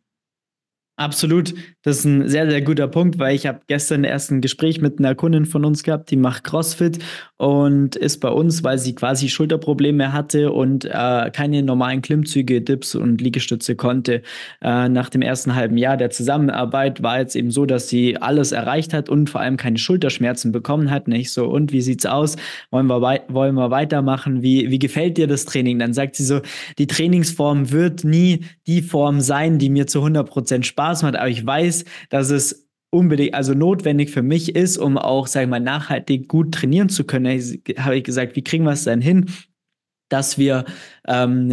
Absolut. 1.01 1.55
Das 1.81 1.97
ist 1.97 2.05
ein 2.05 2.29
sehr, 2.29 2.47
sehr 2.47 2.61
guter 2.61 2.87
Punkt, 2.87 3.17
weil 3.17 3.33
ich 3.33 3.47
habe 3.47 3.61
gestern 3.65 4.03
erst 4.03 4.29
ein 4.29 4.39
Gespräch 4.39 4.81
mit 4.81 4.99
einer 4.99 5.15
Kundin 5.15 5.47
von 5.47 5.65
uns 5.65 5.81
gehabt, 5.81 6.11
die 6.11 6.15
macht 6.15 6.43
CrossFit 6.43 6.99
und 7.37 7.95
ist 7.95 8.19
bei 8.19 8.29
uns, 8.29 8.63
weil 8.63 8.77
sie 8.77 8.93
quasi 8.93 9.27
Schulterprobleme 9.27 10.13
hatte 10.13 10.51
und 10.51 10.85
äh, 10.85 11.31
keine 11.33 11.63
normalen 11.63 12.03
Klimmzüge, 12.03 12.61
Dips 12.61 12.93
und 12.93 13.19
Liegestütze 13.19 13.75
konnte. 13.75 14.21
Äh, 14.61 14.89
nach 14.89 15.09
dem 15.09 15.23
ersten 15.23 15.55
halben 15.55 15.75
Jahr 15.75 15.97
der 15.97 16.11
Zusammenarbeit 16.11 17.01
war 17.01 17.17
jetzt 17.17 17.35
eben 17.35 17.49
so, 17.49 17.65
dass 17.65 17.89
sie 17.89 18.15
alles 18.17 18.51
erreicht 18.51 18.93
hat 18.93 19.09
und 19.09 19.31
vor 19.31 19.41
allem 19.41 19.57
keine 19.57 19.79
Schulterschmerzen 19.79 20.51
bekommen 20.51 20.91
hat. 20.91 21.07
Nicht 21.07 21.33
so, 21.33 21.47
und 21.47 21.71
wie 21.71 21.81
sieht's 21.81 22.05
aus? 22.05 22.35
Wollen 22.69 22.85
wir, 22.85 23.01
wollen 23.27 23.55
wir 23.55 23.71
weitermachen? 23.71 24.43
Wie, 24.43 24.69
wie 24.69 24.77
gefällt 24.77 25.17
dir 25.17 25.25
das 25.25 25.45
Training? 25.45 25.79
Dann 25.79 25.95
sagt 25.95 26.15
sie 26.15 26.25
so, 26.25 26.41
die 26.77 26.85
Trainingsform 26.85 27.71
wird 27.71 28.03
nie 28.03 28.41
die 28.67 28.83
Form 28.83 29.19
sein, 29.19 29.57
die 29.57 29.71
mir 29.71 29.87
zu 29.87 30.05
100% 30.05 30.63
Spaß 30.63 30.90
macht, 31.01 31.15
aber 31.15 31.29
ich 31.29 31.45
weiß, 31.45 31.85
dass 32.09 32.29
es 32.29 32.67
unbedingt, 32.89 33.33
also 33.33 33.53
notwendig 33.53 34.11
für 34.11 34.21
mich 34.21 34.55
ist, 34.55 34.77
um 34.77 34.97
auch, 34.97 35.27
sag 35.27 35.43
ich 35.43 35.49
mal, 35.49 35.59
nachhaltig 35.59 36.27
gut 36.27 36.53
trainieren 36.53 36.89
zu 36.89 37.05
können, 37.05 37.27
habe 37.77 37.97
ich 37.97 38.03
gesagt, 38.03 38.35
wie 38.35 38.43
kriegen 38.43 38.65
wir 38.65 38.71
es 38.71 38.83
denn 38.83 39.01
hin? 39.01 39.27
dass 40.11 40.37
wir 40.37 40.65
ähm, 41.07 41.51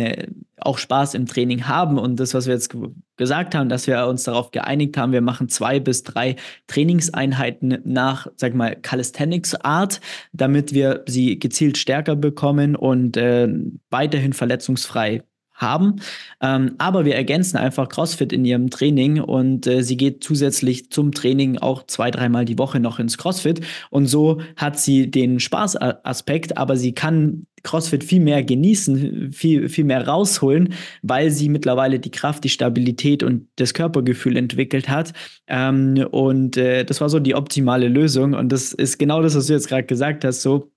auch 0.56 0.78
Spaß 0.78 1.14
im 1.14 1.26
Training 1.26 1.68
haben. 1.68 1.98
Und 1.98 2.18
das, 2.18 2.34
was 2.34 2.46
wir 2.46 2.54
jetzt 2.54 2.74
gesagt 3.16 3.54
haben, 3.54 3.68
dass 3.68 3.86
wir 3.86 4.06
uns 4.06 4.24
darauf 4.24 4.50
geeinigt 4.50 4.96
haben, 4.96 5.12
wir 5.12 5.20
machen 5.20 5.48
zwei 5.48 5.78
bis 5.78 6.02
drei 6.02 6.36
Trainingseinheiten 6.66 7.78
nach, 7.84 8.26
sag 8.36 8.54
mal, 8.54 8.74
Calisthenics-Art, 8.74 10.00
damit 10.32 10.74
wir 10.74 11.04
sie 11.06 11.38
gezielt 11.38 11.78
stärker 11.78 12.16
bekommen 12.16 12.74
und 12.74 13.16
äh, 13.16 13.48
weiterhin 13.90 14.32
verletzungsfrei 14.32 15.22
haben. 15.58 15.96
Ähm, 16.40 16.74
aber 16.78 17.04
wir 17.04 17.14
ergänzen 17.14 17.58
einfach 17.58 17.88
CrossFit 17.88 18.32
in 18.32 18.44
ihrem 18.44 18.70
Training 18.70 19.20
und 19.20 19.66
äh, 19.66 19.82
sie 19.82 19.96
geht 19.96 20.24
zusätzlich 20.24 20.90
zum 20.90 21.12
Training 21.12 21.58
auch 21.58 21.84
zwei, 21.86 22.10
dreimal 22.10 22.44
die 22.44 22.58
Woche 22.58 22.80
noch 22.80 22.98
ins 22.98 23.18
CrossFit. 23.18 23.60
Und 23.90 24.06
so 24.06 24.40
hat 24.56 24.78
sie 24.78 25.10
den 25.10 25.40
Spaßaspekt, 25.40 26.56
aber 26.56 26.76
sie 26.76 26.92
kann 26.92 27.46
CrossFit 27.62 28.04
viel 28.04 28.20
mehr 28.20 28.42
genießen, 28.42 29.32
viel, 29.32 29.68
viel 29.68 29.84
mehr 29.84 30.06
rausholen, 30.06 30.74
weil 31.02 31.30
sie 31.30 31.48
mittlerweile 31.48 31.98
die 31.98 32.10
Kraft, 32.10 32.44
die 32.44 32.48
Stabilität 32.48 33.22
und 33.22 33.48
das 33.56 33.74
Körpergefühl 33.74 34.36
entwickelt 34.36 34.88
hat. 34.88 35.12
Ähm, 35.46 36.06
und 36.10 36.56
äh, 36.56 36.84
das 36.84 37.00
war 37.00 37.08
so 37.08 37.18
die 37.18 37.34
optimale 37.34 37.88
Lösung. 37.88 38.34
Und 38.34 38.52
das 38.52 38.72
ist 38.72 38.98
genau 38.98 39.22
das, 39.22 39.34
was 39.34 39.46
du 39.46 39.52
jetzt 39.52 39.68
gerade 39.68 39.84
gesagt 39.84 40.24
hast. 40.24 40.42
So, 40.42 40.70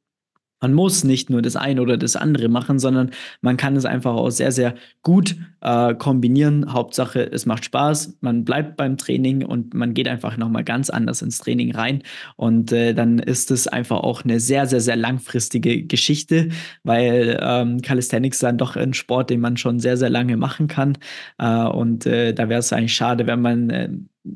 man 0.62 0.74
muss 0.74 1.04
nicht 1.04 1.30
nur 1.30 1.42
das 1.42 1.56
eine 1.56 1.82
oder 1.82 1.98
das 1.98 2.16
andere 2.16 2.48
machen, 2.48 2.80
sondern 2.80 3.12
man 3.42 3.58
kann 3.58 3.76
es 3.76 3.86
einfach 3.86 4.14
auch 4.14 4.30
sehr, 4.30 4.52
sehr 4.52 4.76
gut 5.02 5.36
äh, 5.62 5.96
kombinieren. 5.96 6.72
Hauptsache, 6.72 7.32
es 7.32 7.46
macht 7.46 7.66
Spaß, 7.66 8.18
man 8.22 8.46
bleibt 8.46 8.78
beim 8.78 8.98
Training 8.98 9.44
und 9.44 9.74
man 9.74 9.94
geht 9.94 10.08
einfach 10.08 10.38
nochmal 10.38 10.64
ganz 10.64 10.90
anders 10.90 11.22
ins 11.24 11.40
Training 11.40 11.76
rein. 11.76 12.04
Und 12.36 12.72
äh, 12.72 12.94
dann 12.94 13.18
ist 13.20 13.50
es 13.50 13.68
einfach 13.68 14.02
auch 14.02 14.24
eine 14.24 14.40
sehr, 14.40 14.68
sehr, 14.68 14.82
sehr 14.82 14.96
langfristige 14.96 15.84
Geschichte, 15.84 16.50
weil 16.84 17.40
ähm, 17.42 17.82
Calisthenics 17.82 18.40
dann 18.40 18.58
doch 18.58 18.76
ein 18.76 18.94
Sport, 18.94 19.32
den 19.32 19.42
man 19.42 19.58
schon 19.58 19.80
sehr, 19.80 19.98
sehr 19.98 20.10
lange 20.10 20.38
machen 20.38 20.68
kann. 20.68 20.98
Äh, 21.40 21.66
und 21.66 22.06
äh, 22.06 22.34
da 22.34 22.50
wäre 22.50 22.60
es 22.60 22.72
eigentlich 22.72 22.94
schade, 22.94 23.26
wenn 23.26 23.42
man 23.42 23.70
äh, 23.72 23.90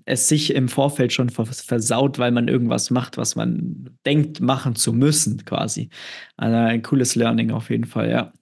es 0.06 0.28
sich 0.28 0.54
im 0.54 0.68
Vorfeld 0.70 1.14
schon 1.14 1.30
versaut, 1.30 2.20
weil 2.20 2.32
man 2.32 2.48
irgendwas 2.48 2.90
macht, 2.92 3.18
was 3.18 3.36
man 3.36 3.98
denkt, 4.06 4.42
machen 4.42 4.76
zu 4.76 4.94
müssen, 4.94 5.46
quasi. 5.46 5.90
Also 6.38 6.58
ein 6.58 6.82
cooles 6.82 7.16
Learning 7.16 7.52
auf 7.52 7.70
jeden 7.70 7.86
Fall, 7.86 8.10
ja. 8.10 8.34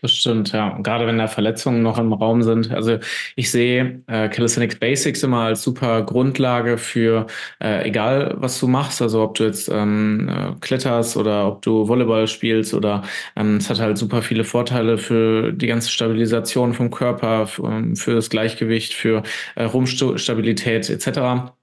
Das 0.00 0.12
stimmt, 0.12 0.52
ja. 0.52 0.78
Gerade 0.78 1.08
wenn 1.08 1.18
da 1.18 1.26
Verletzungen 1.26 1.82
noch 1.82 1.98
im 1.98 2.12
Raum 2.12 2.42
sind. 2.42 2.70
Also 2.70 2.98
ich 3.34 3.50
sehe 3.50 4.00
äh, 4.06 4.28
Calisthenics 4.28 4.76
Basics 4.76 5.24
immer 5.24 5.40
als 5.40 5.62
super 5.62 6.02
Grundlage 6.02 6.78
für 6.78 7.26
äh, 7.60 7.88
egal, 7.88 8.34
was 8.38 8.60
du 8.60 8.68
machst. 8.68 9.02
Also 9.02 9.22
ob 9.24 9.34
du 9.34 9.44
jetzt 9.44 9.68
ähm, 9.68 10.28
äh, 10.28 10.54
kletterst 10.60 11.16
oder 11.16 11.48
ob 11.48 11.62
du 11.62 11.88
Volleyball 11.88 12.28
spielst 12.28 12.74
oder 12.74 13.02
ähm, 13.34 13.56
es 13.56 13.68
hat 13.68 13.80
halt 13.80 13.98
super 13.98 14.22
viele 14.22 14.44
Vorteile 14.44 14.98
für 14.98 15.52
die 15.52 15.66
ganze 15.66 15.90
Stabilisation 15.90 16.74
vom 16.74 16.90
Körper, 16.92 17.48
für, 17.48 17.64
ähm, 17.64 17.96
für 17.96 18.14
das 18.14 18.30
Gleichgewicht, 18.30 18.94
für 18.94 19.24
äh, 19.56 19.64
Rumpfstabilität 19.64 20.90
etc 20.90 21.57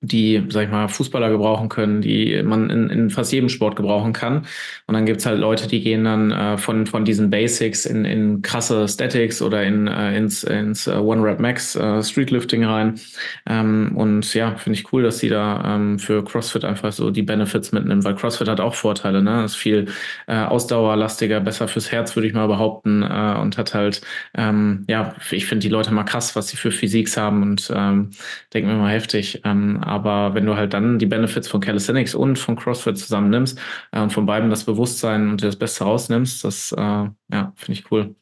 die, 0.00 0.44
sag 0.48 0.64
ich 0.64 0.70
mal, 0.70 0.88
Fußballer 0.88 1.30
gebrauchen 1.30 1.68
können, 1.68 2.00
die 2.00 2.40
man 2.44 2.70
in, 2.70 2.88
in 2.88 3.10
fast 3.10 3.32
jedem 3.32 3.48
Sport 3.48 3.74
gebrauchen 3.74 4.12
kann. 4.12 4.46
Und 4.86 4.94
dann 4.94 5.06
gibt's 5.06 5.26
halt 5.26 5.40
Leute, 5.40 5.66
die 5.66 5.80
gehen 5.80 6.04
dann 6.04 6.30
äh, 6.30 6.56
von, 6.56 6.86
von 6.86 7.04
diesen 7.04 7.30
Basics 7.30 7.84
in, 7.84 8.04
in 8.04 8.40
krasse 8.42 8.86
Statics 8.86 9.42
oder 9.42 9.64
in, 9.64 9.88
äh, 9.88 10.16
ins, 10.16 10.44
ins 10.44 10.86
uh, 10.86 10.92
One 10.92 11.22
Rep 11.24 11.40
Max 11.40 11.76
uh, 11.76 12.00
Streetlifting 12.00 12.64
rein. 12.64 13.00
Ähm, 13.46 13.92
und 13.96 14.32
ja, 14.34 14.54
finde 14.56 14.78
ich 14.78 14.92
cool, 14.92 15.02
dass 15.02 15.18
die 15.18 15.28
da 15.28 15.74
ähm, 15.74 15.98
für 15.98 16.24
CrossFit 16.24 16.64
einfach 16.64 16.92
so 16.92 17.10
die 17.10 17.22
Benefits 17.22 17.72
mitnehmen, 17.72 18.04
weil 18.04 18.14
CrossFit 18.14 18.48
hat 18.48 18.60
auch 18.60 18.74
Vorteile, 18.74 19.20
ne? 19.20 19.44
Ist 19.44 19.56
viel 19.56 19.86
äh, 20.28 20.36
ausdauerlastiger, 20.36 21.40
besser 21.40 21.66
fürs 21.66 21.90
Herz, 21.90 22.14
würde 22.14 22.28
ich 22.28 22.34
mal 22.34 22.46
behaupten, 22.46 23.02
äh, 23.02 23.36
und 23.40 23.58
hat 23.58 23.74
halt, 23.74 24.00
ähm, 24.34 24.84
ja, 24.88 25.14
ich 25.32 25.46
finde 25.46 25.62
die 25.62 25.72
Leute 25.72 25.92
mal 25.92 26.04
krass, 26.04 26.36
was 26.36 26.48
sie 26.48 26.56
für 26.56 26.70
Physiks 26.70 27.16
haben 27.16 27.42
und 27.42 27.72
ähm, 27.74 28.10
denke 28.54 28.70
mir 28.70 28.76
mal 28.76 28.92
heftig. 28.92 29.40
Ähm, 29.44 29.82
aber 29.88 30.34
wenn 30.34 30.46
du 30.46 30.56
halt 30.56 30.74
dann 30.74 30.98
die 30.98 31.06
Benefits 31.06 31.48
von 31.48 31.60
Calisthenics 31.60 32.14
und 32.14 32.38
von 32.38 32.56
CrossFit 32.56 32.98
zusammennimmst 32.98 33.58
äh, 33.92 34.00
und 34.00 34.12
von 34.12 34.26
beiden 34.26 34.50
das 34.50 34.64
Bewusstsein 34.64 35.30
und 35.30 35.42
das 35.42 35.56
Beste 35.56 35.84
rausnimmst, 35.84 36.44
das 36.44 36.72
äh, 36.72 36.80
ja, 36.80 37.52
finde 37.56 37.72
ich 37.72 37.90
cool. 37.90 38.14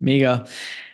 Mega. 0.00 0.44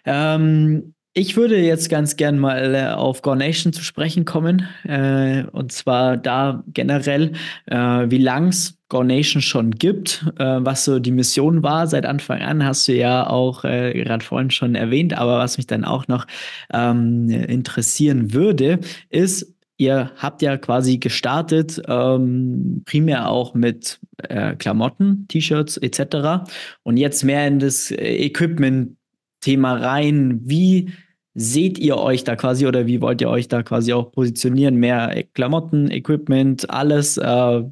Ähm, 0.04 0.94
ich 1.16 1.36
würde 1.36 1.60
jetzt 1.60 1.90
ganz 1.90 2.16
gern 2.16 2.40
mal 2.40 2.74
äh, 2.74 2.88
auf 2.88 3.22
Gornation 3.22 3.72
zu 3.72 3.84
sprechen 3.84 4.24
kommen. 4.24 4.66
Äh, 4.82 5.44
und 5.52 5.70
zwar 5.70 6.16
da 6.16 6.64
generell, 6.66 7.32
äh, 7.66 7.76
wie 7.76 8.18
lang 8.18 8.48
es 8.48 8.76
Gornation 8.88 9.40
schon 9.40 9.70
gibt, 9.70 10.26
äh, 10.40 10.44
was 10.44 10.84
so 10.84 10.98
die 10.98 11.12
Mission 11.12 11.62
war. 11.62 11.86
Seit 11.86 12.04
Anfang 12.04 12.42
an 12.42 12.64
hast 12.64 12.88
du 12.88 12.94
ja 12.94 13.28
auch 13.28 13.64
äh, 13.64 13.92
gerade 13.92 14.24
vorhin 14.24 14.50
schon 14.50 14.74
erwähnt, 14.74 15.16
aber 15.16 15.38
was 15.38 15.56
mich 15.56 15.68
dann 15.68 15.84
auch 15.84 16.08
noch 16.08 16.26
ähm, 16.72 17.30
interessieren 17.30 18.34
würde, 18.34 18.80
ist, 19.08 19.53
ihr 19.76 20.12
habt 20.16 20.42
ja 20.42 20.56
quasi 20.56 20.98
gestartet, 20.98 21.82
ähm, 21.88 22.82
primär 22.84 23.28
auch 23.28 23.54
mit 23.54 24.00
äh, 24.18 24.54
Klamotten, 24.56 25.26
T-Shirts 25.28 25.76
etc. 25.78 26.46
Und 26.82 26.96
jetzt 26.96 27.24
mehr 27.24 27.46
in 27.46 27.58
das 27.58 27.90
äh, 27.90 28.26
Equipment-Thema 28.26 29.74
rein. 29.74 30.40
Wie 30.44 30.92
seht 31.34 31.78
ihr 31.78 31.98
euch 31.98 32.24
da 32.24 32.36
quasi 32.36 32.66
oder 32.66 32.86
wie 32.86 33.00
wollt 33.00 33.20
ihr 33.20 33.28
euch 33.28 33.48
da 33.48 33.62
quasi 33.62 33.92
auch 33.92 34.12
positionieren? 34.12 34.76
Mehr 34.76 35.24
Klamotten, 35.34 35.90
Equipment, 35.90 36.70
alles. 36.70 37.16
Äh, 37.16 37.64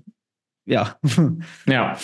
ja. 0.65 0.97
ja. 1.67 1.97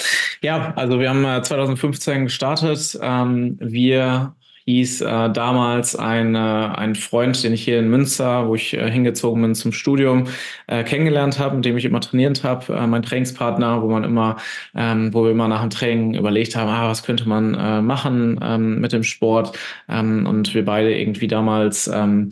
Ja, 0.42 0.72
also 0.74 1.00
wir 1.00 1.10
haben 1.10 1.44
2015 1.44 2.14
äh, 2.14 2.24
gestartet. 2.24 2.98
Ähm, 3.02 3.56
wir 3.60 4.36
hieß 4.68 5.00
äh, 5.00 5.30
damals 5.30 5.96
ein, 5.96 6.34
äh, 6.34 6.38
ein 6.38 6.94
Freund, 6.94 7.42
den 7.42 7.54
ich 7.54 7.64
hier 7.64 7.78
in 7.78 7.88
Münster, 7.88 8.46
wo 8.48 8.54
ich 8.54 8.74
äh, 8.74 8.90
hingezogen 8.90 9.40
bin 9.40 9.54
zum 9.54 9.72
Studium, 9.72 10.26
äh, 10.66 10.84
kennengelernt 10.84 11.38
habe, 11.38 11.56
mit 11.56 11.64
dem 11.64 11.78
ich 11.78 11.86
immer 11.86 12.00
trainiert 12.00 12.44
habe, 12.44 12.74
äh, 12.74 12.86
mein 12.86 13.02
Trainingspartner, 13.02 13.82
wo 13.82 13.88
man 13.88 14.04
immer, 14.04 14.36
ähm, 14.74 15.14
wo 15.14 15.24
wir 15.24 15.30
immer 15.30 15.48
nach 15.48 15.62
dem 15.62 15.70
Training 15.70 16.14
überlegt 16.14 16.54
haben, 16.54 16.68
ah, 16.68 16.88
was 16.88 17.02
könnte 17.02 17.26
man 17.26 17.54
äh, 17.54 17.80
machen 17.80 18.38
ähm, 18.42 18.80
mit 18.80 18.92
dem 18.92 19.04
Sport. 19.04 19.58
Ähm, 19.88 20.26
und 20.26 20.52
wir 20.54 20.64
beide 20.66 20.94
irgendwie 20.94 21.28
damals 21.28 21.88
ähm, 21.88 22.30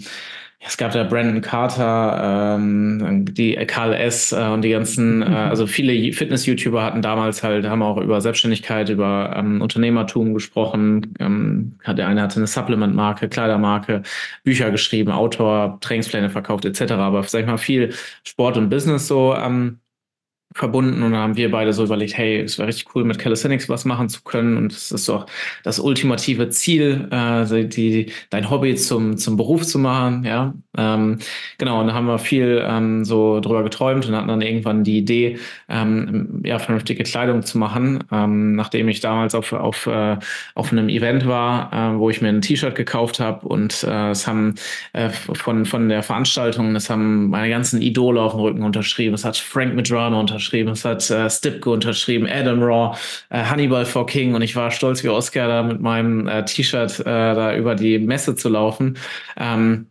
es 0.61 0.77
gab 0.77 0.93
da 0.93 1.05
Brandon 1.05 1.41
Carter, 1.41 2.57
ähm, 2.57 3.25
die 3.31 3.55
Karl 3.67 3.93
S. 3.95 4.33
Äh, 4.33 4.49
und 4.49 4.63
die 4.63 4.71
ganzen, 4.71 5.23
äh, 5.23 5.27
also 5.27 5.67
viele 5.67 6.13
Fitness-YouTuber 6.13 6.83
hatten 6.83 7.03
damals 7.03 7.43
halt, 7.43 7.67
haben 7.67 7.83
auch 7.83 7.99
über 7.99 8.21
Selbstständigkeit, 8.21 8.89
über 8.89 9.35
ähm, 9.37 9.61
Unternehmertum 9.61 10.35
gesprochen. 10.35 11.15
Ähm, 11.21 11.79
der 11.87 12.09
eine 12.09 12.23
hatte 12.23 12.37
eine 12.37 12.47
Supplement-Marke, 12.47 13.29
Kleidermarke, 13.29 14.03
Bücher 14.45 14.71
geschrieben, 14.71 15.13
Autor, 15.13 15.79
Trainingspläne 15.81 16.31
verkauft 16.31 16.65
etc. 16.65 16.93
Aber 16.93 17.23
sag 17.23 17.41
ich 17.41 17.47
mal 17.47 17.59
viel 17.59 17.95
Sport 18.25 18.57
und 18.57 18.69
Business 18.69 19.07
so. 19.07 19.35
Ähm, 19.35 19.81
verbunden 20.57 21.03
und 21.03 21.13
dann 21.13 21.21
haben 21.21 21.37
wir 21.37 21.51
beide 21.51 21.73
so 21.73 21.85
überlegt, 21.85 22.17
hey, 22.17 22.41
es 22.41 22.59
wäre 22.59 22.69
richtig 22.69 22.95
cool, 22.95 23.05
mit 23.05 23.19
Calisthenics 23.19 23.69
was 23.69 23.85
machen 23.85 24.09
zu 24.09 24.23
können 24.23 24.57
und 24.57 24.73
es 24.73 24.91
ist 24.91 25.09
doch 25.09 25.27
das 25.65 25.79
ultimative 25.79 26.49
Ziel, 26.49 27.09
äh, 27.11 27.65
die, 27.67 28.11
dein 28.31 28.51
Hobby 28.51 28.75
zum, 28.77 29.19
zum 29.19 29.37
Beruf 29.37 29.67
zu 29.67 29.79
machen, 29.79 30.25
ja. 30.25 30.55
Ähm, 30.77 31.19
genau, 31.59 31.81
und 31.81 31.89
da 31.89 31.95
haben 31.95 32.07
wir 32.07 32.19
viel 32.19 32.63
ähm, 32.67 33.05
so 33.05 33.41
drüber 33.41 33.63
geträumt 33.63 34.07
und 34.07 34.15
hatten 34.15 34.29
dann 34.29 34.43
irgendwann 34.43 34.85
die 34.85 34.99
Idee, 34.99 35.39
ähm, 35.69 36.43
ja, 36.45 36.59
vernünftige 36.59 37.05
Kleidung 37.05 37.43
zu 37.43 37.59
machen, 37.59 38.05
ähm, 38.13 38.55
nachdem 38.55 38.89
ich 38.89 39.01
damals 39.01 39.35
auf, 39.35 39.53
auf, 39.53 39.87
äh, 39.87 40.17
auf 40.55 40.73
einem 40.73 40.89
Event 40.89 41.27
war, 41.27 41.73
äh, 41.73 41.99
wo 41.99 42.11
ich 42.11 42.21
mir 42.21 42.29
ein 42.29 42.43
T-Shirt 42.43 42.75
gekauft 42.75 43.21
habe 43.21 43.47
und 43.47 43.83
äh, 43.85 44.11
es 44.11 44.27
haben 44.27 44.55
äh, 44.93 45.11
von, 45.11 45.65
von 45.65 45.89
der 45.89 46.03
Veranstaltung, 46.03 46.75
das 46.75 46.91
haben 46.91 47.31
meine 47.31 47.49
ganzen 47.51 47.81
Idole 47.83 48.21
auf 48.21 48.33
dem 48.33 48.41
Rücken 48.41 48.63
unterschrieben, 48.63 49.15
es 49.15 49.25
hat 49.25 49.37
Frank 49.37 49.75
Medrano 49.75 50.19
unterschrieben, 50.21 50.73
es 50.73 50.85
hat 50.85 51.09
äh, 51.11 51.29
Stipke 51.31 51.71
unterschrieben, 51.71 52.27
Adam 52.27 52.63
Raw, 52.63 52.97
äh, 53.31 53.45
Hannibal 53.45 53.85
for 53.85 54.07
King. 54.07 54.35
Und 54.35 54.43
ich 54.43 54.57
war 54.57 54.71
stolz 54.71 55.03
wie 55.05 55.09
Oscar 55.09 55.49
da 55.49 55.63
mit 55.63 55.81
meinem 55.81 56.27
äh, 56.29 56.45
T-Shirt 56.45 57.01
äh, 57.01 57.05
da 57.05 57.55
über 57.57 57.75
die 57.75 57.99
Messe 57.99 58.35
zu 58.35 58.49
laufen. 58.49 58.99
Ähm, 59.37 59.87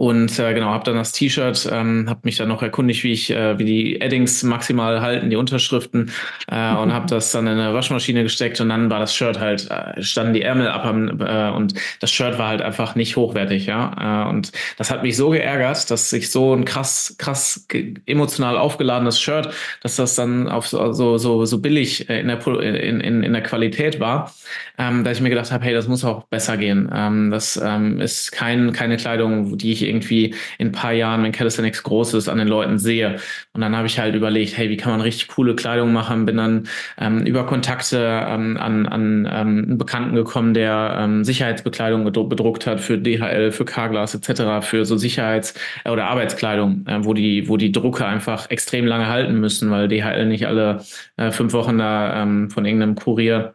und 0.00 0.38
äh, 0.38 0.54
genau, 0.54 0.68
habe 0.68 0.82
dann 0.84 0.94
das 0.94 1.12
T-Shirt, 1.12 1.68
ähm, 1.70 2.06
habe 2.08 2.20
mich 2.22 2.38
dann 2.38 2.48
noch 2.48 2.62
erkundigt, 2.62 3.04
wie 3.04 3.12
ich, 3.12 3.30
äh, 3.32 3.58
wie 3.58 3.66
die 3.66 4.00
Eddings 4.00 4.42
maximal 4.42 5.02
halten, 5.02 5.28
die 5.28 5.36
Unterschriften, 5.36 6.10
äh, 6.50 6.74
und 6.74 6.94
habe 6.94 7.06
das 7.08 7.32
dann 7.32 7.46
in 7.46 7.58
eine 7.58 7.74
Waschmaschine 7.74 8.22
gesteckt 8.22 8.62
und 8.62 8.70
dann 8.70 8.88
war 8.88 8.98
das 8.98 9.14
Shirt 9.14 9.38
halt, 9.38 9.70
äh, 9.70 10.02
standen 10.02 10.32
die 10.32 10.40
Ärmel 10.40 10.68
ab 10.68 10.86
äh, 10.86 11.54
und 11.54 11.74
das 12.00 12.10
Shirt 12.10 12.38
war 12.38 12.48
halt 12.48 12.62
einfach 12.62 12.94
nicht 12.94 13.16
hochwertig, 13.16 13.66
ja. 13.66 14.24
Äh, 14.24 14.30
und 14.30 14.52
das 14.78 14.90
hat 14.90 15.02
mich 15.02 15.18
so 15.18 15.28
geärgert, 15.28 15.90
dass 15.90 16.10
ich 16.14 16.30
so 16.30 16.54
ein 16.54 16.64
krass, 16.64 17.16
krass 17.18 17.66
emotional 18.06 18.56
aufgeladenes 18.56 19.20
Shirt, 19.20 19.52
dass 19.82 19.96
das 19.96 20.14
dann 20.14 20.48
auf 20.48 20.66
so, 20.66 20.92
so, 20.92 21.18
so, 21.18 21.44
so 21.44 21.58
billig 21.58 22.08
äh, 22.08 22.20
in 22.20 22.28
der, 22.28 22.46
in, 22.46 23.00
in, 23.02 23.22
in 23.22 23.32
der 23.34 23.42
Qualität 23.42 24.00
war, 24.00 24.32
ähm, 24.78 25.04
dass 25.04 25.18
ich 25.18 25.22
mir 25.22 25.28
gedacht 25.28 25.52
habe, 25.52 25.62
hey, 25.62 25.74
das 25.74 25.88
muss 25.88 26.06
auch 26.06 26.24
besser 26.24 26.56
gehen. 26.56 26.90
Ähm, 26.90 27.30
das 27.30 27.60
ähm, 27.62 28.00
ist 28.00 28.32
kein, 28.32 28.72
keine 28.72 28.96
Kleidung, 28.96 29.58
die 29.58 29.72
ich 29.72 29.89
irgendwie 29.90 30.34
in 30.58 30.68
ein 30.68 30.72
paar 30.72 30.92
Jahren, 30.92 31.22
wenn 31.22 31.32
Calisthenics 31.32 31.82
groß 31.82 32.14
ist, 32.14 32.28
an 32.28 32.38
den 32.38 32.48
Leuten 32.48 32.78
sehe. 32.78 33.18
Und 33.52 33.60
dann 33.60 33.76
habe 33.76 33.86
ich 33.86 33.98
halt 33.98 34.14
überlegt, 34.14 34.56
hey, 34.56 34.70
wie 34.70 34.76
kann 34.76 34.92
man 34.92 35.00
richtig 35.00 35.28
coole 35.28 35.54
Kleidung 35.54 35.92
machen? 35.92 36.24
Bin 36.24 36.36
dann 36.36 36.68
ähm, 36.98 37.26
über 37.26 37.44
Kontakte 37.44 37.98
ähm, 37.98 38.56
an, 38.56 38.86
an 38.86 39.28
ähm, 39.30 39.64
einen 39.66 39.78
Bekannten 39.78 40.14
gekommen, 40.14 40.54
der 40.54 40.96
ähm, 40.98 41.24
Sicherheitsbekleidung 41.24 42.04
bedruckt 42.04 42.66
hat 42.66 42.80
für 42.80 42.98
DHL, 42.98 43.52
für 43.52 43.64
Carglass 43.64 44.14
etc., 44.14 44.66
für 44.66 44.84
so 44.84 44.96
Sicherheits- 44.96 45.54
oder 45.90 46.06
Arbeitskleidung, 46.06 46.86
äh, 46.86 47.04
wo 47.04 47.14
die, 47.14 47.48
wo 47.48 47.56
die 47.56 47.72
Drucke 47.72 48.06
einfach 48.06 48.48
extrem 48.50 48.86
lange 48.86 49.08
halten 49.08 49.40
müssen, 49.40 49.70
weil 49.70 49.88
DHL 49.88 50.26
nicht 50.26 50.46
alle 50.46 50.82
äh, 51.16 51.30
fünf 51.30 51.52
Wochen 51.52 51.78
da 51.78 52.22
ähm, 52.22 52.50
von 52.50 52.64
irgendeinem 52.64 52.94
Kurier 52.94 53.54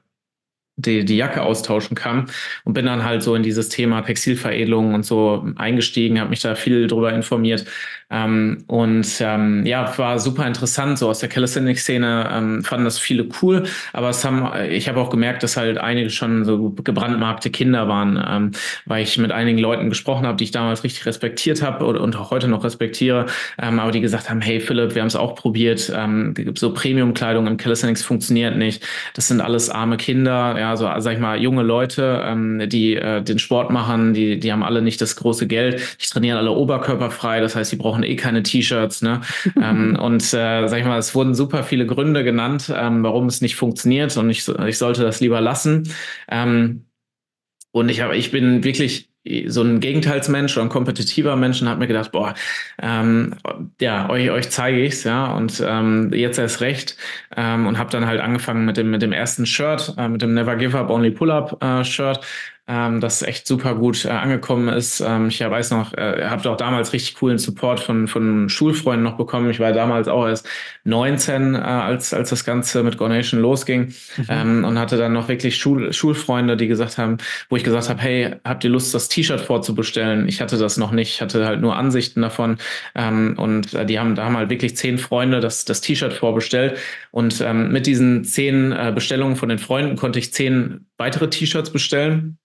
die, 0.78 1.06
die 1.06 1.18
Jacke 1.18 1.42
austauschen 1.42 1.96
kann 1.96 2.26
und 2.64 2.74
bin 2.74 2.86
dann 2.86 3.04
halt 3.04 3.24
so 3.24 3.36
in 3.36 3.44
dieses 3.44 3.70
Thema 3.70 4.02
Textilveredelung 4.02 4.94
und 4.94 5.06
so 5.06 5.46
eingestiegen, 5.56 6.20
habe 6.20 6.30
mich 6.30 6.42
da 6.42 6.56
viel 6.56 6.88
drüber 6.88 7.14
informiert. 7.14 7.66
Ähm, 8.12 8.64
und 8.68 9.08
ähm, 9.20 9.66
ja, 9.66 9.98
war 9.98 10.20
super 10.20 10.46
interessant, 10.46 11.00
so 11.00 11.10
aus 11.10 11.20
der 11.20 11.30
Calisthenics-Szene 11.30 12.30
ähm, 12.32 12.64
fanden 12.64 12.86
das 12.86 13.00
viele 13.00 13.28
cool, 13.42 13.64
aber 13.94 14.10
es 14.10 14.24
haben, 14.24 14.48
ich 14.70 14.88
habe 14.88 15.00
auch 15.00 15.10
gemerkt, 15.10 15.42
dass 15.42 15.58
halt 15.58 15.80
einige 15.80 16.12
schon 16.12 16.46
so 16.46 16.70
gebrandmarkte 16.70 17.50
Kinder 17.50 17.88
waren, 17.88 18.24
ähm, 18.28 18.52
weil 18.86 19.02
ich 19.02 19.18
mit 19.18 19.32
einigen 19.32 19.58
Leuten 19.58 19.90
gesprochen 19.90 20.28
habe, 20.28 20.38
die 20.38 20.44
ich 20.44 20.52
damals 20.52 20.84
richtig 20.84 21.06
respektiert 21.08 21.64
habe 21.64 21.86
und, 21.86 22.16
auch 22.16 22.32
heute 22.32 22.48
noch 22.48 22.64
respektiere, 22.64 23.26
ähm, 23.60 23.80
aber 23.80 23.92
die 23.92 24.02
gesagt 24.02 24.30
haben, 24.30 24.40
hey 24.40 24.60
Philipp, 24.60 24.94
wir 24.94 25.02
haben 25.02 25.08
es 25.08 25.16
auch 25.16 25.36
probiert, 25.36 25.92
ähm, 25.94 26.36
so 26.56 26.74
Premium-Kleidung 26.74 27.48
im 27.48 27.58
Calisthenics 27.58 28.04
funktioniert 28.04 28.56
nicht, 28.56 28.86
das 29.16 29.28
sind 29.28 29.42
alles 29.42 29.70
arme 29.70 29.98
Kinder, 29.98 30.56
ja, 30.60 30.65
so 30.76 30.88
sag 31.00 31.14
ich 31.14 31.20
mal, 31.20 31.42
junge 31.42 31.64
Leute, 31.64 32.22
ähm, 32.24 32.70
die 32.70 32.96
äh, 32.96 33.24
den 33.24 33.40
Sport 33.40 33.72
machen, 33.72 34.14
die, 34.14 34.40
die 34.40 34.52
haben 34.52 34.64
alle 34.64 34.84
nicht 34.84 35.02
das 35.02 35.16
große 35.16 35.48
Geld, 35.48 35.98
die 36.02 36.06
trainieren 36.08 36.38
alle 36.38 36.52
oberkörperfrei, 36.52 37.40
das 37.40 37.56
heißt, 37.56 37.72
die 37.72 37.78
brauchen 37.78 37.96
brauchen 37.96 38.04
eh 38.04 38.16
keine 38.16 38.44
T-Shirts. 38.44 39.02
Ne? 39.02 39.22
ähm, 39.62 39.98
und 40.00 40.22
äh, 40.22 40.68
sag 40.68 40.80
ich 40.80 40.86
mal, 40.86 41.00
es 41.00 41.16
wurden 41.16 41.34
super 41.34 41.64
viele 41.64 41.86
Gründe 41.86 42.24
genannt, 42.24 42.72
ähm, 42.76 43.04
warum 43.04 43.28
es 43.28 43.42
nicht 43.42 43.56
funktioniert 43.56 44.16
und 44.18 44.30
ich, 44.30 44.48
ich 44.48 44.78
sollte 44.78 45.04
das 45.04 45.22
lieber 45.22 45.42
lassen. 45.42 45.90
Ähm, 46.30 46.86
und 47.72 47.90
ich 47.90 48.02
habe, 48.02 48.16
ich 48.16 48.32
bin 48.32 48.64
wirklich 48.64 49.10
so 49.48 49.64
ein 49.64 49.80
Gegenteilsmensch 49.80 50.56
oder 50.56 50.66
ein 50.66 50.70
kompetitiver 50.70 51.36
Mensch 51.36 51.62
und 51.62 51.70
habe 51.70 51.80
mir 51.80 51.88
gedacht, 51.88 52.12
boah, 52.12 52.34
ähm, 52.82 53.34
ja, 53.82 54.10
euch, 54.10 54.30
euch 54.30 54.50
zeige 54.50 54.84
ich's, 54.84 55.04
ja, 55.04 55.34
und 55.34 55.64
ähm, 55.66 56.12
jetzt 56.14 56.38
erst 56.38 56.62
recht 56.62 56.98
ähm, 57.36 57.68
und 57.68 57.78
habe 57.78 57.90
dann 57.90 58.06
halt 58.06 58.22
angefangen 58.22 58.66
mit 58.66 58.78
dem 58.78 58.92
mit 58.92 59.02
dem 59.02 59.12
ersten 59.12 59.46
Shirt, 59.46 59.94
äh, 59.98 60.08
mit 60.08 60.22
dem 60.22 60.34
Never 60.34 60.56
Give 60.56 60.78
Up 60.78 60.90
Only 60.90 61.12
Pull 61.12 61.32
Up 61.32 61.62
äh, 61.64 61.84
Shirt 61.84 62.20
ähm, 62.68 63.00
das 63.00 63.22
echt 63.22 63.46
super 63.46 63.76
gut 63.76 64.06
äh, 64.06 64.10
angekommen 64.10 64.70
ist. 64.70 65.00
Ähm, 65.00 65.28
ich 65.28 65.40
weiß 65.40 65.72
noch, 65.72 65.94
äh, 65.94 66.26
habe 66.26 66.50
auch 66.50 66.58
damals 66.58 66.94
richtig 66.94 67.16
coolen 67.16 67.38
Support 67.38 67.80
von, 67.80 68.08
von 68.08 68.50
Schulfreunden 68.50 69.04
noch 69.04 69.18
bekommen. 69.18 69.52
Ich 69.52 69.60
war 69.60 69.72
damals 69.72 70.08
auch 70.08 70.28
erst 70.28 70.48
19, 70.84 71.54
äh, 71.54 71.58
als, 71.58 72.14
als 72.14 72.32
das 72.32 72.44
Ganze 72.44 72.82
mit 72.82 72.98
Gornation 72.98 73.40
losging 73.40 73.94
mhm. 74.18 74.26
ähm, 74.30 74.64
und 74.64 74.80
hatte 74.80 74.98
dann 74.98 75.14
noch 75.14 75.28
wirklich 75.28 75.58
Schul 75.58 75.94
Schulfreunde, 75.94 76.58
die 76.58 76.68
gesagt 76.68 76.98
haben, 76.98 77.18
wo 77.50 77.56
ich 77.56 77.64
gesagt 77.64 77.90
habe, 77.90 78.02
hey, 78.02 78.36
habt 78.44 78.64
ihr 78.64 78.72
Lust, 78.72 78.96
das 78.96 79.10
T-Shirt 79.10 79.42
vorzubestellen? 79.42 80.28
Ich 80.28 80.42
hatte 80.42 80.58
das 80.58 80.78
noch 80.78 80.92
nicht, 80.92 81.16
ich 81.16 81.22
hatte 81.22 81.46
halt 81.46 81.62
nur 81.62 81.76
Ansichten 81.76 82.22
davon 82.22 82.58
ähm, 82.96 83.36
und 83.38 83.76
äh, 83.76 83.86
die 83.86 84.00
haben, 84.00 84.16
da 84.16 84.26
haben 84.26 84.38
halt 84.38 84.50
wirklich 84.50 84.76
zehn 84.76 84.98
Freunde 84.98 85.40
das, 85.40 85.66
das 85.66 85.82
T-Shirt 85.82 86.14
vorbestellt 86.14 86.80
und 87.12 87.42
ähm, 87.42 87.72
mit 87.72 87.86
diesen 87.86 88.24
zehn 88.24 88.72
äh, 88.72 88.92
Bestellungen 88.94 89.36
von 89.36 89.50
den 89.50 89.60
Freunden 89.60 89.96
konnte 89.98 90.18
ich 90.18 90.34
zehn 90.34 90.88
weitere 90.98 91.30
T-Shirts 91.30 91.70
bestellen 91.70 92.40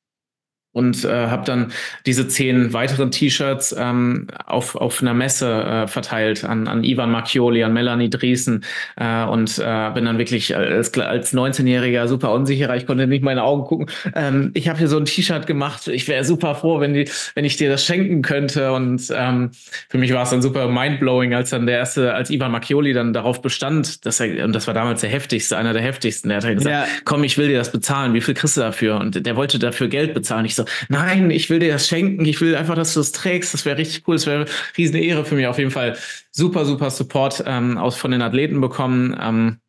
und 0.73 1.05
äh, 1.05 1.27
habe 1.27 1.45
dann 1.45 1.73
diese 2.07 2.29
zehn 2.29 2.73
weiteren 2.73 3.11
T-Shirts 3.11 3.75
ähm, 3.77 4.29
auf, 4.47 4.77
auf 4.77 5.03
einer 5.03 5.15
Messe 5.15 5.51
äh, 5.51 5.87
verteilt 5.89 6.45
an, 6.45 6.69
an 6.69 6.85
Ivan 6.85 7.11
Macchioli, 7.11 7.65
an 7.65 7.73
Melanie 7.73 8.09
Driesen 8.09 8.65
äh, 8.97 9.25
und 9.25 9.59
äh, 9.59 9.91
bin 9.93 10.05
dann 10.05 10.19
wirklich 10.19 10.57
als, 10.57 10.97
als 10.97 11.35
19-Jähriger 11.35 12.07
super 12.07 12.33
unsicherer, 12.33 12.77
ich 12.77 12.87
konnte 12.87 13.07
nicht 13.09 13.25
meine 13.25 13.43
Augen 13.43 13.65
gucken. 13.65 13.87
Ähm, 14.15 14.53
ich 14.55 14.69
habe 14.69 14.79
hier 14.79 14.89
so 14.89 14.97
ein 14.97 15.07
T-Shirt 15.07 15.47
gemacht, 15.47 15.89
ich 15.89 16.07
wäre 16.07 16.25
super 16.25 16.55
froh, 16.55 16.79
wenn, 16.79 16.95
die, 16.95 17.09
wenn 17.35 17.45
ich 17.45 17.57
dir 17.57 17.69
das 17.69 17.85
schenken 17.85 18.23
könnte 18.23 18.73
und 18.73 19.13
ähm, 19.13 19.51
für 19.89 19.99
mich 19.99 20.13
war 20.13 20.23
es 20.23 20.31
dann 20.31 20.43
super 20.43 20.69
mindblowing, 20.69 21.35
als 21.35 21.51
dann 21.51 21.67
der 21.67 21.79
erste, 21.79 22.15
als 22.15 22.31
Ivan 22.31 22.53
Macchioli 22.53 22.93
dann 22.93 23.13
darauf 23.13 23.43
bestand, 23.43 24.07
dass 24.07 24.21
er, 24.21 24.45
und 24.45 24.53
das 24.53 24.69
war 24.69 24.75
damals 24.75 25.01
der 25.01 25.11
heftigste, 25.11 25.57
einer 25.57 25.73
der 25.73 25.83
heftigsten, 25.83 26.29
der 26.29 26.39
hat 26.39 26.45
halt 26.45 26.59
gesagt, 26.59 26.89
ja. 26.89 26.95
komm, 27.05 27.25
ich 27.25 27.39
will 27.39 27.49
dir 27.49 27.59
das 27.59 27.73
bezahlen, 27.73 28.15
wie 28.15 28.21
viel 28.21 28.35
kriegst 28.35 28.57
du 28.57 28.61
dafür? 28.61 29.01
Und 29.01 29.27
der 29.27 29.35
wollte 29.35 29.59
dafür 29.59 29.89
Geld 29.89 30.15
bezahlen. 30.15 30.45
Ich 30.45 30.55
so, 30.55 30.60
nein, 30.89 31.31
ich 31.31 31.51
will 31.51 31.59
dir 31.59 31.73
das 31.73 31.89
schenken, 31.89 32.25
ich 32.25 32.41
will 32.41 32.55
einfach, 32.55 32.75
dass 32.75 32.95
du 32.95 33.01
es 33.01 33.13
trägst, 33.13 33.55
das 33.55 33.65
wäre 33.65 33.79
richtig 33.79 34.07
cool, 34.07 34.17
das 34.17 34.27
wäre 34.27 34.47
riesen 34.77 34.97
Ehre 34.97 35.25
für 35.25 35.35
mich. 35.35 35.47
Auf 35.47 35.59
jeden 35.59 35.71
Fall 35.71 35.97
super, 36.31 36.65
super 36.65 36.91
Support 36.91 37.45
ähm, 37.47 37.79
aus 37.79 37.97
von 37.97 38.11
den 38.11 38.23
Athleten 38.23 38.61
bekommen. 38.61 39.17
Ähm, 39.21 39.61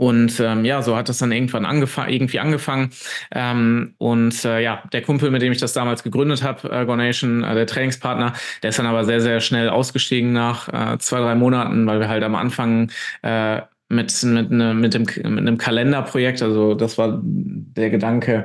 und 0.00 0.40
ähm, 0.40 0.64
ja, 0.64 0.80
so 0.80 0.96
hat 0.96 1.10
das 1.10 1.18
dann 1.18 1.30
irgendwann 1.30 1.66
angefangen, 1.66 2.10
irgendwie 2.10 2.40
angefangen. 2.40 2.90
Ähm, 3.32 3.96
und 3.98 4.46
äh, 4.46 4.62
ja, 4.62 4.82
der 4.94 5.02
Kumpel, 5.02 5.30
mit 5.30 5.42
dem 5.42 5.52
ich 5.52 5.58
das 5.58 5.74
damals 5.74 6.02
gegründet 6.02 6.42
habe, 6.42 6.70
äh, 6.70 6.86
Gornation, 6.86 7.44
äh, 7.44 7.54
der 7.54 7.66
Trainingspartner, 7.66 8.32
der 8.62 8.70
ist 8.70 8.78
dann 8.78 8.86
aber 8.86 9.04
sehr, 9.04 9.20
sehr 9.20 9.40
schnell 9.40 9.68
ausgestiegen 9.68 10.32
nach 10.32 10.68
äh, 10.68 10.98
zwei, 10.98 11.18
drei 11.18 11.34
Monaten, 11.34 11.86
weil 11.86 12.00
wir 12.00 12.08
halt 12.08 12.22
am 12.24 12.34
Anfang 12.34 12.90
äh, 13.20 13.60
mit, 13.90 14.22
mit, 14.22 14.50
ne, 14.50 14.72
mit, 14.72 14.94
dem, 14.94 15.02
mit 15.02 15.38
einem 15.38 15.58
Kalenderprojekt. 15.58 16.42
Also 16.42 16.74
das 16.74 16.96
war 16.96 17.20
der 17.22 17.90
Gedanke, 17.90 18.44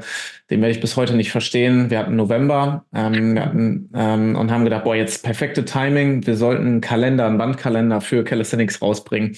den 0.49 0.61
werde 0.61 0.73
ich 0.73 0.81
bis 0.81 0.95
heute 0.97 1.15
nicht 1.15 1.31
verstehen. 1.31 1.89
Wir 1.89 1.99
hatten 1.99 2.15
November 2.15 2.85
ähm, 2.93 3.35
wir 3.35 3.45
hatten, 3.45 3.89
ähm, 3.95 4.35
und 4.35 4.51
haben 4.51 4.63
gedacht, 4.63 4.83
boah, 4.83 4.95
jetzt 4.95 5.23
perfekte 5.23 5.63
Timing. 5.63 6.25
Wir 6.25 6.35
sollten 6.35 6.65
einen 6.65 6.81
Kalender, 6.81 7.27
einen 7.27 7.37
Bandkalender 7.37 8.01
für 8.01 8.23
Calisthenics 8.23 8.81
rausbringen. 8.81 9.37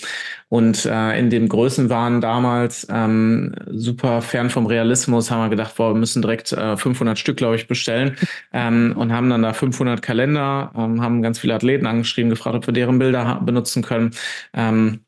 Und 0.49 0.85
äh, 0.85 1.19
in 1.19 1.29
dem 1.29 1.49
Größenwahn 1.49 2.21
damals, 2.21 2.87
ähm, 2.89 3.53
super 3.67 4.21
fern 4.21 4.49
vom 4.49 4.65
Realismus, 4.65 5.29
haben 5.29 5.41
wir 5.41 5.49
gedacht, 5.49 5.75
boah, 5.75 5.93
wir 5.93 5.99
müssen 5.99 6.21
direkt 6.21 6.53
äh, 6.53 6.77
500 6.77 7.19
Stück, 7.19 7.37
glaube 7.37 7.57
ich, 7.57 7.67
bestellen. 7.67 8.15
ähm, 8.53 8.93
und 8.97 9.11
haben 9.11 9.29
dann 9.29 9.41
da 9.41 9.53
500 9.53 10.01
Kalender, 10.01 10.71
ähm, 10.75 11.01
haben 11.01 11.21
ganz 11.21 11.39
viele 11.39 11.53
Athleten 11.55 11.85
angeschrieben, 11.85 12.29
gefragt, 12.29 12.55
ob 12.55 12.65
wir 12.67 12.73
deren 12.73 12.97
Bilder 12.99 13.41
benutzen 13.43 13.83
können. 13.83 14.11
Ähm, 14.53 15.01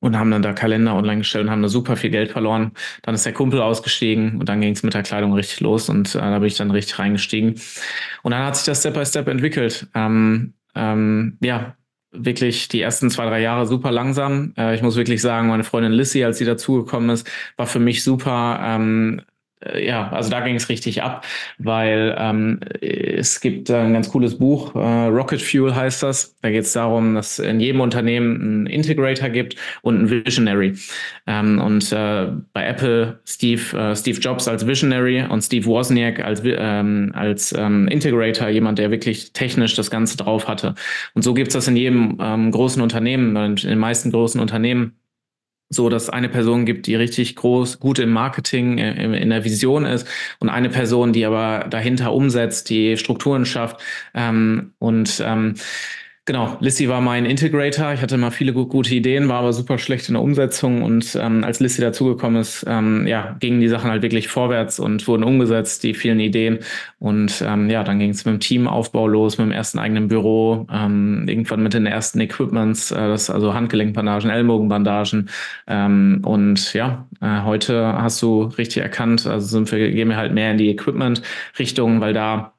und 0.00 0.18
haben 0.18 0.30
dann 0.30 0.42
da 0.42 0.52
Kalender 0.52 0.94
online 0.94 1.18
gestellt 1.18 1.44
und 1.44 1.50
haben 1.50 1.62
da 1.62 1.68
super 1.68 1.96
viel 1.96 2.10
Geld 2.10 2.32
verloren. 2.32 2.72
Dann 3.02 3.14
ist 3.14 3.24
der 3.24 3.32
Kumpel 3.32 3.60
ausgestiegen 3.60 4.38
und 4.40 4.48
dann 4.48 4.60
ging 4.60 4.72
es 4.72 4.82
mit 4.82 4.94
der 4.94 5.02
Kleidung 5.02 5.32
richtig 5.34 5.60
los 5.60 5.88
und 5.88 6.14
äh, 6.14 6.18
da 6.18 6.38
bin 6.38 6.48
ich 6.48 6.56
dann 6.56 6.70
richtig 6.70 6.98
reingestiegen. 6.98 7.60
Und 8.22 8.32
dann 8.32 8.44
hat 8.44 8.56
sich 8.56 8.64
das 8.64 8.80
Step 8.80 8.94
by 8.94 9.04
Step 9.04 9.28
entwickelt. 9.28 9.86
Ähm, 9.94 10.54
ähm, 10.74 11.38
ja, 11.42 11.76
wirklich 12.12 12.68
die 12.68 12.80
ersten 12.80 13.10
zwei, 13.10 13.26
drei 13.26 13.40
Jahre 13.40 13.66
super 13.66 13.92
langsam. 13.92 14.52
Äh, 14.56 14.74
ich 14.74 14.82
muss 14.82 14.96
wirklich 14.96 15.22
sagen, 15.22 15.48
meine 15.48 15.64
Freundin 15.64 15.92
Lissy, 15.92 16.24
als 16.24 16.38
sie 16.38 16.44
dazugekommen 16.44 17.10
ist, 17.10 17.30
war 17.56 17.66
für 17.66 17.78
mich 17.78 18.02
super 18.02 18.60
ähm, 18.62 19.20
äh, 19.20 19.29
ja, 19.78 20.08
also 20.10 20.30
da 20.30 20.40
ging 20.40 20.54
es 20.54 20.68
richtig 20.68 21.02
ab, 21.02 21.26
weil 21.58 22.16
ähm, 22.18 22.60
es 22.80 23.40
gibt 23.40 23.70
ein 23.70 23.92
ganz 23.92 24.10
cooles 24.10 24.38
Buch, 24.38 24.74
äh, 24.74 25.06
Rocket 25.06 25.42
Fuel 25.42 25.74
heißt 25.74 26.02
das. 26.02 26.34
Da 26.40 26.50
geht 26.50 26.64
es 26.64 26.72
darum, 26.72 27.14
dass 27.14 27.38
in 27.38 27.60
jedem 27.60 27.80
Unternehmen 27.80 28.40
einen 28.40 28.66
Integrator 28.66 29.28
gibt 29.28 29.56
und 29.82 29.98
einen 29.98 30.10
Visionary. 30.10 30.74
Ähm, 31.26 31.60
und 31.60 31.92
äh, 31.92 32.28
bei 32.52 32.66
Apple 32.66 33.20
Steve, 33.26 33.76
äh, 33.76 33.94
Steve 33.94 34.18
Jobs 34.18 34.48
als 34.48 34.66
Visionary 34.66 35.24
und 35.28 35.42
Steve 35.42 35.66
Wozniak 35.66 36.20
als, 36.20 36.42
ähm, 36.44 37.12
als 37.14 37.52
ähm, 37.56 37.86
Integrator, 37.88 38.48
jemand, 38.48 38.78
der 38.78 38.90
wirklich 38.90 39.32
technisch 39.32 39.74
das 39.74 39.90
Ganze 39.90 40.16
drauf 40.16 40.48
hatte. 40.48 40.74
Und 41.14 41.22
so 41.22 41.34
gibt 41.34 41.48
es 41.48 41.54
das 41.54 41.68
in 41.68 41.76
jedem 41.76 42.16
ähm, 42.20 42.50
großen 42.50 42.80
Unternehmen, 42.80 43.36
in 43.36 43.56
den 43.56 43.78
meisten 43.78 44.10
großen 44.10 44.40
Unternehmen 44.40 44.99
so, 45.70 45.88
dass 45.88 46.10
eine 46.10 46.28
Person 46.28 46.66
gibt, 46.66 46.88
die 46.88 46.96
richtig 46.96 47.36
groß, 47.36 47.78
gut 47.78 48.00
im 48.00 48.10
Marketing, 48.10 48.78
äh, 48.78 49.18
in 49.18 49.30
der 49.30 49.44
Vision 49.44 49.86
ist 49.86 50.06
und 50.40 50.48
eine 50.48 50.68
Person, 50.68 51.12
die 51.12 51.24
aber 51.24 51.66
dahinter 51.70 52.12
umsetzt, 52.12 52.68
die 52.70 52.96
Strukturen 52.96 53.46
schafft 53.46 53.80
ähm, 54.12 54.72
und 54.80 55.22
ähm, 55.24 55.54
Genau, 56.26 56.58
Lissy 56.60 56.88
war 56.88 57.00
mein 57.00 57.24
Integrator. 57.24 57.92
Ich 57.92 58.02
hatte 58.02 58.14
immer 58.14 58.30
viele 58.30 58.52
gute 58.52 58.94
Ideen, 58.94 59.28
war 59.28 59.38
aber 59.40 59.52
super 59.52 59.78
schlecht 59.78 60.08
in 60.08 60.14
der 60.14 60.22
Umsetzung. 60.22 60.82
Und 60.82 61.18
ähm, 61.20 61.42
als 61.42 61.58
Lissy 61.58 61.80
dazugekommen 61.80 62.40
ist, 62.40 62.64
ähm, 62.68 63.06
ja, 63.08 63.36
gingen 63.40 63.60
die 63.60 63.68
Sachen 63.68 63.90
halt 63.90 64.02
wirklich 64.02 64.28
vorwärts 64.28 64.78
und 64.78 65.08
wurden 65.08 65.24
umgesetzt, 65.24 65.82
die 65.82 65.94
vielen 65.94 66.20
Ideen. 66.20 66.60
Und 67.00 67.42
ähm, 67.44 67.68
ja, 67.68 67.82
dann 67.82 67.98
ging 67.98 68.10
es 68.10 68.24
mit 68.26 68.34
dem 68.34 68.40
Teamaufbau 68.40 69.08
los, 69.08 69.38
mit 69.38 69.46
dem 69.46 69.52
ersten 69.52 69.78
eigenen 69.80 70.06
Büro, 70.06 70.66
ähm, 70.70 71.24
irgendwann 71.26 71.62
mit 71.64 71.74
den 71.74 71.86
ersten 71.86 72.20
Equipments, 72.20 72.92
äh, 72.92 73.08
das, 73.08 73.28
also 73.30 73.54
Handgelenkbandagen, 73.54 74.30
Ellbogenbandagen. 74.30 75.30
Ähm, 75.66 76.20
und 76.24 76.74
ja, 76.74 77.08
äh, 77.20 77.42
heute 77.42 77.94
hast 77.94 78.22
du 78.22 78.42
richtig 78.42 78.82
erkannt, 78.82 79.26
also 79.26 79.46
sind 79.46 79.72
wir, 79.72 79.90
gehen 79.90 80.08
wir 80.08 80.16
halt 80.16 80.32
mehr 80.32 80.52
in 80.52 80.58
die 80.58 80.68
Equipment-Richtung, 80.70 82.00
weil 82.00 82.12
da 82.12 82.52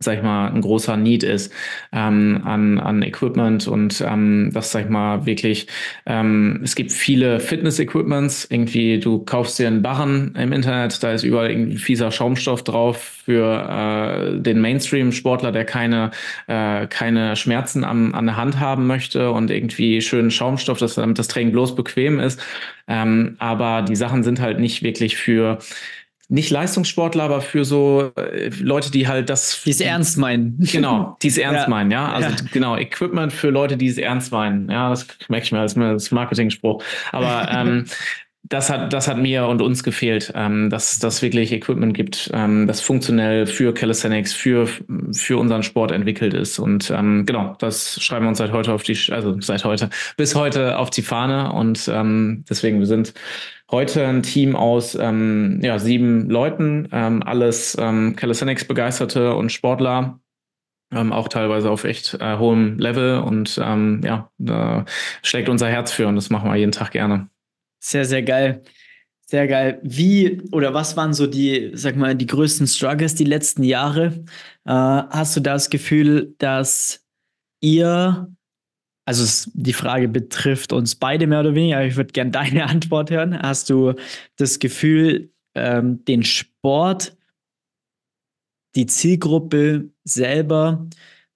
sag 0.00 0.18
ich 0.18 0.22
mal, 0.22 0.48
ein 0.48 0.60
großer 0.60 0.96
Need 0.96 1.24
ist 1.24 1.52
ähm, 1.92 2.42
an, 2.44 2.78
an 2.78 3.02
Equipment 3.02 3.66
und 3.66 4.00
ähm, 4.06 4.50
das, 4.54 4.70
sag 4.70 4.84
ich 4.84 4.90
mal, 4.90 5.26
wirklich, 5.26 5.66
ähm, 6.06 6.60
es 6.62 6.76
gibt 6.76 6.92
viele 6.92 7.40
Fitness-Equipments, 7.40 8.46
irgendwie, 8.48 9.00
du 9.00 9.18
kaufst 9.24 9.58
dir 9.58 9.66
einen 9.66 9.82
Barren 9.82 10.36
im 10.38 10.52
Internet, 10.52 11.02
da 11.02 11.12
ist 11.12 11.24
überall 11.24 11.50
irgendwie 11.50 11.78
fieser 11.78 12.12
Schaumstoff 12.12 12.62
drauf 12.62 13.18
für 13.24 14.36
äh, 14.38 14.40
den 14.40 14.60
Mainstream-Sportler, 14.60 15.50
der 15.50 15.64
keine, 15.64 16.12
äh, 16.46 16.86
keine 16.86 17.34
Schmerzen 17.34 17.82
am, 17.82 18.14
an 18.14 18.26
der 18.26 18.36
Hand 18.36 18.60
haben 18.60 18.86
möchte 18.86 19.32
und 19.32 19.50
irgendwie 19.50 20.00
schönen 20.00 20.30
Schaumstoff, 20.30 20.78
dass, 20.78 20.94
damit 20.94 21.18
das 21.18 21.26
Training 21.26 21.52
bloß 21.52 21.74
bequem 21.74 22.20
ist. 22.20 22.40
Ähm, 22.86 23.34
aber 23.38 23.82
die 23.82 23.96
Sachen 23.96 24.22
sind 24.22 24.40
halt 24.40 24.60
nicht 24.60 24.82
wirklich 24.82 25.16
für 25.16 25.58
nicht 26.28 26.50
Leistungssportler, 26.50 27.24
aber 27.24 27.40
für 27.40 27.64
so 27.64 28.12
äh, 28.16 28.50
Leute, 28.60 28.90
die 28.90 29.08
halt 29.08 29.30
das. 29.30 29.62
Die 29.64 29.70
es 29.70 29.80
ernst 29.80 30.18
meinen. 30.18 30.58
Genau, 30.70 31.16
die 31.22 31.28
es 31.28 31.38
ernst 31.38 31.62
ja. 31.62 31.68
meinen, 31.68 31.90
ja. 31.90 32.12
Also 32.12 32.28
ja. 32.28 32.36
genau, 32.52 32.76
Equipment 32.76 33.32
für 33.32 33.48
Leute, 33.48 33.76
die 33.76 33.88
es 33.88 33.96
ernst 33.96 34.30
meinen. 34.30 34.70
Ja, 34.70 34.90
das 34.90 35.06
merke 35.28 35.44
ich 35.44 35.52
mir 35.52 35.60
als, 35.60 35.76
als 35.76 36.10
Marketing-Spruch. 36.10 36.82
Aber 37.12 37.50
ähm, 37.54 37.86
das 38.44 38.70
hat, 38.70 38.92
das 38.92 39.08
hat 39.08 39.18
mir 39.18 39.46
und 39.46 39.60
uns 39.60 39.82
gefehlt, 39.82 40.32
ähm, 40.34 40.70
dass 40.70 40.98
das 40.98 41.22
wirklich 41.22 41.52
Equipment 41.52 41.94
gibt, 41.94 42.30
ähm, 42.32 42.66
das 42.66 42.80
funktionell 42.80 43.46
für 43.46 43.74
Calisthenics, 43.74 44.32
für, 44.32 44.68
für 45.12 45.38
unseren 45.38 45.62
Sport 45.62 45.92
entwickelt 45.92 46.34
ist. 46.34 46.58
Und 46.58 46.90
ähm, 46.90 47.26
genau, 47.26 47.56
das 47.58 48.02
schreiben 48.02 48.24
wir 48.24 48.30
uns 48.30 48.38
seit 48.38 48.52
heute 48.52 48.72
auf 48.72 48.82
die, 48.82 48.98
also 49.10 49.38
seit 49.40 49.64
heute, 49.64 49.90
bis 50.16 50.34
heute 50.34 50.78
auf 50.78 50.90
die 50.90 51.02
Fahne. 51.02 51.52
Und 51.52 51.90
ähm, 51.92 52.44
deswegen, 52.48 52.78
wir 52.78 52.86
sind 52.86 53.12
Heute 53.70 54.06
ein 54.06 54.22
Team 54.22 54.56
aus 54.56 54.94
ähm, 54.94 55.60
ja, 55.62 55.78
sieben 55.78 56.30
Leuten, 56.30 56.88
ähm, 56.90 57.22
alles 57.22 57.76
ähm, 57.78 58.16
Calisthenics-Begeisterte 58.16 59.34
und 59.34 59.52
Sportler, 59.52 60.20
ähm, 60.90 61.12
auch 61.12 61.28
teilweise 61.28 61.70
auf 61.70 61.84
echt 61.84 62.14
äh, 62.14 62.38
hohem 62.38 62.78
Level 62.78 63.18
und 63.18 63.60
ähm, 63.62 64.00
ja, 64.02 64.30
da 64.38 64.86
schlägt 65.22 65.50
unser 65.50 65.68
Herz 65.68 65.92
für 65.92 66.08
und 66.08 66.16
das 66.16 66.30
machen 66.30 66.50
wir 66.50 66.56
jeden 66.56 66.72
Tag 66.72 66.92
gerne. 66.92 67.28
Sehr, 67.78 68.06
sehr 68.06 68.22
geil. 68.22 68.62
Sehr 69.26 69.46
geil. 69.46 69.80
Wie 69.82 70.40
oder 70.52 70.72
was 70.72 70.96
waren 70.96 71.12
so 71.12 71.26
die, 71.26 71.72
sag 71.74 71.96
mal, 71.96 72.14
die 72.14 72.26
größten 72.26 72.66
Struggles 72.66 73.14
die 73.14 73.24
letzten 73.24 73.62
Jahre? 73.62 74.24
Äh, 74.64 74.72
hast 74.72 75.36
du 75.36 75.40
das 75.40 75.68
Gefühl, 75.68 76.34
dass 76.38 77.04
ihr 77.60 78.34
also 79.08 79.24
es, 79.24 79.50
die 79.54 79.72
Frage 79.72 80.06
betrifft 80.06 80.70
uns 80.70 80.94
beide 80.94 81.26
mehr 81.26 81.40
oder 81.40 81.54
weniger, 81.54 81.82
ich 81.82 81.96
würde 81.96 82.12
gerne 82.12 82.30
deine 82.30 82.66
Antwort 82.68 83.10
hören. 83.10 83.40
Hast 83.40 83.70
du 83.70 83.94
das 84.36 84.58
Gefühl, 84.58 85.32
ähm, 85.54 86.04
den 86.04 86.22
Sport, 86.24 87.16
die 88.74 88.84
Zielgruppe 88.84 89.88
selber 90.04 90.86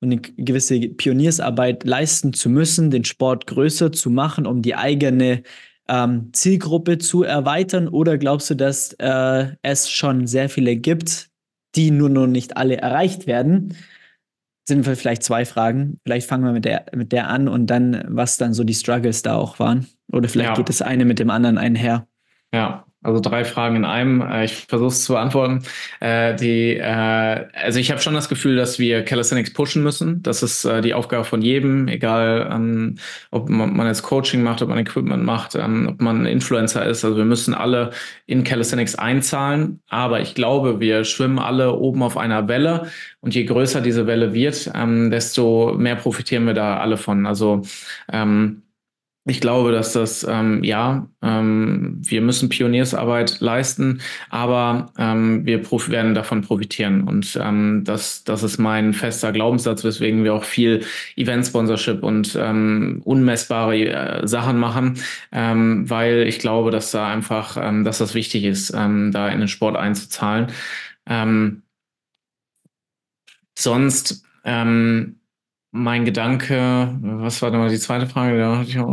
und 0.00 0.12
eine 0.12 0.20
gewisse 0.20 0.80
Pioniersarbeit 0.80 1.84
leisten 1.84 2.34
zu 2.34 2.50
müssen, 2.50 2.90
den 2.90 3.06
Sport 3.06 3.46
größer 3.46 3.90
zu 3.90 4.10
machen, 4.10 4.46
um 4.46 4.60
die 4.60 4.74
eigene 4.74 5.42
ähm, 5.88 6.28
Zielgruppe 6.34 6.98
zu 6.98 7.22
erweitern? 7.22 7.88
Oder 7.88 8.18
glaubst 8.18 8.50
du, 8.50 8.54
dass 8.54 8.92
äh, 8.98 9.46
es 9.62 9.88
schon 9.88 10.26
sehr 10.26 10.50
viele 10.50 10.76
gibt, 10.76 11.30
die 11.74 11.90
nur 11.90 12.10
noch 12.10 12.26
nicht 12.26 12.58
alle 12.58 12.76
erreicht 12.76 13.26
werden? 13.26 13.74
Sind 14.64 14.86
wir 14.86 14.96
vielleicht 14.96 15.22
zwei 15.22 15.44
Fragen. 15.44 16.00
Vielleicht 16.04 16.28
fangen 16.28 16.44
wir 16.44 16.52
mit 16.52 16.64
der, 16.64 16.86
mit 16.94 17.12
der 17.12 17.28
an 17.28 17.48
und 17.48 17.66
dann, 17.66 18.04
was 18.08 18.38
dann 18.38 18.54
so 18.54 18.64
die 18.64 18.74
Struggles 18.74 19.22
da 19.22 19.34
auch 19.34 19.58
waren. 19.58 19.86
Oder 20.12 20.28
vielleicht 20.28 20.50
ja. 20.50 20.54
geht 20.54 20.68
das 20.68 20.82
eine 20.82 21.04
mit 21.04 21.18
dem 21.18 21.30
anderen 21.30 21.58
einher. 21.58 22.06
Ja, 22.52 22.84
also 23.02 23.20
drei 23.20 23.44
Fragen 23.44 23.76
in 23.76 23.84
einem. 23.84 24.20
Äh, 24.20 24.44
ich 24.44 24.66
versuche 24.68 24.88
es 24.88 25.04
zu 25.04 25.14
beantworten. 25.14 25.62
Äh, 26.00 26.34
die, 26.36 26.76
äh, 26.76 27.46
also 27.52 27.78
ich 27.78 27.90
habe 27.90 28.00
schon 28.00 28.14
das 28.14 28.28
Gefühl, 28.28 28.56
dass 28.56 28.78
wir 28.78 29.04
Calisthenics 29.04 29.52
pushen 29.52 29.82
müssen. 29.82 30.22
Das 30.22 30.42
ist 30.42 30.64
äh, 30.64 30.80
die 30.80 30.94
Aufgabe 30.94 31.24
von 31.24 31.42
jedem, 31.42 31.88
egal 31.88 32.48
ähm, 32.52 32.96
ob 33.30 33.48
man 33.48 33.86
jetzt 33.86 34.02
Coaching 34.02 34.42
macht, 34.42 34.62
ob 34.62 34.68
man 34.68 34.78
Equipment 34.78 35.24
macht, 35.24 35.54
ähm, 35.54 35.88
ob 35.90 36.00
man 36.00 36.26
Influencer 36.26 36.86
ist. 36.86 37.04
Also 37.04 37.16
wir 37.16 37.24
müssen 37.24 37.54
alle 37.54 37.90
in 38.26 38.44
Calisthenics 38.44 38.94
einzahlen. 38.94 39.80
Aber 39.88 40.20
ich 40.20 40.34
glaube, 40.34 40.80
wir 40.80 41.04
schwimmen 41.04 41.38
alle 41.38 41.72
oben 41.72 42.02
auf 42.02 42.16
einer 42.16 42.48
Welle. 42.48 42.88
Und 43.20 43.34
je 43.34 43.44
größer 43.44 43.80
diese 43.80 44.06
Welle 44.06 44.34
wird, 44.34 44.70
ähm, 44.74 45.10
desto 45.10 45.74
mehr 45.76 45.96
profitieren 45.96 46.46
wir 46.46 46.54
da 46.54 46.78
alle 46.78 46.96
von. 46.96 47.26
Also 47.26 47.62
ähm, 48.12 48.61
ich 49.24 49.40
glaube, 49.40 49.70
dass 49.70 49.92
das, 49.92 50.26
ähm, 50.28 50.64
ja, 50.64 51.08
ähm, 51.22 51.98
wir 52.00 52.20
müssen 52.22 52.48
Pioniersarbeit 52.48 53.38
leisten, 53.40 54.00
aber 54.30 54.92
ähm, 54.98 55.46
wir 55.46 55.62
werden 55.62 56.14
davon 56.14 56.42
profitieren. 56.42 57.02
Und 57.06 57.38
ähm, 57.40 57.84
das, 57.84 58.24
das 58.24 58.42
ist 58.42 58.58
mein 58.58 58.92
fester 58.94 59.30
Glaubenssatz, 59.30 59.84
weswegen 59.84 60.24
wir 60.24 60.34
auch 60.34 60.42
viel 60.42 60.84
Event-Sponsorship 61.16 62.02
und 62.02 62.36
ähm, 62.40 63.00
unmessbare 63.04 63.76
äh, 63.76 64.26
Sachen 64.26 64.58
machen, 64.58 64.98
ähm, 65.30 65.88
weil 65.88 66.26
ich 66.26 66.40
glaube, 66.40 66.72
dass 66.72 66.90
da 66.90 67.06
einfach, 67.06 67.56
ähm, 67.56 67.84
dass 67.84 67.98
das 67.98 68.14
wichtig 68.14 68.42
ist, 68.42 68.72
ähm, 68.76 69.12
da 69.12 69.28
in 69.28 69.38
den 69.38 69.48
Sport 69.48 69.76
einzuzahlen. 69.76 70.48
Ähm, 71.06 71.62
sonst, 73.56 74.24
ähm, 74.44 75.20
mein 75.72 76.04
Gedanke, 76.04 76.96
was 77.00 77.42
war 77.42 77.50
nochmal 77.50 77.70
die 77.70 77.78
zweite 77.78 78.06
Frage? 78.06 78.38
Da 78.38 78.62
ich 78.62 78.78
auch, 78.78 78.88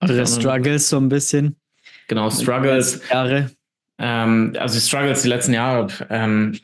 Eure 0.00 0.26
Struggles 0.26 0.88
so 0.88 0.98
ein 0.98 1.08
bisschen. 1.08 1.56
Genau, 2.08 2.30
Struggles. 2.30 3.00
Jahre. 3.08 3.50
Ähm, 3.98 4.54
also 4.58 4.78
Struggles 4.78 5.22
die 5.22 5.28
letzten 5.28 5.54
Jahre. 5.54 5.88
Ähm, 6.10 6.58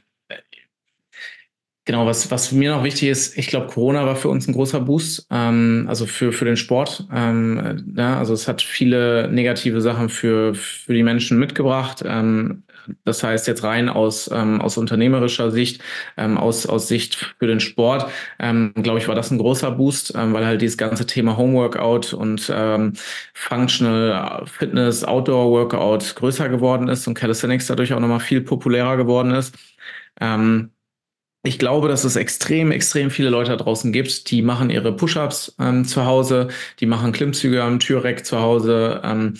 genau, 1.84 2.06
was, 2.06 2.30
was 2.30 2.52
mir 2.52 2.70
noch 2.70 2.84
wichtig 2.84 3.08
ist, 3.08 3.38
ich 3.38 3.48
glaube, 3.48 3.68
Corona 3.68 4.04
war 4.04 4.16
für 4.16 4.28
uns 4.28 4.46
ein 4.46 4.52
großer 4.52 4.80
Boost, 4.80 5.26
ähm, 5.30 5.86
also 5.88 6.06
für, 6.06 6.32
für 6.32 6.44
den 6.44 6.56
Sport. 6.56 7.06
Ähm, 7.12 7.94
ja, 7.96 8.18
also 8.18 8.34
es 8.34 8.46
hat 8.46 8.62
viele 8.62 9.28
negative 9.32 9.80
Sachen 9.80 10.08
für, 10.08 10.54
für 10.54 10.94
die 10.94 11.02
Menschen 11.02 11.38
mitgebracht. 11.38 12.02
Ähm, 12.04 12.64
das 13.04 13.22
heißt 13.22 13.46
jetzt 13.46 13.62
rein 13.62 13.88
aus, 13.88 14.30
ähm, 14.32 14.60
aus 14.60 14.76
unternehmerischer 14.76 15.50
Sicht, 15.50 15.82
ähm, 16.16 16.38
aus, 16.38 16.66
aus 16.66 16.88
Sicht 16.88 17.34
für 17.38 17.46
den 17.46 17.60
Sport, 17.60 18.10
ähm, 18.38 18.72
glaube 18.74 18.98
ich, 18.98 19.08
war 19.08 19.14
das 19.14 19.30
ein 19.30 19.38
großer 19.38 19.70
Boost, 19.72 20.14
ähm, 20.16 20.32
weil 20.32 20.46
halt 20.46 20.62
dieses 20.62 20.78
ganze 20.78 21.06
Thema 21.06 21.36
Homeworkout 21.36 22.14
und 22.14 22.50
ähm, 22.54 22.94
Functional 23.34 24.46
Fitness, 24.46 25.04
Outdoor 25.04 25.50
Workout 25.50 26.14
größer 26.16 26.48
geworden 26.48 26.88
ist 26.88 27.06
und 27.06 27.14
Calisthenics 27.14 27.66
dadurch 27.66 27.92
auch 27.92 28.00
nochmal 28.00 28.20
viel 28.20 28.40
populärer 28.40 28.96
geworden 28.96 29.32
ist. 29.32 29.54
Ähm, 30.20 30.72
ich 31.44 31.58
glaube, 31.58 31.88
dass 31.88 32.04
es 32.04 32.14
extrem, 32.16 32.70
extrem 32.70 33.10
viele 33.10 33.28
Leute 33.28 33.50
da 33.50 33.56
draußen 33.56 33.92
gibt, 33.92 34.30
die 34.30 34.42
machen 34.42 34.70
ihre 34.70 34.94
Push-ups 34.94 35.56
ähm, 35.58 35.84
zu 35.84 36.04
Hause, 36.06 36.48
die 36.78 36.86
machen 36.86 37.10
Klimmzüge 37.12 37.64
am 37.64 37.80
Türreck 37.80 38.24
zu 38.24 38.40
Hause, 38.40 39.00
ähm, 39.04 39.34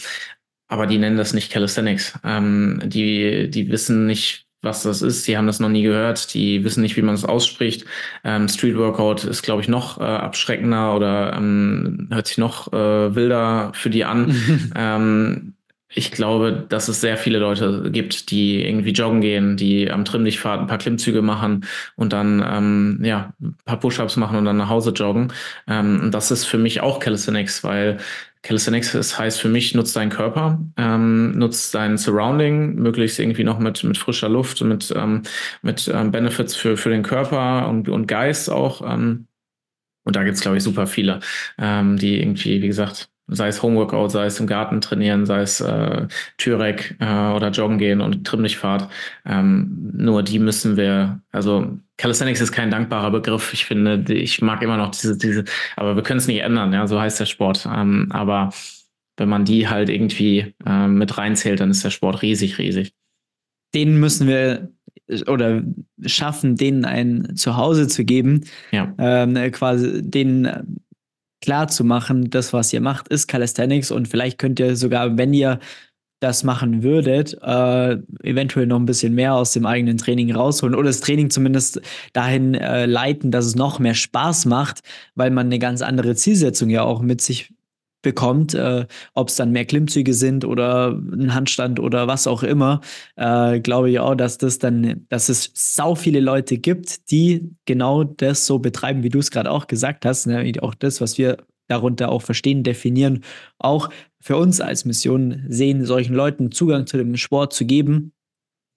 aber 0.73 0.87
die 0.87 0.97
nennen 0.97 1.19
das 1.19 1.35
nicht 1.35 1.53
Calisthenics. 1.53 2.19
Ähm, 2.25 2.81
die, 2.83 3.51
die 3.51 3.71
wissen 3.71 4.07
nicht, 4.07 4.47
was 4.63 4.85
das 4.85 5.03
ist. 5.03 5.29
Die 5.29 5.37
haben 5.37 5.47
das 5.47 5.61
noch 5.61 5.69
nie 5.69 5.83
gehört. 5.83 6.33
Die 6.33 6.65
wissen 6.65 6.81
nicht, 6.81 6.97
wie 6.97 7.03
man 7.03 7.15
es 7.15 7.27
ausspricht. 7.27 7.85
Ähm, 8.25 8.49
Street 8.49 8.79
Workout 8.79 9.25
ist, 9.25 9.43
glaube 9.43 9.61
ich, 9.61 9.69
noch 9.69 10.01
äh, 10.01 10.05
abschreckender 10.05 10.97
oder 10.97 11.35
ähm, 11.37 12.09
hört 12.11 12.27
sich 12.27 12.39
noch 12.39 12.73
äh, 12.73 13.15
wilder 13.15 13.73
für 13.75 13.91
die 13.91 14.07
an. 14.07 14.35
ähm, 14.75 15.53
ich 15.95 16.11
glaube, 16.11 16.65
dass 16.71 16.89
es 16.89 17.03
sehr 17.03 17.19
viele 17.19 17.39
Leute 17.39 17.91
gibt, 17.91 18.31
die 18.31 18.65
irgendwie 18.65 18.93
joggen 18.93 19.21
gehen, 19.21 19.59
die 19.59 19.91
am 19.91 20.07
Trimmlichtfahrt 20.07 20.61
ein 20.61 20.67
paar 20.67 20.79
Klimmzüge 20.79 21.21
machen 21.21 21.67
und 21.97 22.15
dann 22.15 22.43
ähm, 22.51 23.01
ja 23.03 23.35
ein 23.43 23.57
paar 23.67 23.79
Push-ups 23.79 24.17
machen 24.17 24.39
und 24.39 24.47
dann 24.47 24.57
nach 24.57 24.71
Hause 24.71 24.93
joggen. 24.93 25.35
Ähm, 25.69 26.11
das 26.11 26.31
ist 26.31 26.47
für 26.47 26.57
mich 26.57 26.81
auch 26.81 26.99
Calisthenics, 26.99 27.63
weil 27.63 27.99
Calisthenics 28.43 28.93
das 28.93 29.19
heißt 29.19 29.41
für 29.41 29.49
mich, 29.49 29.75
nutzt 29.75 29.95
deinen 29.95 30.11
Körper, 30.11 30.61
ähm, 30.77 31.39
nutzt 31.39 31.75
dein 31.75 31.97
Surrounding, 31.97 32.75
möglichst 32.75 33.21
irgendwie 33.21 33.45
noch 33.45 33.61
mit, 33.61 33.85
mit 33.85 33.97
frischer 33.97 34.29
Luft, 34.29 34.61
mit, 34.63 34.93
ähm, 34.97 35.23
mit 35.63 35.91
ähm, 35.93 36.11
Benefits 36.11 36.57
für, 36.57 36.77
für 36.77 36.91
den 36.91 37.05
Körper 37.05 37.69
und, 37.69 37.89
und 37.89 38.07
Geist 38.07 38.51
auch. 38.51 38.83
Ähm, 38.83 39.29
und 40.05 40.17
da 40.17 40.25
gibt's 40.25 40.41
glaube 40.41 40.57
ich, 40.57 40.65
super 40.65 40.89
viele, 40.89 41.21
ähm, 41.59 41.97
die 41.97 42.21
irgendwie, 42.21 42.61
wie 42.63 42.67
gesagt, 42.67 43.12
sei 43.29 43.49
es 43.49 43.63
Homeworkout, 43.63 44.09
sei 44.09 44.27
es 44.27 44.41
im 44.41 44.47
Garten 44.47 44.81
trainieren, 44.81 45.27
sei 45.27 45.41
es 45.41 45.61
äh, 45.61 46.07
Türek 46.39 46.97
äh, 47.01 47.31
oder 47.33 47.51
Joggen 47.51 47.79
gehen 47.79 48.01
und 48.01 48.27
Trimmlichtfahrt. 48.27 48.89
Ähm, 49.25 49.93
nur 49.95 50.23
die 50.23 50.39
müssen 50.39 50.77
wir, 50.77 51.21
also 51.31 51.79
Calisthenics 51.97 52.41
ist 52.41 52.53
kein 52.53 52.71
dankbarer 52.71 53.11
Begriff. 53.11 53.53
Ich 53.53 53.65
finde, 53.65 54.13
ich 54.13 54.43
mag 54.43 54.63
immer 54.63 54.77
noch 54.77 54.91
diese, 54.91 55.17
diese, 55.17 55.45
aber 55.77 55.97
wir 55.97 56.03
können 56.03 56.19
es 56.19 56.27
nicht 56.27 56.41
ändern, 56.41 56.73
ja, 56.73 56.87
so 56.87 57.01
heißt 57.01 57.21
der 57.21 57.27
Sport. 57.27 57.67
Ähm, 57.73 58.09
aber 58.11 58.51
wenn 59.17 59.29
man 59.29 59.45
die 59.45 59.69
halt 59.69 59.89
irgendwie 59.89 60.55
äh, 60.67 60.89
mit 60.89 61.17
reinzählt, 61.17 61.61
dann 61.61 61.71
ist 61.71 61.85
der 61.85 61.91
Sport 61.91 62.23
riesig, 62.23 62.59
riesig. 62.59 62.95
Den 63.75 64.01
müssen 64.01 64.27
wir 64.27 64.69
oder 65.27 65.63
schaffen, 66.05 66.57
denen 66.57 66.85
ein 66.85 67.37
Zuhause 67.37 67.89
zu 67.89 68.05
geben, 68.05 68.45
ja. 68.71 68.95
ähm, 68.99 69.35
quasi 69.53 70.03
denen 70.03 70.82
klar 71.43 71.69
zu 71.69 71.85
machen, 71.85 72.31
das, 72.31 72.53
was 72.53 72.73
ihr 72.73 72.81
macht, 72.81 73.09
ist 73.09 73.27
Calisthenics. 73.27 73.91
Und 73.91 74.09
vielleicht 74.09 74.39
könnt 74.39 74.59
ihr 74.61 74.77
sogar, 74.77 75.19
wenn 75.19 75.35
ihr 75.35 75.59
das 76.21 76.45
machen 76.45 76.83
würdet, 76.83 77.37
äh, 77.43 77.99
eventuell 78.23 78.67
noch 78.67 78.79
ein 78.79 78.87
bisschen 78.87 79.15
mehr 79.15 79.35
aus 79.35 79.53
dem 79.53 79.67
eigenen 79.67 79.99
Training 79.99 80.33
rausholen 80.33 80.75
oder 80.75 80.87
das 80.87 81.01
Training 81.01 81.31
zumindest 81.31 81.81
dahin 82.13 82.55
äh, 82.55 82.87
leiten, 82.87 83.31
dass 83.33 83.45
es 83.45 83.57
noch 83.57 83.81
mehr 83.81 83.95
Spaß 83.95 84.47
macht, 84.47 84.83
weil 85.17 85.31
man 85.31 85.47
eine 85.47 85.59
ganz 85.59 85.83
andere 85.83 86.15
Zielsetzung 86.15 86.71
ja 86.71 86.83
auch 86.85 87.03
mit 87.03 87.21
sich 87.21 87.53
bekommt, 88.03 88.55
äh, 88.55 88.87
ob 89.15 89.29
es 89.29 89.37
dann 89.37 89.53
mehr 89.53 89.65
Klimmzüge 89.65 90.15
sind 90.15 90.45
oder 90.45 90.91
ein 90.91 91.35
Handstand 91.35 91.81
oder 91.81 92.07
was 92.07 92.27
auch 92.27 92.43
immer, 92.43 92.81
äh, 93.17 93.61
glaube 93.61 93.91
ich 93.91 94.01
auch, 94.01 94.15
dass 94.15 94.39
das 94.39 94.59
dann, 94.59 95.07
dass 95.09 95.29
es 95.29 95.51
sau 95.55 95.95
viele 95.95 96.21
Leute 96.21 96.59
gibt, 96.59 97.11
die 97.11 97.51
genau 97.65 98.05
das 98.05 98.47
so 98.47 98.59
betreiben, 98.59 99.03
wie 99.03 99.09
du 99.09 99.19
es 99.19 99.31
gerade 99.31 99.51
auch 99.51 99.67
gesagt 99.67 100.05
hast, 100.05 100.27
ne? 100.27 100.53
auch 100.61 100.75
das, 100.75 101.01
was 101.01 101.17
wir 101.19 101.39
darunter 101.69 102.11
auch 102.11 102.23
verstehen, 102.23 102.63
definieren, 102.65 103.25
auch 103.59 103.89
für 104.21 104.37
uns 104.37 104.61
als 104.61 104.85
Mission 104.85 105.45
sehen, 105.49 105.85
solchen 105.85 106.15
Leuten 106.15 106.53
Zugang 106.53 106.87
zu 106.87 106.97
dem 106.97 107.17
Sport 107.17 107.53
zu 107.53 107.65
geben, 107.65 108.13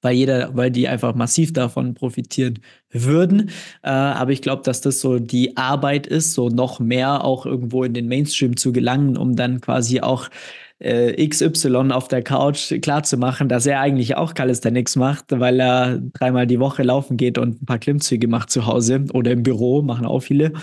weil 0.05 0.15
jeder, 0.15 0.55
weil 0.55 0.69
die 0.69 0.87
einfach 0.87 1.15
massiv 1.15 1.51
davon 1.51 1.95
profitieren 1.95 2.59
würden. 2.91 3.49
Äh, 3.81 3.89
aber 3.89 4.31
ich 4.31 4.43
glaube, 4.43 4.61
dass 4.63 4.79
das 4.79 5.01
so 5.01 5.17
die 5.17 5.57
Arbeit 5.57 6.05
ist, 6.05 6.33
so 6.33 6.49
noch 6.49 6.79
mehr 6.79 7.25
auch 7.25 7.47
irgendwo 7.47 7.83
in 7.83 7.93
den 7.93 8.07
Mainstream 8.07 8.55
zu 8.55 8.71
gelangen, 8.71 9.17
um 9.17 9.35
dann 9.35 9.61
quasi 9.61 10.01
auch 10.01 10.29
äh, 10.77 11.27
XY 11.27 11.91
auf 11.91 12.07
der 12.07 12.21
Couch 12.21 12.71
klarzumachen, 12.81 13.49
dass 13.49 13.65
er 13.65 13.79
eigentlich 13.79 14.15
auch 14.15 14.35
Calisthenics 14.35 14.95
macht, 14.95 15.25
weil 15.29 15.59
er 15.59 15.99
dreimal 16.13 16.45
die 16.45 16.59
Woche 16.59 16.83
laufen 16.83 17.17
geht 17.17 17.39
und 17.39 17.63
ein 17.63 17.65
paar 17.65 17.79
Klimmzüge 17.79 18.27
macht 18.27 18.51
zu 18.51 18.67
Hause 18.67 19.05
oder 19.13 19.31
im 19.31 19.41
Büro, 19.41 19.81
machen 19.81 20.05
auch 20.05 20.19
viele. 20.19 20.53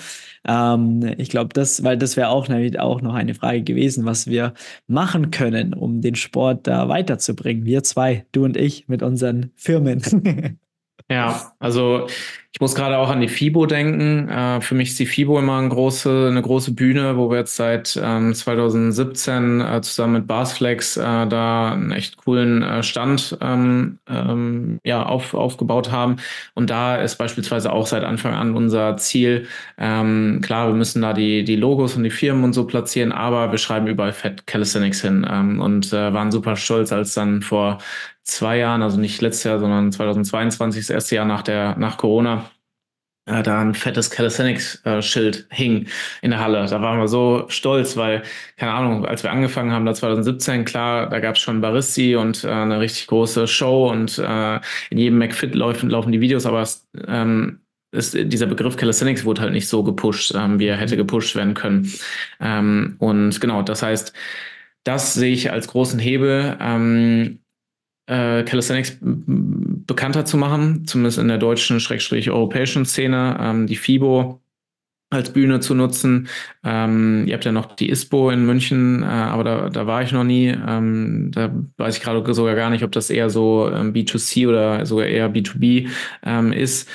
Ähm, 0.47 1.14
ich 1.18 1.30
glaube, 1.30 1.51
das, 1.53 1.84
weil 1.84 1.97
das 1.97 2.16
wäre 2.16 2.28
auch, 2.28 2.49
auch 2.78 3.01
noch 3.03 3.14
eine 3.14 3.34
Frage 3.34 3.62
gewesen, 3.62 4.05
was 4.05 4.26
wir 4.26 4.55
machen 4.86 5.30
können, 5.30 5.74
um 5.74 6.01
den 6.01 6.14
Sport 6.14 6.66
da 6.66 6.88
weiterzubringen. 6.88 7.64
Wir 7.64 7.82
zwei, 7.82 8.26
du 8.32 8.45
und 8.45 8.57
ich 8.57 8.88
mit 8.88 9.03
unseren 9.03 9.53
Firmen. 9.57 10.59
ja, 11.11 11.53
also 11.59 12.07
ich 12.55 12.61
muss 12.61 12.74
gerade 12.74 12.98
auch 12.98 13.09
an 13.09 13.22
die 13.22 13.28
FIBO 13.28 13.64
denken. 13.64 14.28
Äh, 14.28 14.61
für 14.61 14.74
mich 14.74 14.90
ist 14.90 14.98
die 14.98 15.07
FIBO 15.07 15.38
immer 15.38 15.57
eine 15.57 15.70
große, 15.70 16.28
eine 16.30 16.42
große 16.42 16.74
Bühne, 16.74 17.16
wo 17.16 17.30
wir 17.30 17.38
jetzt 17.38 17.57
seit 17.57 17.98
ähm, 18.03 18.34
2017 18.34 19.62
äh, 19.62 19.80
zusammen 19.80 20.12
mit 20.12 20.26
Barsflex 20.26 20.98
äh, 20.98 21.26
da 21.26 21.72
einen 21.72 21.92
echt 21.92 22.18
coolen 22.18 22.62
äh, 22.62 22.82
Stand 22.82 23.38
ähm, 23.40 23.98
ähm, 24.07 24.78
ja, 24.84 25.03
auf, 25.03 25.32
aufgebaut 25.32 25.90
haben. 25.90 26.16
Und 26.55 26.68
da 26.68 26.96
ist 26.96 27.16
beispielsweise 27.16 27.72
auch 27.72 27.86
seit 27.86 28.05
Anfang 28.05 28.34
an 28.34 28.55
unser 28.55 28.98
Ziel, 28.98 29.46
ähm, 29.78 30.40
klar, 30.42 30.68
wir 30.68 30.74
müssen 30.74 31.00
da 31.00 31.14
die, 31.14 31.44
die 31.44 31.57
Logos 31.57 31.96
und 31.96 32.05
die 32.05 32.11
Firmen 32.11 32.44
und 32.44 32.53
so 32.53 32.66
platzieren, 32.66 33.12
aber 33.12 33.50
wir 33.50 33.59
schreiben 33.59 33.86
überall 33.86 34.12
Fett 34.12 34.46
Calisthenics 34.46 35.00
hin 35.00 35.26
ähm, 35.28 35.59
und 35.59 35.90
äh, 35.94 36.12
waren 36.12 36.30
super 36.30 36.57
stolz, 36.57 36.92
als 36.92 37.14
dann 37.14 37.40
vor 37.40 37.78
zwei 38.24 38.59
Jahren, 38.59 38.82
also 38.82 38.98
nicht 38.98 39.20
letztes 39.20 39.44
Jahr, 39.44 39.59
sondern 39.59 39.92
2022, 39.92 40.82
das 40.82 40.90
erste 40.90 41.16
Jahr 41.16 41.24
nach 41.24 41.42
der 41.42 41.76
nach 41.76 41.96
Corona, 41.96 42.41
äh, 43.26 43.42
da 43.42 43.60
ein 43.60 43.74
fettes 43.74 44.10
Calisthenics-Schild 44.10 45.46
hing 45.50 45.86
in 46.22 46.30
der 46.30 46.40
Halle. 46.40 46.66
Da 46.66 46.82
waren 46.82 46.98
wir 46.98 47.08
so 47.08 47.44
stolz, 47.48 47.96
weil, 47.96 48.22
keine 48.56 48.72
Ahnung, 48.72 49.06
als 49.06 49.22
wir 49.22 49.30
angefangen 49.30 49.72
haben, 49.72 49.86
da 49.86 49.94
2017, 49.94 50.64
klar, 50.64 51.08
da 51.08 51.20
gab 51.20 51.36
es 51.36 51.40
schon 51.40 51.60
Baristi 51.60 52.16
und 52.16 52.44
äh, 52.44 52.50
eine 52.50 52.80
richtig 52.80 53.06
große 53.06 53.46
Show 53.46 53.90
und 53.90 54.18
äh, 54.18 54.56
in 54.90 54.98
jedem 54.98 55.18
McFit 55.18 55.54
laufen, 55.54 55.90
laufen 55.90 56.12
die 56.12 56.20
Videos, 56.20 56.46
aber 56.46 56.62
es, 56.62 56.88
ähm, 57.06 57.60
ist, 57.92 58.14
dieser 58.14 58.46
Begriff 58.46 58.76
Calisthenics 58.76 59.24
wurde 59.24 59.42
halt 59.42 59.52
nicht 59.52 59.68
so 59.68 59.84
gepusht, 59.84 60.34
ähm, 60.34 60.58
wie 60.58 60.66
er 60.66 60.78
hätte 60.78 60.96
gepusht 60.96 61.36
werden 61.36 61.54
können. 61.54 61.92
Ähm, 62.40 62.96
und 62.98 63.40
genau, 63.40 63.62
das 63.62 63.82
heißt, 63.82 64.12
das 64.84 65.14
sehe 65.14 65.32
ich 65.32 65.52
als 65.52 65.68
großen 65.68 65.98
Hebel. 66.00 66.56
Ähm, 66.60 67.41
äh, 68.07 68.42
Calisthenics 68.42 68.98
bekannter 69.00 70.24
zu 70.24 70.36
machen, 70.36 70.86
zumindest 70.86 71.18
in 71.18 71.28
der 71.28 71.38
deutschen, 71.38 71.80
schrägstrich 71.80 72.30
europäischen 72.30 72.84
Szene. 72.84 73.36
Ähm, 73.40 73.66
die 73.66 73.76
FIBO 73.76 74.42
als 75.12 75.30
Bühne 75.32 75.61
zu 75.61 75.74
nutzen. 75.74 76.28
Ähm, 76.64 77.24
ihr 77.26 77.34
habt 77.34 77.44
ja 77.44 77.53
noch 77.53 77.76
die 77.76 77.90
ISPO 77.90 78.30
in 78.30 78.46
München, 78.46 79.03
äh, 79.03 79.07
aber 79.07 79.44
da, 79.44 79.68
da 79.68 79.86
war 79.86 80.03
ich 80.03 80.12
noch 80.12 80.24
nie. 80.24 80.48
Ähm, 80.48 81.30
da 81.32 81.53
weiß 81.76 81.96
ich 81.96 82.03
gerade 82.03 82.34
sogar 82.34 82.55
gar 82.55 82.70
nicht, 82.70 82.82
ob 82.82 82.92
das 82.92 83.11
eher 83.11 83.30
so 83.30 83.70
ähm, 83.70 83.92
B2C 83.92 84.48
oder 84.48 84.86
sogar 84.86 85.07
eher 85.07 85.32
B2B 85.32 85.88
ähm, 86.24 86.53
ist. 86.53 86.88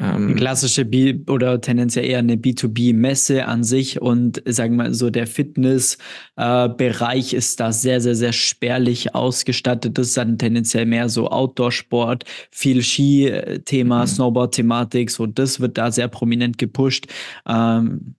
Ähm, 0.00 0.36
klassische 0.36 0.84
B 0.84 1.18
oder 1.26 1.60
tendenziell 1.60 2.04
eher 2.04 2.20
eine 2.20 2.36
B2B-Messe 2.36 3.46
an 3.46 3.64
sich 3.64 4.00
und 4.00 4.40
sagen 4.46 4.76
wir 4.76 4.84
mal 4.84 4.94
so, 4.94 5.10
der 5.10 5.26
Fitness-Bereich 5.26 7.32
äh, 7.32 7.36
ist 7.36 7.58
da 7.58 7.72
sehr, 7.72 8.00
sehr, 8.00 8.14
sehr 8.14 8.32
spärlich 8.32 9.16
ausgestattet. 9.16 9.98
Das 9.98 10.08
ist 10.08 10.16
dann 10.16 10.38
tendenziell 10.38 10.86
mehr 10.86 11.08
so 11.08 11.28
Outdoor-Sport, 11.28 12.24
viel 12.52 12.82
Ski-Thema, 12.82 14.02
mhm. 14.02 14.06
Snowboard-Thematik, 14.06 15.10
so 15.10 15.26
das 15.26 15.58
wird 15.58 15.78
da 15.78 15.90
sehr 15.90 16.06
prominent 16.06 16.58
gepusht. 16.58 17.08
Ähm, 17.44 18.14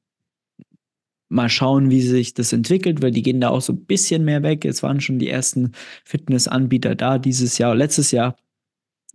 mal 1.30 1.48
schauen, 1.48 1.90
wie 1.90 2.02
sich 2.02 2.34
das 2.34 2.52
entwickelt, 2.52 3.02
weil 3.02 3.12
die 3.12 3.22
gehen 3.22 3.40
da 3.40 3.50
auch 3.50 3.62
so 3.62 3.74
ein 3.74 3.86
bisschen 3.86 4.26
mehr 4.26 4.44
weg. 4.44 4.66
Es 4.66 4.84
waren 4.84 5.00
schon 5.00 5.20
die 5.20 5.30
ersten 5.30 5.72
Fitness-Anbieter 6.04 6.96
da 6.96 7.20
dieses 7.20 7.58
Jahr, 7.58 7.74
letztes 7.74 8.12
Jahr. 8.12 8.36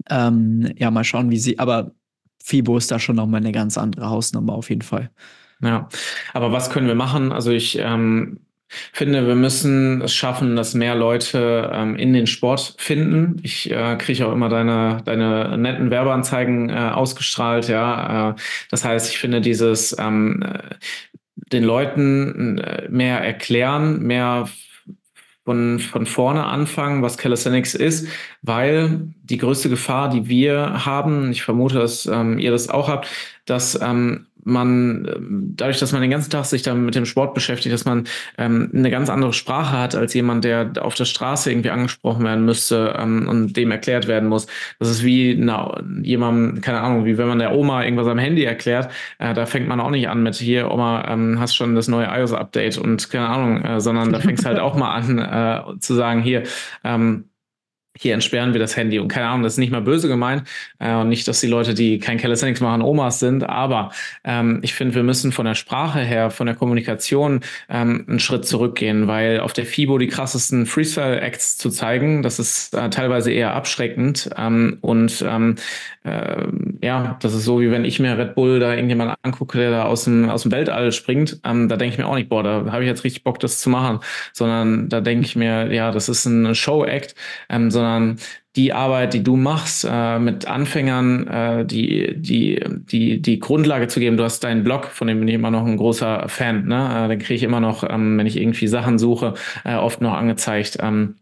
Ähm, 0.09 0.73
ja, 0.79 0.91
mal 0.91 1.05
schauen, 1.05 1.31
wie 1.31 1.39
sie, 1.39 1.59
aber 1.59 1.95
FIBO 2.45 2.77
ist 2.77 2.91
da 2.91 2.99
schon 2.99 3.17
nochmal 3.17 3.41
eine 3.41 3.53
ganz 3.53 3.79
andere 3.79 4.11
Hausnummer 4.11 4.53
auf 4.53 4.69
jeden 4.69 4.83
Fall. 4.83 5.11
Ja, 5.63 5.89
aber 6.35 6.53
was 6.53 6.69
können 6.69 6.87
wir 6.87 6.95
machen? 6.95 7.33
Also 7.33 7.51
ich 7.51 7.79
ähm, 7.79 8.41
finde, 8.93 9.27
wir 9.27 9.35
müssen 9.35 10.03
es 10.03 10.15
schaffen, 10.15 10.55
dass 10.55 10.75
mehr 10.75 10.95
Leute 10.95 11.71
ähm, 11.73 11.97
in 11.97 12.13
den 12.13 12.27
Sport 12.27 12.75
finden. 12.77 13.41
Ich 13.43 13.71
äh, 13.71 13.97
kriege 13.97 14.27
auch 14.27 14.33
immer 14.33 14.51
deine, 14.51 14.99
deine 15.07 15.57
netten 15.57 15.91
Werbeanzeigen 15.91 16.69
äh, 16.69 16.91
ausgestrahlt, 16.93 17.69
ja. 17.69 18.31
Äh, 18.31 18.35
das 18.71 18.85
heißt, 18.85 19.11
ich 19.11 19.19
finde 19.19 19.41
dieses 19.41 19.97
ähm, 19.99 20.43
äh, 20.43 20.75
den 21.51 21.65
Leuten 21.65 22.59
äh, 22.59 22.89
mehr 22.91 23.21
erklären, 23.21 24.03
mehr 24.03 24.49
von, 25.45 25.79
von 25.79 26.07
vorne 26.07 26.45
anfangen, 26.45 27.03
was 27.03 27.19
Calisthenics 27.19 27.75
ist, 27.75 28.09
weil 28.43 29.09
die 29.23 29.37
größte 29.37 29.69
Gefahr, 29.69 30.09
die 30.09 30.29
wir 30.29 30.85
haben, 30.87 31.31
ich 31.31 31.43
vermute, 31.43 31.79
dass 31.79 32.07
ähm, 32.07 32.39
ihr 32.39 32.51
das 32.51 32.69
auch 32.69 32.89
habt, 32.89 33.09
dass 33.45 33.79
ähm, 33.81 34.27
man 34.45 35.53
dadurch, 35.57 35.79
dass 35.79 35.93
man 35.93 36.03
den 36.03 36.11
ganzen 36.11 36.31
Tag 36.31 36.45
sich 36.45 36.63
dann 36.63 36.85
mit 36.85 36.95
dem 36.95 37.07
Sport 37.07 37.35
beschäftigt, 37.35 37.73
dass 37.73 37.85
man 37.85 38.05
ähm, 38.39 38.71
eine 38.75 38.91
ganz 38.91 39.11
andere 39.11 39.33
Sprache 39.33 39.79
hat 39.79 39.95
als 39.95 40.15
jemand, 40.15 40.45
der 40.45 40.73
auf 40.81 40.95
der 40.95 41.05
Straße 41.05 41.51
irgendwie 41.51 41.71
angesprochen 41.71 42.25
werden 42.25 42.45
müsste 42.45 42.95
ähm, 42.99 43.29
und 43.29 43.57
dem 43.57 43.71
erklärt 43.71 44.07
werden 44.07 44.29
muss. 44.29 44.47
Das 44.79 44.91
ist 44.91 45.05
wie 45.05 45.37
na, 45.39 45.81
jemandem, 46.03 46.61
keine 46.61 46.81
Ahnung, 46.81 47.05
wie 47.05 47.19
wenn 47.19 47.29
man 47.29 47.39
der 47.39 47.55
Oma 47.55 47.85
irgendwas 47.85 48.07
am 48.07 48.19
Handy 48.19 48.45
erklärt, 48.45 48.91
äh, 49.19 49.35
da 49.35 49.47
fängt 49.47 49.69
man 49.69 49.81
auch 49.81 49.91
nicht 49.91 50.09
an 50.09 50.23
mit 50.23 50.35
hier, 50.37 50.71
Oma, 50.71 51.07
ähm, 51.09 51.39
hast 51.41 51.55
schon 51.55 51.75
das 51.75 51.89
neue 51.89 52.07
iOS-Update 52.07 52.79
und 52.79 53.11
keine 53.11 53.29
Ahnung, 53.29 53.63
äh, 53.63 53.81
sondern 53.81 54.13
da 54.13 54.21
fängst 54.21 54.45
halt 54.45 54.59
auch 54.59 54.77
mal 54.77 54.95
an 54.95 55.19
äh, 55.19 55.79
zu 55.81 55.95
sagen, 55.95 56.23
hier, 56.23 56.45
ähm, 56.85 57.25
hier 57.97 58.15
entsperren 58.15 58.53
wir 58.53 58.61
das 58.61 58.77
Handy. 58.77 58.99
Und 58.99 59.09
keine 59.09 59.27
Ahnung, 59.29 59.43
das 59.43 59.55
ist 59.55 59.59
nicht 59.59 59.71
mal 59.71 59.81
böse 59.81 60.09
gemeint. 60.09 60.45
Äh, 60.79 60.95
und 60.95 61.09
nicht, 61.09 61.29
dass 61.29 61.41
die 61.41 61.47
Leute, 61.47 61.75
die 61.75 61.99
kein 61.99 62.19
Calisthenics 62.19 62.61
machen, 62.61 62.83
Omas 62.83 63.21
sind. 63.21 63.45
Aber 63.49 63.93
ähm, 64.25 64.59
ich 64.63 64.75
finde, 64.75 64.95
wir 64.95 65.05
müssen 65.05 65.33
von 65.33 65.47
der 65.47 65.55
Sprache 65.55 66.01
her, 66.01 66.31
von 66.31 66.47
der 66.47 66.57
Kommunikation 66.57 67.41
ähm, 67.69 68.05
einen 68.09 68.19
Schritt 68.19 68.47
zurückgehen, 68.47 69.07
weil 69.07 69.41
auf 69.41 69.53
der 69.53 69.65
FIBO 69.65 69.99
die 69.99 70.09
krassesten 70.09 70.67
Freestyle-Acts 70.67 71.57
zu 71.57 71.71
zeigen, 71.71 72.23
das 72.23 72.39
ist 72.39 72.75
äh, 72.75 72.91
teilweise 72.91 73.31
eher 73.31 73.55
abschreckend. 73.55 74.31
Ähm, 74.37 74.79
und 74.81 75.25
ähm, 75.27 75.55
äh, 76.03 76.43
ja, 76.85 77.17
das 77.21 77.33
ist 77.33 77.45
so, 77.45 77.61
wie 77.61 77.71
wenn 77.71 77.87
ich 77.87 77.99
mir 77.99 78.19
Red 78.19 78.35
Bull 78.35 78.61
da 78.61 78.75
irgendjemand 78.75 79.17
angucke, 79.23 79.59
der 79.59 79.71
da 79.71 79.85
aus 79.85 80.05
dem, 80.05 80.29
aus 80.29 80.43
dem 80.43 80.53
Weltall 80.53 80.93
springt. 80.93 81.41
Ähm, 81.43 81.69
da 81.69 81.77
denke 81.77 81.95
ich 81.95 81.99
mir 81.99 82.07
auch 82.07 82.15
nicht, 82.15 82.29
boah, 82.29 82.43
da 82.43 82.67
habe 82.71 82.83
ich 82.83 82.89
jetzt 82.89 83.05
richtig 83.05 83.25
Bock, 83.25 83.41
das 83.41 83.61
zu 83.61 83.71
machen. 83.71 84.01
Sondern 84.35 84.91
da 84.91 85.01
denke 85.01 85.25
ich 85.25 85.35
mir, 85.35 85.73
ja, 85.73 85.91
das 85.91 86.11
ist 86.11 86.27
ein 86.27 86.55
Show-Act, 86.55 87.15
ähm, 87.49 87.71
sondern 87.71 88.19
die 88.57 88.73
Arbeit, 88.75 89.15
die 89.15 89.23
du 89.23 89.37
machst, 89.37 89.87
äh, 89.91 90.19
mit 90.19 90.47
Anfängern, 90.47 91.27
äh, 91.27 91.65
die, 91.65 92.15
die, 92.17 92.63
die, 92.69 93.21
die 93.21 93.39
Grundlage 93.41 93.89
zu 93.89 93.99
geben. 93.99 94.19
Du 94.19 94.25
hast 94.25 94.45
deinen 94.45 94.63
Blog, 94.63 94.87
von 94.87 95.09
dem 95.09 95.21
bin 95.21 95.29
ich 95.29 95.35
immer 95.35 95.51
noch 95.51 95.67
ein 95.67 95.79
großer 95.79 96.29
Fan. 96.29 96.67
Ne? 96.67 97.07
Äh, 97.07 97.09
den 97.09 97.19
kriege 97.19 97.35
ich 97.35 97.43
immer 97.43 97.61
noch, 97.61 97.83
ähm, 97.89 98.19
wenn 98.19 98.27
ich 98.27 98.37
irgendwie 98.37 98.69
Sachen 98.69 98.99
suche, 98.99 99.35
äh, 99.65 99.75
oft 99.75 100.03
noch 100.03 100.13
angezeigt. 100.13 100.77
Ähm, 100.81 101.17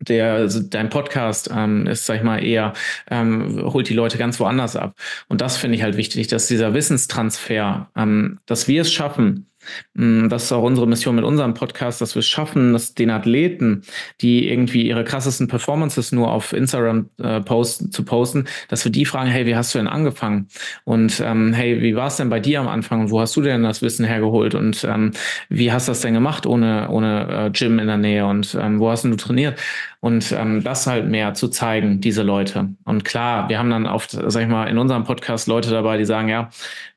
der, 0.00 0.34
also 0.34 0.60
dein 0.60 0.90
Podcast 0.90 1.50
ähm, 1.52 1.86
ist, 1.86 2.06
sag 2.06 2.16
ich 2.16 2.22
mal, 2.22 2.42
eher, 2.44 2.72
ähm, 3.10 3.62
holt 3.72 3.88
die 3.88 3.94
Leute 3.94 4.18
ganz 4.18 4.38
woanders 4.40 4.76
ab. 4.76 4.94
Und 5.28 5.40
das 5.40 5.56
finde 5.56 5.76
ich 5.76 5.82
halt 5.82 5.96
wichtig, 5.96 6.28
dass 6.28 6.48
dieser 6.48 6.74
Wissenstransfer, 6.74 7.90
ähm, 7.96 8.38
dass 8.46 8.68
wir 8.68 8.82
es 8.82 8.92
schaffen, 8.92 9.50
das 9.94 10.44
ist 10.44 10.52
auch 10.52 10.62
unsere 10.62 10.86
Mission 10.86 11.16
mit 11.16 11.24
unserem 11.24 11.54
Podcast, 11.54 12.00
dass 12.00 12.14
wir 12.14 12.20
es 12.20 12.26
schaffen, 12.26 12.72
dass 12.72 12.94
den 12.94 13.10
Athleten, 13.10 13.82
die 14.20 14.48
irgendwie 14.48 14.86
ihre 14.86 15.04
krassesten 15.04 15.48
Performances 15.48 16.12
nur 16.12 16.30
auf 16.30 16.52
Instagram 16.52 17.10
äh, 17.18 17.40
posten, 17.40 17.90
zu 17.92 18.04
posten, 18.04 18.46
dass 18.68 18.84
wir 18.84 18.92
die 18.92 19.04
fragen, 19.04 19.30
hey, 19.30 19.46
wie 19.46 19.56
hast 19.56 19.74
du 19.74 19.78
denn 19.78 19.88
angefangen? 19.88 20.48
Und 20.84 21.20
ähm, 21.24 21.52
hey, 21.52 21.82
wie 21.82 21.96
war 21.96 22.08
es 22.08 22.16
denn 22.16 22.28
bei 22.28 22.40
dir 22.40 22.60
am 22.60 22.68
Anfang? 22.68 23.10
Wo 23.10 23.20
hast 23.20 23.36
du 23.36 23.42
denn 23.42 23.62
das 23.62 23.82
Wissen 23.82 24.04
hergeholt? 24.04 24.54
Und 24.54 24.84
ähm, 24.84 25.12
wie 25.48 25.72
hast 25.72 25.88
du 25.88 25.90
das 25.90 26.00
denn 26.00 26.14
gemacht 26.14 26.46
ohne, 26.46 26.88
ohne 26.90 27.46
äh, 27.46 27.50
Gym 27.50 27.78
in 27.78 27.86
der 27.86 27.98
Nähe? 27.98 28.26
Und 28.26 28.56
ähm, 28.60 28.80
wo 28.80 28.90
hast 28.90 29.04
du 29.04 29.14
trainiert? 29.16 29.58
Und 30.06 30.30
ähm, 30.30 30.62
das 30.62 30.86
halt 30.86 31.08
mehr 31.08 31.34
zu 31.34 31.48
zeigen, 31.48 32.00
diese 32.00 32.22
Leute. 32.22 32.68
Und 32.84 33.04
klar, 33.04 33.48
wir 33.48 33.58
haben 33.58 33.70
dann 33.70 33.86
oft, 33.86 34.12
sag 34.12 34.40
ich 34.40 34.48
mal, 34.48 34.66
in 34.66 34.78
unserem 34.78 35.02
Podcast 35.02 35.48
Leute 35.48 35.68
dabei, 35.70 35.98
die 35.98 36.04
sagen, 36.04 36.28
ja, 36.28 36.48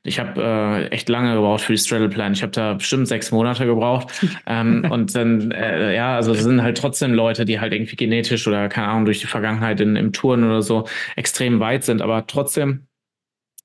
ich 0.04 0.20
habe 0.20 0.40
äh, 0.40 0.86
echt 0.90 1.08
lange 1.08 1.34
gebraucht 1.34 1.62
für 1.62 1.72
die 1.72 1.78
Straddle 1.78 2.08
Plan. 2.08 2.34
Ich 2.34 2.42
habe 2.42 2.52
da 2.52 2.74
bestimmt 2.74 3.08
sechs 3.08 3.32
Monate 3.32 3.66
gebraucht. 3.66 4.24
ähm, 4.46 4.86
und 4.88 5.12
dann, 5.16 5.50
äh, 5.50 5.92
ja, 5.92 6.14
also 6.14 6.30
es 6.30 6.44
sind 6.44 6.62
halt 6.62 6.78
trotzdem 6.78 7.12
Leute, 7.12 7.44
die 7.44 7.58
halt 7.58 7.72
irgendwie 7.72 7.96
genetisch 7.96 8.46
oder 8.46 8.68
keine 8.68 8.86
Ahnung, 8.86 9.06
durch 9.06 9.18
die 9.18 9.26
Vergangenheit 9.26 9.80
in, 9.80 9.96
im 9.96 10.12
Touren 10.12 10.44
oder 10.44 10.62
so 10.62 10.86
extrem 11.16 11.58
weit 11.58 11.82
sind. 11.82 12.02
Aber 12.02 12.28
trotzdem 12.28 12.86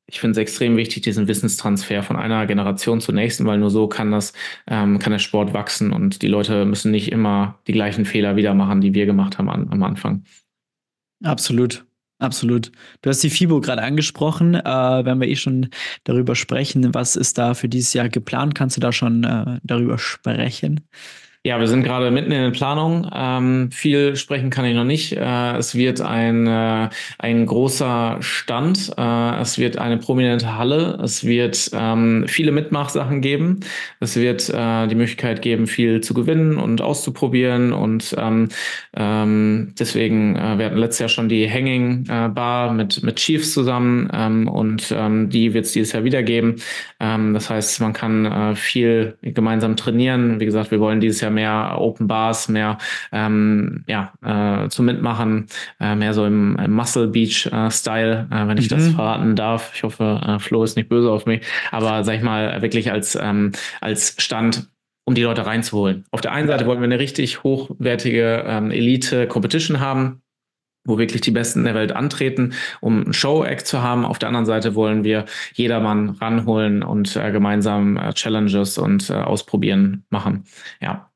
ich 0.08 0.20
finde 0.20 0.32
es 0.32 0.38
extrem 0.38 0.78
wichtig, 0.78 1.04
diesen 1.04 1.28
Wissenstransfer 1.28 2.04
von 2.04 2.16
einer 2.16 2.46
Generation 2.46 3.02
zur 3.02 3.16
nächsten, 3.16 3.46
weil 3.46 3.58
nur 3.58 3.72
so 3.72 3.88
kann 3.88 4.12
das, 4.12 4.34
ähm, 4.68 5.00
kann 5.00 5.12
der 5.12 5.20
Sport 5.20 5.54
wachsen 5.54 5.92
und 5.92 6.22
die 6.22 6.28
Leute 6.28 6.66
müssen 6.66 6.92
nicht 6.92 7.12
immer 7.12 7.60
die 7.68 7.74
gleichen 7.74 8.06
Fehler 8.06 8.36
wieder 8.36 8.54
machen, 8.54 8.82
die 8.82 8.94
wir 8.94 9.06
gemacht 9.06 9.38
haben 9.38 9.50
an, 9.50 9.68
am 9.72 9.84
Anfang. 9.84 10.24
Absolut. 11.24 11.86
Absolut. 12.18 12.72
Du 13.02 13.10
hast 13.10 13.24
die 13.24 13.30
FIBO 13.30 13.60
gerade 13.60 13.82
angesprochen. 13.82 14.56
Äh, 14.56 14.64
wenn 14.64 15.20
wir 15.20 15.28
eh 15.28 15.36
schon 15.36 15.70
darüber 16.06 16.36
sprechen, 16.36 16.94
was 16.94 17.18
ist 17.18 17.38
da 17.38 17.54
für 17.54 17.68
dieses 17.68 17.94
Jahr 17.94 18.08
geplant? 18.08 18.56
Kannst 18.56 18.78
du 18.78 18.82
da 18.82 18.94
schon 18.94 19.26
äh, 19.26 19.60
darüber 19.64 19.98
sprechen? 19.98 20.88
Ja, 21.46 21.60
wir 21.60 21.68
sind 21.68 21.84
gerade 21.84 22.10
mitten 22.10 22.32
in 22.32 22.42
der 22.42 22.50
Planung. 22.50 23.08
Ähm, 23.14 23.70
viel 23.70 24.16
sprechen 24.16 24.50
kann 24.50 24.66
ich 24.66 24.74
noch 24.74 24.84
nicht. 24.84 25.12
Äh, 25.12 25.58
es 25.58 25.76
wird 25.76 26.02
ein, 26.02 26.48
äh, 26.48 26.90
ein 27.20 27.46
großer 27.46 28.18
Stand. 28.22 28.92
Äh, 28.98 29.42
es 29.42 29.60
wird 29.60 29.78
eine 29.78 29.98
prominente 29.98 30.58
Halle. 30.58 30.98
Es 31.04 31.24
wird 31.24 31.70
ähm, 31.72 32.26
viele 32.28 32.52
Mitmachsachen 32.52 33.22
geben. 33.22 33.60
Es 34.00 34.16
wird 34.16 34.50
äh, 34.50 34.88
die 34.88 34.96
Möglichkeit 34.96 35.44
geben, 35.44 35.68
viel 35.68 36.02
zu 36.02 36.16
gewinnen 36.16 36.58
und 36.58 36.82
auszuprobieren. 36.82 37.74
Und 37.74 38.16
ähm, 38.18 38.50
ähm, 38.98 39.76
deswegen, 39.78 40.36
äh, 40.38 40.58
wir 40.58 40.66
hatten 40.66 40.78
letztes 40.78 40.98
Jahr 40.98 41.10
schon 41.10 41.30
die 41.30 41.48
Hanging 41.48 42.08
äh, 42.10 42.28
Bar 42.28 42.74
mit, 42.74 43.04
mit 43.04 43.18
Chiefs 43.18 43.54
zusammen 43.54 44.10
ähm, 44.12 44.48
und 44.48 44.92
ähm, 44.98 45.30
die 45.30 45.54
wird 45.54 45.66
es 45.66 45.74
dieses 45.74 45.94
Jahr 45.94 46.04
wieder 46.04 46.24
geben. 46.24 46.56
Das 46.98 47.50
heißt, 47.50 47.82
man 47.82 47.92
kann 47.94 48.56
viel 48.56 49.18
gemeinsam 49.22 49.76
trainieren. 49.76 50.40
Wie 50.40 50.46
gesagt, 50.46 50.72
wir 50.72 50.80
wollen 50.80 51.02
dieses 51.02 51.22
Jahr 51.22 51.30
mehr 51.36 51.76
Open 51.78 52.08
Bars, 52.08 52.50
mehr 52.50 52.78
ähm, 53.12 53.84
ja, 53.88 54.14
äh, 54.24 54.70
zum 54.70 54.86
Mitmachen, 54.86 55.48
äh, 55.80 55.96
mehr 55.96 56.14
so 56.14 56.26
im, 56.26 56.58
im 56.58 56.72
Muscle 56.72 57.08
Beach 57.08 57.46
äh, 57.52 57.70
Style, 57.70 58.28
äh, 58.32 58.48
wenn 58.48 58.58
ich 58.58 58.72
mhm. 58.72 58.76
das 58.76 58.88
verraten 58.90 59.36
darf. 59.36 59.72
Ich 59.76 59.84
hoffe, 59.84 60.22
äh, 60.26 60.40
Flo 60.40 60.64
ist 60.64 60.76
nicht 60.76 60.90
böse 60.90 61.12
auf 61.12 61.26
mich, 61.26 61.46
aber 61.72 62.04
sag 62.06 62.16
ich 62.16 62.24
mal, 62.24 62.62
wirklich 62.62 62.92
als, 62.92 63.16
ähm, 63.16 63.52
als 63.82 64.16
Stand 64.18 64.70
um 65.06 65.14
die 65.14 65.22
Leute 65.22 65.46
reinzuholen. 65.46 66.06
Auf 66.12 66.22
der 66.22 66.32
einen 66.32 66.48
Seite 66.48 66.66
wollen 66.66 66.80
wir 66.80 66.86
eine 66.86 67.00
richtig 67.00 67.44
hochwertige 67.44 68.44
ähm, 68.48 68.72
Elite-Competition 68.72 69.80
haben, 69.80 70.24
wo 70.86 70.98
wirklich 70.98 71.22
die 71.22 71.32
Besten 71.32 71.64
der 71.64 71.76
Welt 71.76 71.92
antreten, 71.92 72.54
um 72.82 73.04
ein 73.08 73.14
Show-Act 73.14 73.68
zu 73.68 73.82
haben. 73.82 74.06
Auf 74.06 74.20
der 74.20 74.30
anderen 74.30 74.46
Seite 74.46 74.76
wollen 74.76 75.04
wir 75.04 75.26
jedermann 75.54 76.10
ranholen 76.10 76.84
und 76.84 77.16
äh, 77.16 77.32
gemeinsam 77.32 77.98
äh, 77.98 78.14
Challenges 78.14 78.78
und 78.78 79.10
äh, 79.10 79.14
ausprobieren 79.14 80.06
machen. 80.10 80.46
Ja. 80.82 81.12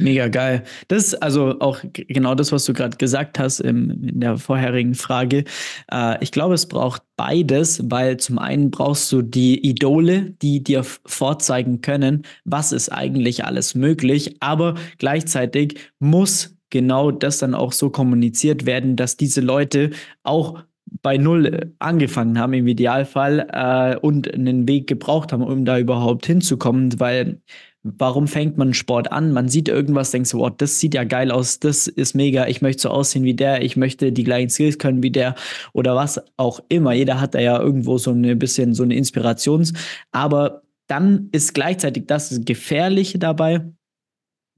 Mega 0.00 0.28
geil. 0.28 0.64
Das 0.88 1.04
ist 1.04 1.22
also 1.22 1.60
auch 1.60 1.80
genau 1.92 2.34
das, 2.34 2.52
was 2.52 2.64
du 2.64 2.72
gerade 2.72 2.96
gesagt 2.96 3.38
hast 3.38 3.60
im, 3.60 3.90
in 3.90 4.20
der 4.20 4.38
vorherigen 4.38 4.94
Frage. 4.94 5.44
Äh, 5.92 6.22
ich 6.22 6.32
glaube, 6.32 6.54
es 6.54 6.66
braucht 6.66 7.02
beides, 7.16 7.82
weil 7.90 8.16
zum 8.16 8.38
einen 8.38 8.70
brauchst 8.70 9.12
du 9.12 9.22
die 9.22 9.66
Idole, 9.68 10.30
die 10.42 10.64
dir 10.64 10.84
vorzeigen 10.84 11.82
können, 11.82 12.22
was 12.44 12.72
ist 12.72 12.88
eigentlich 12.90 13.44
alles 13.44 13.74
möglich, 13.74 14.36
aber 14.40 14.74
gleichzeitig 14.98 15.78
muss 15.98 16.56
genau 16.70 17.10
das 17.10 17.38
dann 17.38 17.54
auch 17.54 17.72
so 17.72 17.90
kommuniziert 17.90 18.64
werden, 18.64 18.96
dass 18.96 19.16
diese 19.16 19.40
Leute 19.40 19.90
auch 20.22 20.62
bei 21.02 21.16
Null 21.18 21.46
äh, 21.46 21.66
angefangen 21.78 22.38
haben 22.38 22.52
im 22.52 22.66
Idealfall 22.66 23.46
äh, 23.52 23.96
und 23.96 24.32
einen 24.32 24.66
Weg 24.66 24.86
gebraucht 24.86 25.32
haben, 25.32 25.42
um 25.42 25.64
da 25.64 25.78
überhaupt 25.78 26.26
hinzukommen, 26.26 26.98
weil 26.98 27.40
warum 27.82 28.28
fängt 28.28 28.58
man 28.58 28.74
Sport 28.74 29.10
an? 29.10 29.32
Man 29.32 29.48
sieht 29.48 29.68
irgendwas, 29.68 30.10
denkt 30.10 30.28
so, 30.28 30.44
oh, 30.44 30.50
das 30.50 30.78
sieht 30.78 30.94
ja 30.94 31.04
geil 31.04 31.30
aus, 31.30 31.60
das 31.60 31.86
ist 31.86 32.14
mega, 32.14 32.46
ich 32.46 32.60
möchte 32.60 32.82
so 32.82 32.90
aussehen 32.90 33.24
wie 33.24 33.34
der, 33.34 33.62
ich 33.62 33.76
möchte 33.76 34.12
die 34.12 34.24
gleichen 34.24 34.50
Skills 34.50 34.78
können 34.78 35.02
wie 35.02 35.10
der 35.10 35.34
oder 35.72 35.96
was 35.96 36.20
auch 36.36 36.60
immer. 36.68 36.92
Jeder 36.92 37.20
hat 37.20 37.34
da 37.34 37.40
ja 37.40 37.58
irgendwo 37.58 37.98
so 37.98 38.10
ein 38.12 38.38
bisschen 38.38 38.74
so 38.74 38.82
eine 38.82 38.94
Inspirations, 38.94 39.72
aber 40.12 40.62
dann 40.88 41.28
ist 41.32 41.54
gleichzeitig 41.54 42.06
das 42.06 42.40
Gefährliche 42.44 43.18
dabei, 43.18 43.64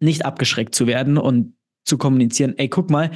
nicht 0.01 0.25
abgeschreckt 0.25 0.75
zu 0.75 0.87
werden 0.87 1.17
und 1.17 1.55
zu 1.85 1.99
kommunizieren, 1.99 2.55
ey, 2.57 2.69
guck 2.69 2.91
mal, 2.91 3.11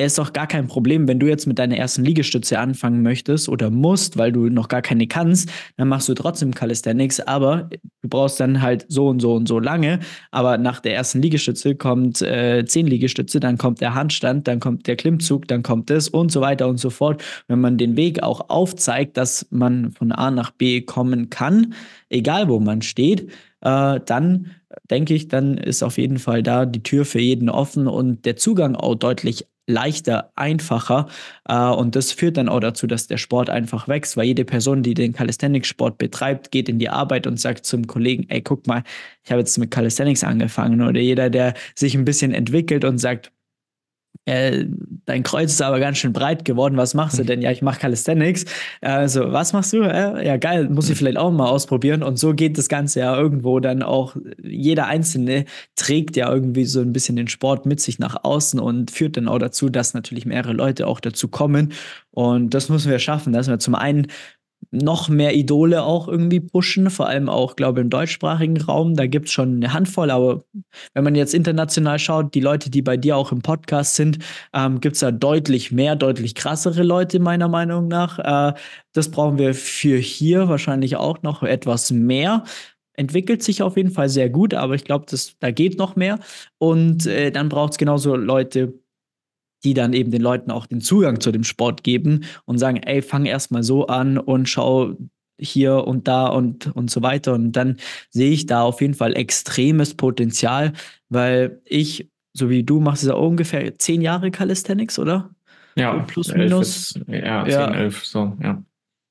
es 0.00 0.12
ist 0.12 0.18
doch 0.18 0.32
gar 0.32 0.46
kein 0.46 0.66
Problem, 0.66 1.06
wenn 1.08 1.18
du 1.18 1.26
jetzt 1.26 1.46
mit 1.46 1.58
deiner 1.58 1.76
ersten 1.76 2.04
Liegestütze 2.04 2.58
anfangen 2.58 3.02
möchtest 3.02 3.48
oder 3.48 3.70
musst, 3.70 4.16
weil 4.16 4.32
du 4.32 4.48
noch 4.48 4.68
gar 4.68 4.82
keine 4.82 5.06
kannst, 5.06 5.50
dann 5.76 5.88
machst 5.88 6.08
du 6.08 6.14
trotzdem 6.14 6.54
Calisthenics, 6.54 7.20
aber 7.20 7.68
du 8.02 8.08
brauchst 8.08 8.40
dann 8.40 8.62
halt 8.62 8.86
so 8.88 9.08
und 9.08 9.20
so 9.20 9.34
und 9.34 9.46
so 9.46 9.58
lange. 9.58 10.00
Aber 10.30 10.58
nach 10.58 10.80
der 10.80 10.94
ersten 10.94 11.20
Liegestütze 11.20 11.74
kommt 11.74 12.22
äh, 12.22 12.64
zehn 12.64 12.86
Liegestütze, 12.86 13.40
dann 13.40 13.58
kommt 13.58 13.80
der 13.80 13.94
Handstand, 13.94 14.48
dann 14.48 14.58
kommt 14.58 14.86
der 14.86 14.96
Klimmzug, 14.96 15.46
dann 15.48 15.62
kommt 15.62 15.90
das 15.90 16.08
und 16.08 16.32
so 16.32 16.40
weiter 16.40 16.68
und 16.68 16.78
so 16.78 16.90
fort. 16.90 17.22
Wenn 17.48 17.60
man 17.60 17.76
den 17.76 17.96
Weg 17.96 18.22
auch 18.22 18.48
aufzeigt, 18.48 19.16
dass 19.16 19.46
man 19.50 19.92
von 19.92 20.12
A 20.12 20.30
nach 20.30 20.50
B 20.50 20.80
kommen 20.80 21.30
kann, 21.30 21.74
egal 22.08 22.48
wo 22.48 22.58
man 22.58 22.82
steht, 22.82 23.30
äh, 23.60 24.00
dann 24.04 24.50
denke 24.90 25.14
ich, 25.14 25.28
dann 25.28 25.58
ist 25.58 25.82
auf 25.82 25.98
jeden 25.98 26.18
Fall 26.18 26.42
da 26.42 26.66
die 26.66 26.82
Tür 26.82 27.04
für 27.04 27.20
jeden 27.20 27.48
offen 27.48 27.86
und 27.86 28.24
der 28.24 28.36
Zugang 28.36 28.76
auch 28.76 28.94
deutlich 28.94 29.46
leichter, 29.70 30.32
einfacher. 30.36 31.08
Äh, 31.48 31.56
und 31.56 31.96
das 31.96 32.12
führt 32.12 32.36
dann 32.36 32.48
auch 32.48 32.60
dazu, 32.60 32.86
dass 32.86 33.06
der 33.06 33.16
Sport 33.16 33.50
einfach 33.50 33.88
wächst, 33.88 34.16
weil 34.16 34.26
jede 34.26 34.44
Person, 34.44 34.82
die 34.82 34.94
den 34.94 35.12
Calisthenics-Sport 35.12 35.98
betreibt, 35.98 36.50
geht 36.50 36.68
in 36.68 36.78
die 36.78 36.88
Arbeit 36.88 37.26
und 37.26 37.40
sagt 37.40 37.64
zum 37.64 37.86
Kollegen, 37.86 38.26
ey, 38.28 38.42
guck 38.42 38.66
mal, 38.66 38.82
ich 39.24 39.30
habe 39.30 39.40
jetzt 39.40 39.56
mit 39.58 39.70
Calisthenics 39.70 40.24
angefangen. 40.24 40.82
Oder 40.82 41.00
jeder, 41.00 41.30
der 41.30 41.54
sich 41.74 41.94
ein 41.94 42.04
bisschen 42.04 42.34
entwickelt 42.34 42.84
und 42.84 42.98
sagt, 42.98 43.32
äh, 44.26 44.66
dein 45.06 45.22
Kreuz 45.22 45.52
ist 45.52 45.62
aber 45.62 45.80
ganz 45.80 45.98
schön 45.98 46.12
breit 46.12 46.44
geworden, 46.44 46.76
was 46.76 46.94
machst 46.94 47.18
du 47.18 47.24
denn? 47.24 47.40
Ja, 47.42 47.50
ich 47.50 47.62
mache 47.62 47.80
Calisthenics. 47.80 48.44
Also, 48.80 49.32
was 49.32 49.52
machst 49.52 49.72
du? 49.72 49.82
Äh, 49.82 50.26
ja, 50.26 50.36
geil, 50.36 50.68
muss 50.68 50.90
ich 50.90 50.98
vielleicht 50.98 51.16
auch 51.16 51.30
mal 51.30 51.48
ausprobieren. 51.48 52.02
Und 52.02 52.18
so 52.18 52.34
geht 52.34 52.58
das 52.58 52.68
Ganze 52.68 53.00
ja 53.00 53.16
irgendwo 53.16 53.60
dann 53.60 53.82
auch, 53.82 54.16
jeder 54.42 54.86
Einzelne 54.86 55.46
trägt 55.74 56.16
ja 56.16 56.32
irgendwie 56.32 56.64
so 56.64 56.80
ein 56.80 56.92
bisschen 56.92 57.16
den 57.16 57.28
Sport 57.28 57.66
mit 57.66 57.80
sich 57.80 57.98
nach 57.98 58.22
außen 58.22 58.60
und 58.60 58.90
führt 58.90 59.16
dann 59.16 59.28
auch 59.28 59.38
dazu, 59.38 59.68
dass 59.68 59.94
natürlich 59.94 60.26
mehrere 60.26 60.52
Leute 60.52 60.86
auch 60.86 61.00
dazu 61.00 61.28
kommen. 61.28 61.72
Und 62.10 62.54
das 62.54 62.68
müssen 62.68 62.90
wir 62.90 62.98
schaffen, 62.98 63.32
dass 63.32 63.48
wir 63.48 63.58
zum 63.58 63.74
einen 63.74 64.08
noch 64.70 65.08
mehr 65.08 65.34
Idole 65.34 65.82
auch 65.82 66.06
irgendwie 66.06 66.40
pushen, 66.40 66.90
vor 66.90 67.08
allem 67.08 67.28
auch, 67.28 67.56
glaube 67.56 67.80
ich, 67.80 67.84
im 67.84 67.90
deutschsprachigen 67.90 68.60
Raum. 68.60 68.94
Da 68.94 69.06
gibt 69.06 69.26
es 69.26 69.32
schon 69.32 69.56
eine 69.56 69.72
Handvoll, 69.72 70.10
aber 70.10 70.44
wenn 70.94 71.04
man 71.04 71.14
jetzt 71.14 71.34
international 71.34 71.98
schaut, 71.98 72.34
die 72.34 72.40
Leute, 72.40 72.70
die 72.70 72.82
bei 72.82 72.96
dir 72.96 73.16
auch 73.16 73.32
im 73.32 73.42
Podcast 73.42 73.96
sind, 73.96 74.18
ähm, 74.54 74.80
gibt 74.80 74.94
es 74.94 75.00
da 75.00 75.10
deutlich 75.10 75.72
mehr, 75.72 75.96
deutlich 75.96 76.34
krassere 76.34 76.82
Leute, 76.82 77.18
meiner 77.18 77.48
Meinung 77.48 77.88
nach. 77.88 78.18
Äh, 78.18 78.54
das 78.92 79.10
brauchen 79.10 79.38
wir 79.38 79.54
für 79.54 79.96
hier 79.96 80.48
wahrscheinlich 80.48 80.96
auch 80.96 81.22
noch 81.22 81.42
etwas 81.42 81.90
mehr. 81.90 82.44
Entwickelt 82.94 83.42
sich 83.42 83.62
auf 83.62 83.76
jeden 83.76 83.90
Fall 83.90 84.08
sehr 84.08 84.30
gut, 84.30 84.54
aber 84.54 84.74
ich 84.74 84.84
glaube, 84.84 85.06
da 85.40 85.50
geht 85.50 85.78
noch 85.78 85.96
mehr. 85.96 86.18
Und 86.58 87.06
äh, 87.06 87.30
dann 87.32 87.48
braucht 87.48 87.72
es 87.72 87.78
genauso 87.78 88.14
Leute, 88.14 88.74
die 89.64 89.74
dann 89.74 89.92
eben 89.92 90.10
den 90.10 90.22
Leuten 90.22 90.50
auch 90.50 90.66
den 90.66 90.80
Zugang 90.80 91.20
zu 91.20 91.32
dem 91.32 91.44
Sport 91.44 91.82
geben 91.84 92.24
und 92.44 92.58
sagen, 92.58 92.78
ey, 92.78 93.02
fang 93.02 93.26
erstmal 93.26 93.62
so 93.62 93.86
an 93.86 94.18
und 94.18 94.48
schau 94.48 94.94
hier 95.38 95.86
und 95.86 96.06
da 96.06 96.26
und, 96.26 96.74
und 96.74 96.90
so 96.90 97.02
weiter. 97.02 97.34
Und 97.34 97.52
dann 97.52 97.76
sehe 98.10 98.30
ich 98.30 98.46
da 98.46 98.62
auf 98.62 98.80
jeden 98.80 98.94
Fall 98.94 99.16
extremes 99.16 99.94
Potenzial, 99.94 100.72
weil 101.08 101.60
ich, 101.64 102.10
so 102.32 102.50
wie 102.50 102.62
du, 102.62 102.80
machst 102.80 103.04
ja 103.04 103.14
ungefähr 103.14 103.78
zehn 103.78 104.02
Jahre 104.02 104.30
Calisthenics, 104.30 104.98
oder? 104.98 105.30
Ja, 105.76 105.98
plus 106.00 106.34
minus. 106.34 106.96
Ist, 106.96 107.00
ja, 107.08 107.44
zehn, 107.44 107.52
ja. 107.52 107.74
elf, 107.74 108.04
so, 108.04 108.36
ja. 108.42 108.62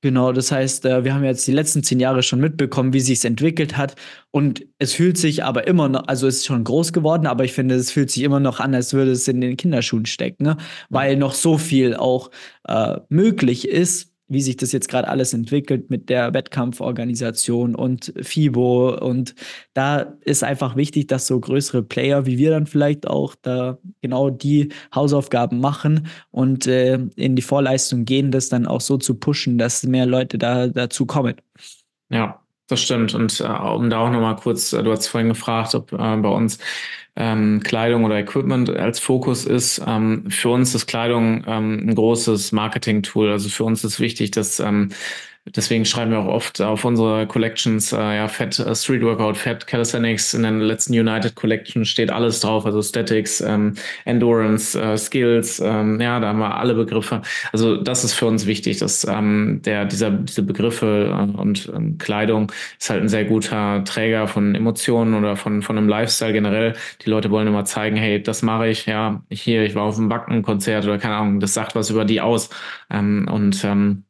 Genau, 0.01 0.31
das 0.31 0.49
heißt, 0.51 0.85
äh, 0.85 1.03
wir 1.03 1.13
haben 1.13 1.25
jetzt 1.25 1.45
die 1.45 1.51
letzten 1.51 1.83
zehn 1.83 1.99
Jahre 1.99 2.23
schon 2.23 2.39
mitbekommen, 2.39 2.93
wie 2.93 3.01
sich 3.01 3.17
es 3.17 3.25
entwickelt 3.25 3.75
hat. 3.75 3.95
Und 4.31 4.65
es 4.77 4.93
fühlt 4.93 5.17
sich 5.17 5.43
aber 5.43 5.67
immer 5.67 5.89
noch, 5.89 6.07
also 6.07 6.25
es 6.25 6.37
ist 6.37 6.45
schon 6.45 6.63
groß 6.63 6.93
geworden, 6.93 7.27
aber 7.27 7.43
ich 7.43 7.51
finde, 7.51 7.75
es 7.75 7.91
fühlt 7.91 8.09
sich 8.09 8.23
immer 8.23 8.39
noch 8.39 8.61
an, 8.61 8.73
als 8.73 8.93
würde 8.93 9.11
es 9.11 9.27
in 9.27 9.41
den 9.41 9.57
Kinderschuhen 9.57 10.05
stecken, 10.05 10.43
ne? 10.43 10.57
weil 10.89 11.17
noch 11.17 11.33
so 11.33 11.57
viel 11.57 11.95
auch 11.95 12.31
äh, 12.65 12.97
möglich 13.09 13.67
ist 13.67 14.08
wie 14.29 14.41
sich 14.41 14.57
das 14.57 14.71
jetzt 14.71 14.87
gerade 14.87 15.07
alles 15.07 15.33
entwickelt 15.33 15.89
mit 15.89 16.09
der 16.09 16.33
Wettkampforganisation 16.33 17.75
und 17.75 18.13
FIBO. 18.21 18.97
Und 18.99 19.35
da 19.73 20.13
ist 20.21 20.43
einfach 20.43 20.75
wichtig, 20.75 21.07
dass 21.07 21.27
so 21.27 21.39
größere 21.39 21.83
Player 21.83 22.25
wie 22.25 22.37
wir 22.37 22.51
dann 22.51 22.67
vielleicht 22.67 23.07
auch 23.07 23.35
da 23.41 23.79
genau 24.01 24.29
die 24.29 24.69
Hausaufgaben 24.93 25.59
machen 25.59 26.07
und 26.31 26.67
äh, 26.67 26.99
in 27.15 27.35
die 27.35 27.41
Vorleistung 27.41 28.05
gehen, 28.05 28.31
das 28.31 28.49
dann 28.49 28.67
auch 28.67 28.81
so 28.81 28.97
zu 28.97 29.15
pushen, 29.15 29.57
dass 29.57 29.83
mehr 29.83 30.05
Leute 30.05 30.37
da 30.37 30.67
dazu 30.67 31.05
kommen. 31.05 31.35
Ja, 32.09 32.38
das 32.69 32.81
stimmt. 32.81 33.13
Und 33.13 33.41
äh, 33.41 33.43
um 33.43 33.89
da 33.89 33.99
auch 33.99 34.11
nochmal 34.11 34.35
kurz, 34.37 34.73
äh, 34.73 34.81
du 34.83 34.91
hast 34.91 35.07
vorhin 35.07 35.29
gefragt, 35.29 35.75
ob 35.75 35.91
äh, 35.91 35.97
bei 35.97 36.29
uns 36.29 36.59
ähm, 37.15 37.61
Kleidung 37.63 38.05
oder 38.05 38.17
Equipment 38.17 38.69
als 38.69 38.99
Fokus 38.99 39.45
ist. 39.45 39.81
Ähm, 39.85 40.29
für 40.29 40.49
uns 40.49 40.73
ist 40.73 40.87
Kleidung 40.87 41.43
ähm, 41.47 41.89
ein 41.89 41.95
großes 41.95 42.51
Marketing-Tool. 42.53 43.31
Also 43.31 43.49
für 43.49 43.65
uns 43.65 43.83
ist 43.83 43.99
wichtig, 43.99 44.31
dass 44.31 44.59
ähm, 44.59 44.89
Deswegen 45.45 45.85
schreiben 45.85 46.11
wir 46.11 46.19
auch 46.19 46.27
oft 46.27 46.61
auf 46.61 46.85
unsere 46.85 47.25
Collections, 47.25 47.91
äh, 47.91 47.97
ja, 47.97 48.27
Fat 48.27 48.59
äh, 48.59 48.75
Street 48.75 49.01
Workout, 49.01 49.37
Fat 49.37 49.65
Calisthenics. 49.65 50.33
In 50.33 50.43
den 50.43 50.59
letzten 50.59 50.93
United 50.93 51.35
Collection 51.35 51.85
steht 51.85 52.11
alles 52.11 52.41
drauf, 52.41 52.65
also 52.65 52.81
Statics, 52.81 53.41
ähm, 53.41 53.73
Endurance, 54.05 54.79
äh, 54.79 54.97
Skills, 54.97 55.59
ähm, 55.59 55.99
ja, 55.99 56.19
da 56.19 56.27
haben 56.27 56.39
wir 56.39 56.55
alle 56.55 56.75
Begriffe. 56.75 57.21
Also 57.51 57.77
das 57.77 58.03
ist 58.03 58.13
für 58.13 58.27
uns 58.27 58.45
wichtig, 58.45 58.77
dass 58.77 59.05
ähm, 59.05 59.61
der, 59.65 59.85
dieser, 59.85 60.11
diese 60.11 60.43
Begriffe 60.43 61.09
äh, 61.09 61.37
und 61.39 61.71
ähm, 61.75 61.97
Kleidung 61.97 62.51
ist 62.79 62.89
halt 62.89 63.01
ein 63.01 63.09
sehr 63.09 63.25
guter 63.25 63.83
Träger 63.85 64.27
von 64.27 64.53
Emotionen 64.55 65.15
oder 65.15 65.35
von, 65.35 65.61
von 65.63 65.77
einem 65.77 65.87
Lifestyle 65.87 66.33
generell. 66.33 66.73
Die 67.03 67.09
Leute 67.09 67.31
wollen 67.31 67.47
immer 67.47 67.65
zeigen, 67.65 67.95
hey, 67.97 68.21
das 68.21 68.41
mache 68.43 68.67
ich, 68.67 68.85
ja, 68.85 69.23
hier, 69.31 69.63
ich 69.63 69.73
war 69.75 69.83
auf 69.83 69.97
einem 69.97 70.09
Backenkonzert 70.09 70.85
oder 70.85 70.97
keine 70.99 71.15
Ahnung, 71.15 71.39
das 71.39 71.53
sagt 71.53 71.75
was 71.75 71.89
über 71.89 72.05
die 72.05 72.21
aus. 72.21 72.49
Ähm, 72.91 73.27
und 73.31 73.63
ähm, 73.63 74.03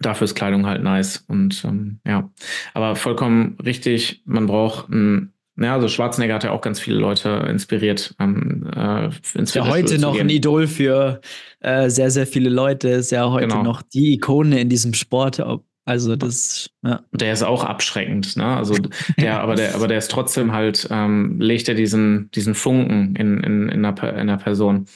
dafür 0.00 0.24
ist 0.24 0.34
Kleidung 0.34 0.66
halt 0.66 0.82
nice. 0.82 1.24
Und 1.28 1.64
ähm, 1.64 2.00
ja, 2.06 2.30
aber 2.74 2.96
vollkommen 2.96 3.56
richtig, 3.64 4.22
man 4.24 4.46
braucht 4.46 4.88
ein 4.90 5.32
ja, 5.60 5.74
also 5.74 5.88
Schwarzenegger 5.88 6.34
hat 6.34 6.44
ja 6.44 6.52
auch 6.52 6.60
ganz 6.60 6.78
viele 6.78 6.98
Leute 6.98 7.30
inspiriert. 7.50 8.14
Ähm, 8.20 8.70
äh, 8.74 9.10
ins 9.34 9.54
ja, 9.54 9.66
heute 9.66 9.98
noch 9.98 10.18
ein 10.18 10.28
Idol 10.28 10.68
für 10.68 11.20
äh, 11.60 11.90
sehr, 11.90 12.10
sehr 12.12 12.28
viele 12.28 12.48
Leute. 12.48 12.88
Ist 12.90 13.10
ja 13.10 13.28
heute 13.28 13.48
genau. 13.48 13.64
noch 13.64 13.82
die 13.82 14.14
Ikone 14.14 14.60
in 14.60 14.68
diesem 14.68 14.94
Sport. 14.94 15.42
Also 15.84 16.16
das, 16.16 16.70
ja. 16.84 17.00
Der 17.12 17.32
ist 17.32 17.42
auch 17.42 17.64
abschreckend, 17.64 18.36
ne? 18.36 18.44
Also 18.44 18.74
der, 19.18 19.40
aber 19.40 19.56
der, 19.56 19.74
aber 19.74 19.88
der 19.88 19.98
ist 19.98 20.10
trotzdem 20.10 20.52
halt, 20.52 20.86
ähm, 20.90 21.40
legt 21.40 21.68
er 21.68 21.74
diesen, 21.74 22.30
diesen 22.32 22.54
Funken 22.54 23.16
in, 23.16 23.42
in, 23.42 23.68
in, 23.68 23.84
einer, 23.84 24.02
in 24.02 24.18
einer 24.18 24.36
Person. 24.36 24.86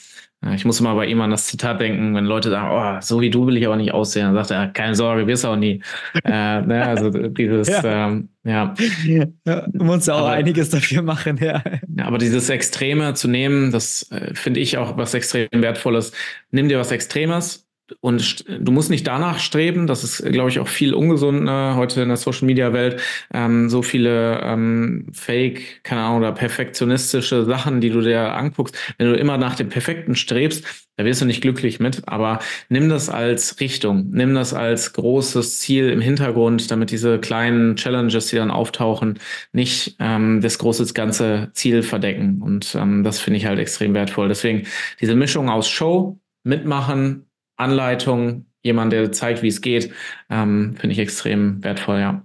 Ich 0.54 0.64
muss 0.64 0.80
immer 0.80 0.96
bei 0.96 1.06
ihm 1.06 1.20
an 1.20 1.30
das 1.30 1.46
Zitat 1.46 1.80
denken, 1.80 2.16
wenn 2.16 2.24
Leute 2.24 2.50
sagen, 2.50 2.68
oh, 2.72 3.00
so 3.00 3.20
wie 3.20 3.30
du 3.30 3.46
will 3.46 3.56
ich 3.56 3.64
aber 3.64 3.76
nicht 3.76 3.94
aussehen. 3.94 4.24
Dann 4.24 4.34
sagt 4.34 4.50
er, 4.50 4.66
keine 4.68 4.96
Sorge, 4.96 5.28
wirst 5.28 5.44
du 5.44 5.48
auch 5.48 5.56
nie. 5.56 5.80
äh, 6.24 6.60
ne, 6.62 6.84
also 6.84 7.10
dieses, 7.10 7.68
ja. 7.68 8.08
Ähm, 8.08 8.28
ja. 8.42 8.74
ja. 9.04 9.66
Du 9.68 9.84
musst 9.84 10.08
ja 10.08 10.14
auch 10.14 10.20
aber, 10.22 10.30
einiges 10.30 10.70
dafür 10.70 11.02
machen, 11.02 11.38
ja. 11.40 11.62
ja. 11.96 12.04
Aber 12.04 12.18
dieses 12.18 12.50
Extreme 12.50 13.14
zu 13.14 13.28
nehmen, 13.28 13.70
das 13.70 14.10
äh, 14.10 14.34
finde 14.34 14.58
ich 14.58 14.78
auch 14.78 14.96
was 14.96 15.14
extrem 15.14 15.48
Wertvolles. 15.52 16.10
Nimm 16.50 16.68
dir 16.68 16.80
was 16.80 16.90
Extremes, 16.90 17.68
und 18.00 18.44
du 18.48 18.72
musst 18.72 18.90
nicht 18.90 19.06
danach 19.06 19.38
streben, 19.38 19.86
das 19.86 20.04
ist, 20.04 20.24
glaube 20.24 20.50
ich, 20.50 20.58
auch 20.58 20.68
viel 20.68 20.94
ungesund 20.94 21.44
ne, 21.44 21.74
heute 21.76 22.02
in 22.02 22.08
der 22.08 22.16
Social 22.16 22.46
Media 22.46 22.72
Welt, 22.72 23.00
ähm, 23.32 23.68
so 23.68 23.82
viele 23.82 24.40
ähm, 24.42 25.06
Fake, 25.12 25.82
keine 25.82 26.02
Ahnung, 26.02 26.18
oder 26.18 26.32
perfektionistische 26.32 27.44
Sachen, 27.44 27.80
die 27.80 27.90
du 27.90 28.00
dir 28.00 28.34
anguckst. 28.34 28.76
Wenn 28.98 29.12
du 29.12 29.18
immer 29.18 29.38
nach 29.38 29.56
dem 29.56 29.68
Perfekten 29.68 30.14
strebst, 30.14 30.64
da 30.96 31.04
wirst 31.04 31.22
du 31.22 31.24
nicht 31.24 31.40
glücklich 31.40 31.80
mit, 31.80 32.06
aber 32.06 32.40
nimm 32.68 32.88
das 32.88 33.08
als 33.08 33.60
Richtung, 33.60 34.10
nimm 34.10 34.34
das 34.34 34.52
als 34.52 34.92
großes 34.92 35.60
Ziel 35.60 35.88
im 35.88 36.00
Hintergrund, 36.00 36.70
damit 36.70 36.90
diese 36.90 37.18
kleinen 37.18 37.76
Challenges, 37.76 38.26
die 38.26 38.36
dann 38.36 38.50
auftauchen, 38.50 39.18
nicht 39.52 39.96
ähm, 39.98 40.40
das 40.40 40.58
große 40.58 40.92
ganze 40.92 41.50
Ziel 41.54 41.82
verdecken. 41.82 42.42
Und 42.42 42.74
ähm, 42.74 43.04
das 43.04 43.20
finde 43.20 43.38
ich 43.38 43.46
halt 43.46 43.58
extrem 43.58 43.94
wertvoll. 43.94 44.28
Deswegen 44.28 44.66
diese 45.00 45.14
Mischung 45.14 45.48
aus 45.48 45.68
Show, 45.68 46.18
mitmachen, 46.44 47.26
Anleitung, 47.62 48.46
jemand, 48.62 48.92
der 48.92 49.12
zeigt, 49.12 49.42
wie 49.42 49.48
es 49.48 49.60
geht, 49.60 49.92
ähm, 50.30 50.76
finde 50.76 50.92
ich 50.92 50.98
extrem 50.98 51.62
wertvoll, 51.64 52.00
ja. 52.00 52.24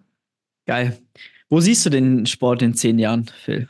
Geil. 0.65 0.97
Wo 1.49 1.59
siehst 1.59 1.85
du 1.85 1.89
den 1.89 2.25
Sport 2.25 2.61
in 2.61 2.73
zehn 2.73 2.99
Jahren, 2.99 3.25
Phil? 3.25 3.69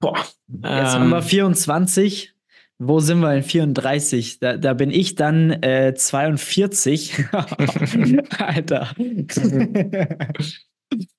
Boah. 0.00 0.16
Jetzt 0.48 0.94
ähm, 0.94 1.00
haben 1.00 1.10
wir 1.10 1.22
24. 1.22 2.34
Wo 2.78 3.00
sind 3.00 3.20
wir 3.20 3.34
in 3.34 3.42
34? 3.42 4.40
Da, 4.40 4.56
da 4.56 4.74
bin 4.74 4.90
ich 4.90 5.14
dann 5.14 5.50
äh, 5.62 5.94
42. 5.94 7.24
Alter. 8.38 8.94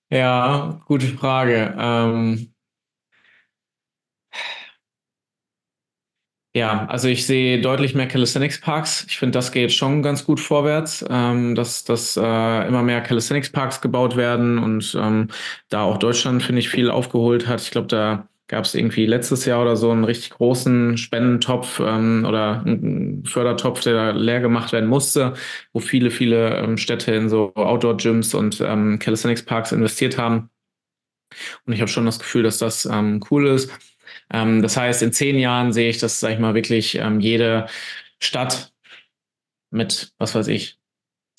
ja, 0.10 0.82
gute 0.86 1.08
Frage. 1.08 1.76
Ähm, 1.78 2.55
Ja, 6.56 6.86
also 6.86 7.10
ich 7.10 7.26
sehe 7.26 7.60
deutlich 7.60 7.96
mehr 7.96 8.08
Calisthenics 8.08 8.62
Parks. 8.62 9.06
Ich 9.10 9.18
finde, 9.18 9.34
das 9.38 9.52
geht 9.52 9.74
schon 9.74 10.02
ganz 10.02 10.24
gut 10.26 10.40
vorwärts, 10.40 11.04
ähm, 11.10 11.54
dass, 11.54 11.84
dass 11.84 12.16
äh, 12.16 12.22
immer 12.68 12.82
mehr 12.82 13.02
Calisthenics 13.02 13.52
Parks 13.52 13.82
gebaut 13.82 14.16
werden 14.16 14.58
und 14.58 14.96
ähm, 14.98 15.28
da 15.68 15.82
auch 15.84 15.98
Deutschland, 15.98 16.44
finde 16.44 16.62
ich, 16.62 16.70
viel 16.70 16.90
aufgeholt 16.90 17.46
hat. 17.48 17.62
Ich 17.62 17.72
glaube, 17.72 17.88
da 17.88 18.30
gab 18.48 18.64
es 18.64 18.74
irgendwie 18.74 19.06
letztes 19.06 19.44
Jahr 19.44 19.62
oder 19.64 19.76
so 19.76 19.92
einen 19.92 20.06
richtig 20.06 20.30
großen 20.30 20.98
Spendentopf 20.98 21.82
ähm, 21.82 22.24
oder 22.26 22.62
einen 22.66 23.26
Fördertopf, 23.26 23.82
der 23.82 24.14
leer 24.14 24.40
gemacht 24.40 24.72
werden 24.72 24.88
musste, 24.90 25.34
wo 25.74 25.82
viele, 25.82 26.10
viele 26.10 26.56
ähm, 26.60 26.78
Städte 26.78 27.14
in 27.14 27.28
so 27.28 27.54
Outdoor-Gyms 27.56 28.34
und 28.34 28.62
ähm, 28.62 28.98
Calisthenics 29.00 29.44
Parks 29.44 29.74
investiert 29.74 30.18
haben. 30.18 30.50
Und 31.66 31.74
ich 31.74 31.82
habe 31.82 31.90
schon 31.90 32.06
das 32.06 32.20
Gefühl, 32.20 32.44
dass 32.44 32.60
das 32.60 32.86
ähm, 32.86 33.22
cool 33.30 33.48
ist. 33.48 33.70
Ähm, 34.32 34.62
das 34.62 34.78
heißt, 34.78 35.02
in 35.04 35.14
zehn 35.14 35.38
Jahren 35.38 35.74
sehe 35.74 35.90
ich, 35.90 36.00
dass, 36.00 36.20
sag 36.20 36.34
ich 36.34 36.40
mal, 36.40 36.56
wirklich 36.56 36.96
ähm, 36.96 37.20
jede 37.20 37.68
Stadt 38.20 38.74
mit, 39.72 40.14
was 40.18 40.36
weiß 40.36 40.48
ich, 40.48 40.78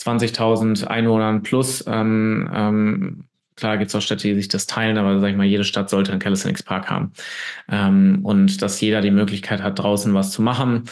20.000 0.01 0.87
Einwohnern 0.87 1.43
plus 1.43 1.85
ähm, 1.87 2.51
ähm, 2.55 3.25
Klar 3.57 3.79
gibt 3.79 3.89
es 3.89 3.95
auch 3.95 4.03
Städte, 4.03 4.29
die 4.29 4.35
sich 4.35 4.49
das 4.49 4.67
teilen, 4.67 4.99
aber 4.99 5.19
sag 5.19 5.31
ich 5.31 5.37
mal, 5.37 5.47
jede 5.47 5.65
Stadt 5.65 5.89
sollte 5.89 6.13
einen 6.13 6.21
Calisthenics 6.21 6.63
Park 6.63 6.91
haben. 6.91 7.13
Ähm, 7.71 8.21
und 8.23 8.61
dass 8.61 8.81
jeder 8.83 9.01
die 9.01 9.11
Möglichkeit 9.11 9.63
hat, 9.63 9.79
draußen 9.79 10.13
was 10.13 10.31
zu 10.31 10.43
machen. 10.43 10.85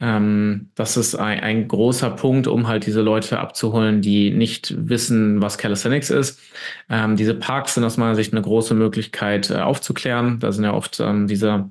Ähm, 0.00 0.70
das 0.74 0.98
ist 0.98 1.14
ein, 1.14 1.40
ein, 1.40 1.68
großer 1.68 2.10
Punkt, 2.10 2.46
um 2.46 2.68
halt 2.68 2.84
diese 2.86 3.00
Leute 3.00 3.38
abzuholen, 3.38 4.02
die 4.02 4.30
nicht 4.32 4.74
wissen, 4.88 5.40
was 5.40 5.56
Calisthenics 5.56 6.10
ist. 6.10 6.40
Ähm, 6.90 7.16
diese 7.16 7.34
Parks 7.34 7.74
sind 7.74 7.84
aus 7.84 7.96
meiner 7.96 8.14
Sicht 8.14 8.32
eine 8.32 8.42
große 8.42 8.74
Möglichkeit 8.74 9.50
äh, 9.50 9.56
aufzuklären. 9.56 10.40
Da 10.40 10.52
sind 10.52 10.64
ja 10.64 10.74
oft 10.74 11.00
ähm, 11.00 11.26
diese 11.26 11.70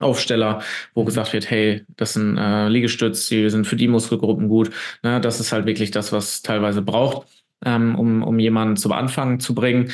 Aufsteller, 0.00 0.62
wo 0.94 1.04
gesagt 1.04 1.32
wird, 1.32 1.50
hey, 1.50 1.84
das 1.96 2.14
sind 2.14 2.38
äh, 2.38 2.68
Liegestütz, 2.68 3.28
die 3.28 3.50
sind 3.50 3.66
für 3.66 3.76
die 3.76 3.88
Muskelgruppen 3.88 4.48
gut. 4.48 4.70
Ne? 5.02 5.20
Das 5.20 5.38
ist 5.40 5.52
halt 5.52 5.66
wirklich 5.66 5.90
das, 5.92 6.12
was 6.12 6.42
teilweise 6.42 6.82
braucht 6.82 7.26
ähm, 7.64 7.94
um, 7.94 8.22
um 8.22 8.38
jemanden 8.38 8.76
zum 8.76 8.92
Anfangen 8.92 9.40
zu 9.40 9.54
bringen. 9.54 9.92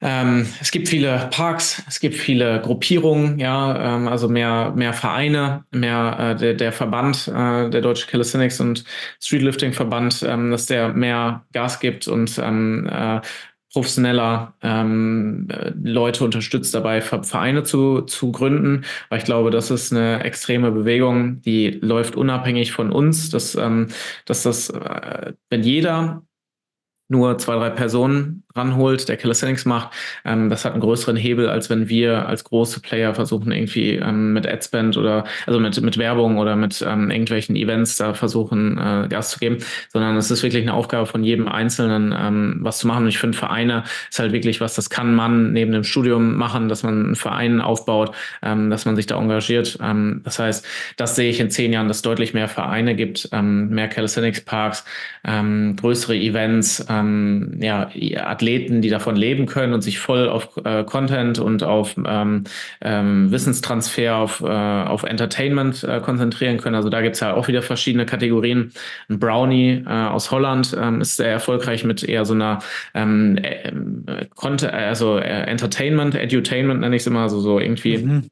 Ähm, 0.00 0.46
es 0.60 0.70
gibt 0.70 0.88
viele 0.88 1.30
Parks, 1.30 1.82
es 1.88 1.98
gibt 1.98 2.16
viele 2.16 2.60
Gruppierungen, 2.60 3.38
ja, 3.38 3.96
ähm, 3.96 4.06
also 4.06 4.28
mehr, 4.28 4.72
mehr 4.76 4.92
Vereine, 4.92 5.64
mehr 5.70 6.16
äh, 6.18 6.36
der, 6.36 6.54
der 6.54 6.72
Verband, 6.72 7.26
äh, 7.28 7.70
der 7.70 7.80
Deutsche 7.80 8.06
Calisthenics 8.06 8.60
und 8.60 8.84
Streetlifting 9.22 9.72
Verband, 9.72 10.22
ähm, 10.22 10.50
dass 10.50 10.66
der 10.66 10.88
mehr 10.88 11.46
Gas 11.52 11.80
gibt 11.80 12.06
und 12.06 12.38
ähm, 12.38 12.86
äh, 12.86 13.22
professioneller 13.72 14.54
ähm, 14.62 15.48
Leute 15.82 16.22
unterstützt 16.24 16.74
dabei, 16.74 17.00
Vereine 17.00 17.64
zu, 17.64 18.02
zu 18.02 18.30
gründen. 18.30 18.84
Weil 19.08 19.18
ich 19.18 19.24
glaube, 19.24 19.50
das 19.50 19.70
ist 19.70 19.92
eine 19.92 20.22
extreme 20.22 20.70
Bewegung, 20.70 21.42
die 21.42 21.70
läuft 21.70 22.14
unabhängig 22.14 22.72
von 22.72 22.92
uns, 22.92 23.30
dass, 23.30 23.56
ähm, 23.56 23.88
dass 24.26 24.42
das, 24.44 24.70
äh, 24.70 25.32
wenn 25.50 25.62
jeder 25.62 26.22
nur 27.08 27.38
zwei, 27.38 27.56
drei 27.56 27.70
Personen 27.70 28.44
ranholt, 28.56 29.08
der 29.08 29.16
Calisthenics 29.16 29.64
macht, 29.64 29.92
ähm, 30.24 30.48
das 30.48 30.64
hat 30.64 30.72
einen 30.72 30.80
größeren 30.80 31.16
Hebel, 31.16 31.48
als 31.48 31.70
wenn 31.70 31.88
wir 31.88 32.26
als 32.28 32.44
große 32.44 32.80
Player 32.80 33.14
versuchen, 33.14 33.50
irgendwie 33.50 33.96
ähm, 33.96 34.32
mit 34.32 34.46
Adspend 34.46 34.96
oder 34.96 35.24
also 35.46 35.58
mit, 35.58 35.80
mit 35.80 35.98
Werbung 35.98 36.38
oder 36.38 36.54
mit 36.54 36.84
ähm, 36.86 37.10
irgendwelchen 37.10 37.56
Events 37.56 37.96
da 37.96 38.14
versuchen, 38.14 38.78
äh, 38.78 39.08
Gas 39.08 39.30
zu 39.30 39.38
geben, 39.40 39.58
sondern 39.92 40.16
es 40.16 40.30
ist 40.30 40.42
wirklich 40.42 40.62
eine 40.62 40.74
Aufgabe 40.74 41.06
von 41.06 41.24
jedem 41.24 41.48
Einzelnen, 41.48 42.14
ähm, 42.16 42.58
was 42.60 42.78
zu 42.78 42.86
machen. 42.86 43.04
Und 43.04 43.08
ich 43.08 43.18
finde, 43.18 43.36
Vereine 43.36 43.82
ist 44.08 44.18
halt 44.20 44.32
wirklich 44.32 44.60
was, 44.60 44.74
das 44.74 44.88
kann 44.88 45.14
man 45.14 45.52
neben 45.52 45.72
dem 45.72 45.84
Studium 45.84 46.36
machen, 46.36 46.68
dass 46.68 46.84
man 46.84 47.06
einen 47.06 47.16
Verein 47.16 47.60
aufbaut, 47.60 48.14
ähm, 48.42 48.70
dass 48.70 48.84
man 48.84 48.94
sich 48.94 49.06
da 49.06 49.18
engagiert. 49.18 49.78
Ähm, 49.82 50.20
das 50.24 50.38
heißt, 50.38 50.64
das 50.96 51.16
sehe 51.16 51.28
ich 51.28 51.40
in 51.40 51.50
zehn 51.50 51.72
Jahren, 51.72 51.88
dass 51.88 52.02
deutlich 52.02 52.34
mehr 52.34 52.48
Vereine 52.48 52.94
gibt, 52.94 53.28
ähm, 53.32 53.70
mehr 53.70 53.88
Calisthenics 53.88 54.42
Parks, 54.42 54.84
ähm, 55.24 55.74
größere 55.76 56.14
Events, 56.14 56.84
ähm, 57.00 57.58
ja, 57.60 57.90
Athleten, 58.16 58.82
die 58.82 58.90
davon 58.90 59.16
leben 59.16 59.46
können 59.46 59.72
und 59.72 59.82
sich 59.82 59.98
voll 59.98 60.28
auf 60.28 60.56
äh, 60.64 60.84
Content 60.84 61.38
und 61.38 61.62
auf 61.62 61.96
ähm, 62.06 62.44
ähm, 62.80 63.30
Wissenstransfer, 63.30 64.16
auf, 64.16 64.40
äh, 64.40 64.46
auf 64.46 65.02
Entertainment 65.04 65.84
äh, 65.84 66.00
konzentrieren 66.00 66.58
können. 66.58 66.74
Also 66.74 66.88
da 66.88 67.00
gibt's 67.02 67.20
ja 67.20 67.34
auch 67.34 67.48
wieder 67.48 67.62
verschiedene 67.62 68.06
Kategorien. 68.06 68.72
Ein 69.08 69.18
Brownie 69.18 69.84
äh, 69.86 69.90
aus 69.90 70.30
Holland 70.30 70.76
ähm, 70.80 71.00
ist 71.00 71.16
sehr 71.16 71.30
erfolgreich 71.30 71.84
mit 71.84 72.02
eher 72.02 72.24
so 72.24 72.34
einer 72.34 72.60
ähm, 72.94 73.38
äh, 73.38 74.26
Content, 74.34 74.72
also 74.72 75.18
äh, 75.18 75.22
Entertainment, 75.22 76.14
Edutainment 76.14 76.80
nenne 76.80 76.96
ich 76.96 77.02
es 77.02 77.06
immer, 77.06 77.20
also 77.20 77.40
so 77.40 77.58
irgendwie. 77.58 77.98
Mhm 77.98 78.30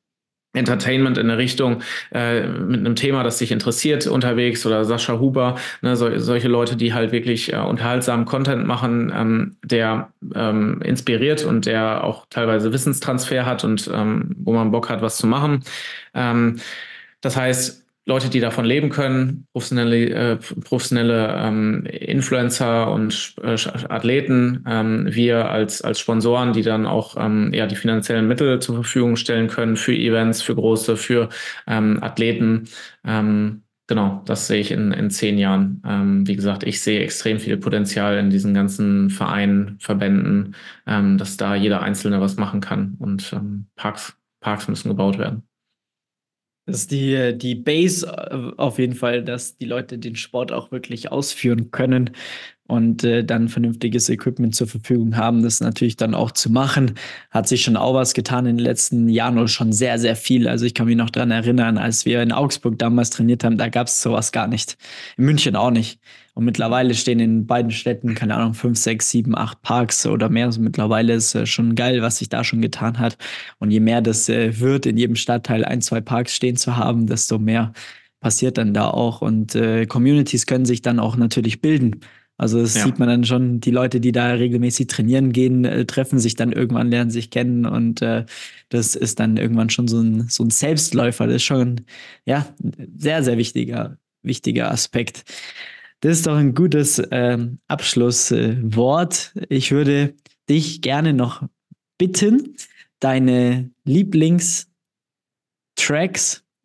Entertainment 0.55 1.19
in 1.19 1.29
der 1.29 1.39
Richtung 1.39 1.83
äh, 2.13 2.47
mit 2.47 2.81
einem 2.81 2.97
Thema, 2.97 3.23
das 3.23 3.39
dich 3.39 3.53
interessiert 3.53 4.07
unterwegs 4.07 4.67
oder 4.67 4.85
Sascha 4.85 5.19
Huber, 5.19 5.57
ne, 5.81 5.97
so, 5.97 6.19
solche 6.19 6.49
Leute, 6.49 6.77
die 6.77 6.93
halt 6.93 7.13
wirklich 7.13 7.53
äh, 7.53 7.57
unterhaltsamen 7.57 8.27
Content 8.27 8.67
machen, 8.67 9.13
ähm, 9.15 9.57
der 9.65 10.13
ähm, 10.35 10.83
inspiriert 10.83 11.45
und 11.45 11.67
der 11.67 12.05
auch 12.05 12.27
teilweise 12.29 12.73
Wissenstransfer 12.73 13.47
hat 13.47 13.65
und 13.65 13.91
ähm, 13.93 14.37
wo 14.39 14.53
man 14.53 14.71
Bock 14.71 14.91
hat, 14.91 15.03
was 15.03 15.17
zu 15.17 15.27
machen. 15.27 15.65
Ähm, 16.15 16.61
das 17.21 17.37
heißt, 17.37 17.83
Leute, 18.05 18.31
die 18.31 18.41
davon 18.41 18.65
leben 18.65 18.91
können, 18.91 19.47
professionelle, 19.53 20.11
äh, 20.11 20.37
professionelle 20.37 21.37
ähm, 21.39 21.87
Influencer 21.87 22.91
und 22.91 23.37
äh, 23.43 23.57
Athleten, 23.89 24.65
ähm, 24.67 25.07
wir 25.09 25.49
als, 25.51 25.83
als 25.83 26.01
Sponsoren, 26.01 26.53
die 26.53 26.63
dann 26.63 26.85
auch 26.87 27.17
ähm, 27.17 27.53
ja, 27.55 27.67
die 27.69 27.77
finanziellen 27.77 28.27
Mittel 28.27 28.61
zur 28.61 28.75
Verfügung 28.75 29.15
stellen 29.15 29.47
können 29.47 29.77
für 29.77 29.95
Events, 29.95 30.43
für 30.43 30.57
große, 30.57 30.97
für 30.97 31.29
ähm, 31.69 32.03
Athleten. 32.03 32.69
Ähm, 33.07 33.63
genau, 33.87 34.23
das 34.27 34.49
sehe 34.49 34.61
ich 34.61 34.73
in, 34.73 34.91
in 34.91 35.09
zehn 35.11 35.39
Jahren. 35.39 35.81
Ähm, 35.87 36.27
wie 36.27 36.35
gesagt, 36.35 36.65
ich 36.65 36.81
sehe 36.83 37.01
extrem 37.01 37.39
viel 37.39 37.57
Potenzial 37.57 38.19
in 38.19 38.31
diesen 38.31 38.53
ganzen 38.53 39.11
Vereinen, 39.11 39.79
Verbänden, 39.79 40.57
ähm, 40.89 41.19
dass 41.19 41.37
da 41.37 41.55
jeder 41.55 41.83
Einzelne 41.83 42.21
was 42.21 42.37
machen 42.37 42.61
kann 42.61 42.97
und 42.99 43.33
ähm, 43.33 43.67
Parks, 43.77 44.17
Parks 44.41 44.67
müssen 44.67 44.89
gebaut 44.89 45.19
werden. 45.19 45.45
Das 46.65 46.77
ist 46.77 46.93
die, 46.93 47.37
die 47.37 47.57
Base 47.57 48.07
äh, 48.07 48.53
auf 48.57 48.79
jeden 48.79 48.95
Fall, 48.95 49.25
dass 49.25 49.57
die 49.57 49.65
Leute 49.65 49.99
den 49.99 50.15
Sport 50.15 50.53
auch 50.53 50.71
wirklich 50.71 51.11
ausführen 51.11 51.73
können 51.73 52.11
und 52.69 53.03
äh, 53.03 53.25
dann 53.25 53.49
vernünftiges 53.49 54.09
Equipment 54.09 54.55
zur 54.55 54.69
Verfügung 54.69 55.17
haben, 55.17 55.43
das 55.43 55.61
natürlich 55.61 55.97
dann 55.97 56.15
auch 56.15 56.31
zu 56.31 56.51
machen. 56.51 56.95
Hat 57.31 57.49
sich 57.49 57.65
schon 57.65 57.77
auch 57.77 57.95
was 57.95 58.15
getan 58.15 58.47
in 58.47 58.57
den 58.57 58.65
letzten 58.65 59.09
Jahren 59.09 59.39
und 59.39 59.49
schon 59.49 59.73
sehr, 59.73 59.99
sehr 59.99 60.15
viel. 60.15 60.47
Also 60.47 60.65
ich 60.65 60.75
kann 60.75 60.87
mich 60.87 60.97
noch 60.97 61.11
daran 61.11 61.33
erinnern, 61.33 61.79
als 61.79 62.07
wir 62.07 62.23
in 62.23 62.33
Augsburg 62.33 62.79
damals 62.79 63.11
trainiert 63.11 63.43
haben, 63.45 63.59
da 63.59 63.69
gab 63.69 63.89
es 63.89 64.01
sowas 64.01 64.31
gar 64.31 64.47
nicht. 64.47 64.77
In 65.17 65.25
München 65.25 65.57
auch 65.57 65.71
nicht. 65.71 66.01
Und 66.35 66.45
mittlerweile 66.45 66.95
stehen 66.95 67.21
in 67.21 67.47
beiden 67.47 67.71
Städten, 67.71 68.15
keine 68.15 68.37
Ahnung, 68.37 68.55
fünf, 68.55 68.79
sechs, 68.79 69.11
sieben, 69.11 69.37
acht 69.37 69.61
Parks 69.63 70.07
oder 70.07 70.31
mehr. 70.31 70.47
Also 70.47 70.63
mittlerweile 70.63 71.15
ist 71.15 71.35
äh, 71.35 71.45
schon 71.47 71.75
geil, 71.75 72.01
was 72.01 72.19
sich 72.19 72.31
da 72.31 72.43
schon 72.43 72.63
getan 72.63 72.99
hat. 72.99 73.19
Und 73.59 73.71
je 73.71 73.81
mehr 73.81 74.01
das 74.01 74.29
äh, 74.29 74.59
wird, 74.59 74.87
in 74.87 74.97
jedem 74.97 75.17
Stadtteil 75.17 75.65
ein, 75.65 75.83
zwei 75.83 76.01
Parks 76.01 76.35
stehen 76.35 76.57
zu 76.57 76.77
haben, 76.77 77.07
desto 77.07 77.39
mehr 77.39 77.73
passiert 78.21 78.57
dann 78.57 78.73
da 78.73 78.89
auch. 78.89 79.21
Und 79.21 79.55
äh, 79.55 79.85
Communities 79.87 80.47
können 80.47 80.65
sich 80.65 80.81
dann 80.81 80.99
auch 81.01 81.17
natürlich 81.17 81.61
bilden. 81.61 82.01
Also 82.39 82.61
das 82.61 82.75
ja. 82.75 82.85
sieht 82.85 82.99
man 82.99 83.09
dann 83.09 83.25
schon, 83.25 83.61
die 83.61 83.71
Leute, 83.71 84.01
die 84.01 84.11
da 84.11 84.33
regelmäßig 84.33 84.87
trainieren 84.87 85.33
gehen, 85.33 85.65
äh, 85.65 85.85
treffen 85.85 86.19
sich 86.19 86.35
dann 86.35 86.51
irgendwann, 86.51 86.91
lernen 86.91 87.11
sich 87.11 87.31
kennen 87.31 87.67
und 87.67 88.03
äh, 88.03 88.25
das 88.71 88.97
ist 88.97 89.21
dann 89.21 89.37
irgendwann 89.37 89.71
schon 89.71 89.87
so 89.87 90.01
ein, 90.01 90.29
so 90.29 90.43
ein 90.43 90.51
Selbstläufer. 90.51 91.27
Das 91.27 91.37
ist 91.37 91.45
schon 91.45 91.83
ja 92.25 92.47
sehr, 92.97 93.23
sehr 93.23 93.39
wichtiger, 93.39 93.99
wichtiger 94.23 94.71
Aspekt. 94.71 95.25
Das 96.03 96.19
ist 96.19 96.27
doch 96.27 96.37
ein 96.37 96.55
gutes 96.55 96.99
äh, 96.99 97.39
Abschlusswort. 97.69 99.35
ich 99.49 99.71
würde 99.71 100.15
dich 100.49 100.83
gerne 100.83 101.13
noch 101.13 101.45
bitten, 101.97 102.57
deine 102.99 103.71
Lieblingstracks, 103.85 104.67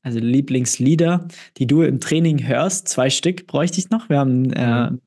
also 0.01 0.17
Lieblingslieder, 0.17 1.27
die 1.57 1.67
du 1.67 1.83
im 1.83 1.99
Training 1.99 2.47
hörst, 2.47 2.87
zwei 2.87 3.11
Stück 3.11 3.45
bräuchte 3.45 3.77
ich 3.79 3.91
noch. 3.91 4.09
Wir 4.09 4.17
haben 4.17 4.51
äh, 4.53 4.89
mhm. 4.89 5.01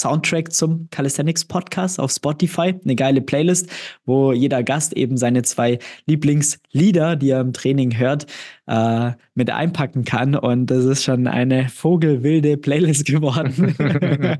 Soundtrack 0.00 0.52
zum 0.52 0.88
Calisthenics 0.90 1.44
Podcast 1.44 2.00
auf 2.00 2.10
Spotify, 2.10 2.74
eine 2.82 2.96
geile 2.96 3.20
Playlist, 3.20 3.68
wo 4.04 4.32
jeder 4.32 4.62
Gast 4.62 4.92
eben 4.94 5.16
seine 5.16 5.42
zwei 5.42 5.78
Lieblingslieder, 6.06 7.16
die 7.16 7.30
er 7.30 7.40
im 7.40 7.52
Training 7.52 7.96
hört, 7.98 8.26
äh, 8.66 9.12
mit 9.34 9.50
einpacken 9.50 10.04
kann. 10.04 10.34
Und 10.34 10.66
das 10.66 10.84
ist 10.84 11.04
schon 11.04 11.26
eine 11.26 11.68
vogelwilde 11.68 12.56
Playlist 12.56 13.06
geworden. 13.06 13.74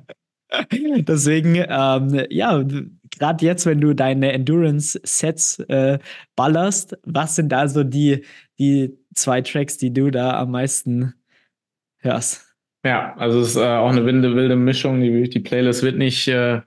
Deswegen, 0.70 1.56
ähm, 1.56 2.26
ja, 2.30 2.62
gerade 3.18 3.44
jetzt, 3.44 3.66
wenn 3.66 3.80
du 3.80 3.94
deine 3.94 4.32
Endurance-Sets 4.32 5.60
äh, 5.60 5.98
ballerst, 6.36 6.96
was 7.04 7.36
sind 7.36 7.50
da 7.50 7.68
so 7.68 7.82
die, 7.82 8.24
die 8.58 8.96
zwei 9.14 9.40
Tracks, 9.40 9.78
die 9.78 9.92
du 9.92 10.10
da 10.10 10.38
am 10.38 10.52
meisten 10.52 11.14
hörst? 11.98 12.53
Ja, 12.84 13.14
also 13.16 13.40
es 13.40 13.50
ist 13.50 13.56
äh, 13.56 13.64
auch 13.64 13.90
eine 13.90 14.04
wilde, 14.04 14.36
wilde 14.36 14.56
Mischung. 14.56 15.00
Die, 15.00 15.28
die 15.28 15.40
Playlist 15.40 15.82
wird 15.82 15.96
nicht, 15.96 16.28
äh, 16.28 16.60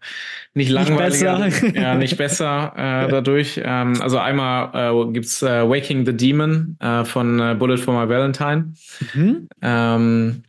nicht 0.56 0.70
langweiliger. 0.70 1.38
Nicht 1.38 1.62
besser. 1.62 1.80
ja, 1.80 1.96
nicht 1.96 2.18
besser 2.18 2.74
äh, 2.76 3.08
dadurch. 3.12 3.62
Ähm, 3.64 4.02
also 4.02 4.18
einmal 4.18 4.72
äh, 4.74 5.12
gibt's 5.12 5.44
äh, 5.44 5.70
Waking 5.70 6.08
the 6.08 6.18
Demon 6.18 6.76
äh, 6.80 7.06
von 7.06 7.40
äh, 7.40 7.54
Bullet 7.54 7.78
for 7.78 7.94
My 7.94 8.10
Valentine. 8.10 8.74
Mhm. 9.14 9.48
Ähm, 9.62 10.44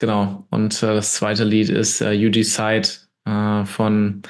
genau. 0.00 0.46
Und 0.50 0.82
äh, 0.82 0.94
das 0.94 1.14
zweite 1.14 1.44
Lied 1.44 1.68
ist 1.68 2.00
äh, 2.00 2.10
You 2.10 2.30
Decide 2.30 2.88
äh, 3.24 3.64
von 3.66 4.22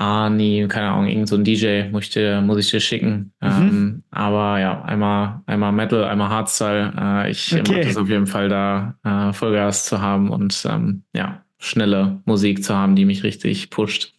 Ah, 0.00 0.30
nee, 0.30 0.66
keine 0.66 0.88
Ahnung, 0.88 1.08
irgend 1.08 1.28
so 1.28 1.36
ein 1.36 1.44
DJ 1.44 1.90
muss 1.90 2.04
ich 2.04 2.10
dir, 2.10 2.40
muss 2.40 2.58
ich 2.58 2.70
dir 2.70 2.80
schicken. 2.80 3.34
Mhm. 3.42 3.48
Ähm, 3.50 4.02
aber 4.10 4.58
ja, 4.58 4.80
einmal, 4.82 5.42
einmal 5.44 5.72
Metal, 5.72 6.04
einmal 6.04 6.30
Hardstyle. 6.30 6.94
Äh, 6.98 7.30
ich 7.30 7.54
okay. 7.54 7.70
mag 7.70 7.82
das 7.82 7.98
auf 7.98 8.08
jeden 8.08 8.26
Fall 8.26 8.48
da 8.48 8.94
äh, 9.04 9.34
Vollgas 9.34 9.84
zu 9.84 10.00
haben 10.00 10.30
und 10.30 10.64
ähm, 10.66 11.02
ja, 11.12 11.44
schnelle 11.58 12.22
Musik 12.24 12.64
zu 12.64 12.74
haben, 12.74 12.96
die 12.96 13.04
mich 13.04 13.24
richtig 13.24 13.68
pusht. 13.68 14.14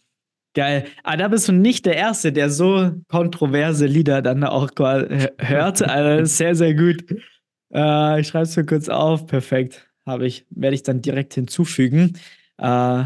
Geil. 0.54 0.84
Aber 1.02 1.14
ah, 1.14 1.16
da 1.16 1.28
bist 1.28 1.48
du 1.48 1.52
nicht 1.52 1.84
der 1.84 1.96
Erste, 1.96 2.30
der 2.32 2.48
so 2.48 2.92
kontroverse 3.08 3.86
Lieder 3.86 4.22
dann 4.22 4.44
auch 4.44 4.70
hört. 4.78 5.82
Also 5.88 6.24
sehr, 6.26 6.54
sehr 6.54 6.74
gut. 6.74 7.04
Äh, 7.74 8.20
ich 8.20 8.28
schreibe 8.28 8.44
es 8.44 8.56
mir 8.56 8.66
kurz 8.66 8.88
auf. 8.88 9.26
Perfekt. 9.26 9.88
Habe 10.06 10.28
ich, 10.28 10.46
werde 10.50 10.76
ich 10.76 10.84
dann 10.84 11.02
direkt 11.02 11.34
hinzufügen. 11.34 12.12
Äh, 12.58 13.02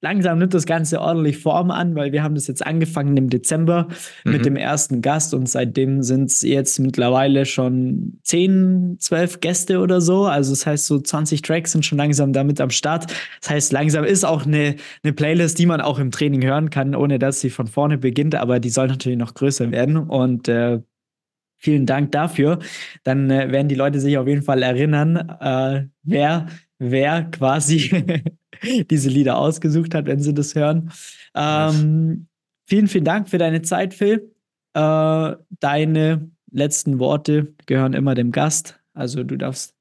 langsam 0.00 0.38
nimmt 0.38 0.54
das 0.54 0.66
Ganze 0.66 1.00
ordentlich 1.00 1.38
Form 1.38 1.70
an, 1.70 1.94
weil 1.94 2.12
wir 2.12 2.22
haben 2.22 2.34
das 2.34 2.46
jetzt 2.46 2.64
angefangen 2.64 3.16
im 3.16 3.28
Dezember 3.28 3.88
mhm. 4.24 4.32
mit 4.32 4.44
dem 4.44 4.56
ersten 4.56 5.02
Gast 5.02 5.34
und 5.34 5.48
seitdem 5.48 6.02
sind 6.02 6.30
es 6.30 6.42
jetzt 6.42 6.78
mittlerweile 6.78 7.44
schon 7.46 8.18
10, 8.24 8.96
12 8.98 9.40
Gäste 9.40 9.80
oder 9.80 10.00
so. 10.00 10.24
Also 10.24 10.52
das 10.52 10.66
heißt, 10.66 10.86
so 10.86 10.98
20 10.98 11.42
Tracks 11.42 11.72
sind 11.72 11.84
schon 11.84 11.98
langsam 11.98 12.32
damit 12.32 12.60
am 12.60 12.70
Start. 12.70 13.12
Das 13.40 13.50
heißt, 13.50 13.72
langsam 13.72 14.04
ist 14.04 14.24
auch 14.24 14.46
eine, 14.46 14.76
eine 15.02 15.12
Playlist, 15.12 15.58
die 15.58 15.66
man 15.66 15.80
auch 15.80 15.98
im 15.98 16.10
Training 16.10 16.42
hören 16.44 16.70
kann, 16.70 16.94
ohne 16.94 17.18
dass 17.18 17.40
sie 17.40 17.50
von 17.50 17.66
vorne 17.66 17.98
beginnt, 17.98 18.34
aber 18.34 18.60
die 18.60 18.70
soll 18.70 18.88
natürlich 18.88 19.18
noch 19.18 19.34
größer 19.34 19.70
werden 19.70 19.96
und 19.96 20.48
äh, 20.48 20.80
Vielen 21.62 21.84
Dank 21.84 22.10
dafür. 22.12 22.58
Dann 23.04 23.30
äh, 23.30 23.52
werden 23.52 23.68
die 23.68 23.74
Leute 23.74 24.00
sich 24.00 24.16
auf 24.16 24.26
jeden 24.26 24.40
Fall 24.40 24.62
erinnern, 24.62 25.16
äh, 25.42 25.88
wer, 26.02 26.46
wer 26.78 27.24
quasi 27.24 28.02
diese 28.90 29.08
Lieder 29.08 29.38
ausgesucht 29.38 29.94
hat, 29.94 30.06
wenn 30.06 30.20
sie 30.20 30.34
das 30.34 30.54
hören. 30.54 30.90
Ähm, 31.34 32.26
vielen, 32.66 32.88
vielen 32.88 33.04
Dank 33.04 33.28
für 33.28 33.38
deine 33.38 33.62
Zeit, 33.62 33.94
Phil. 33.94 34.32
Äh, 34.74 35.36
deine 35.60 36.30
letzten 36.50 36.98
Worte 36.98 37.54
gehören 37.66 37.94
immer 37.94 38.14
dem 38.14 38.32
Gast. 38.32 38.80
Also 38.94 39.24
du 39.24 39.36
darfst 39.36 39.74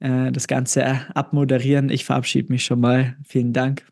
äh, 0.00 0.30
das 0.32 0.46
Ganze 0.46 1.06
abmoderieren. 1.14 1.90
Ich 1.90 2.04
verabschiede 2.04 2.52
mich 2.52 2.64
schon 2.64 2.80
mal. 2.80 3.16
Vielen 3.24 3.52
Dank. 3.52 3.86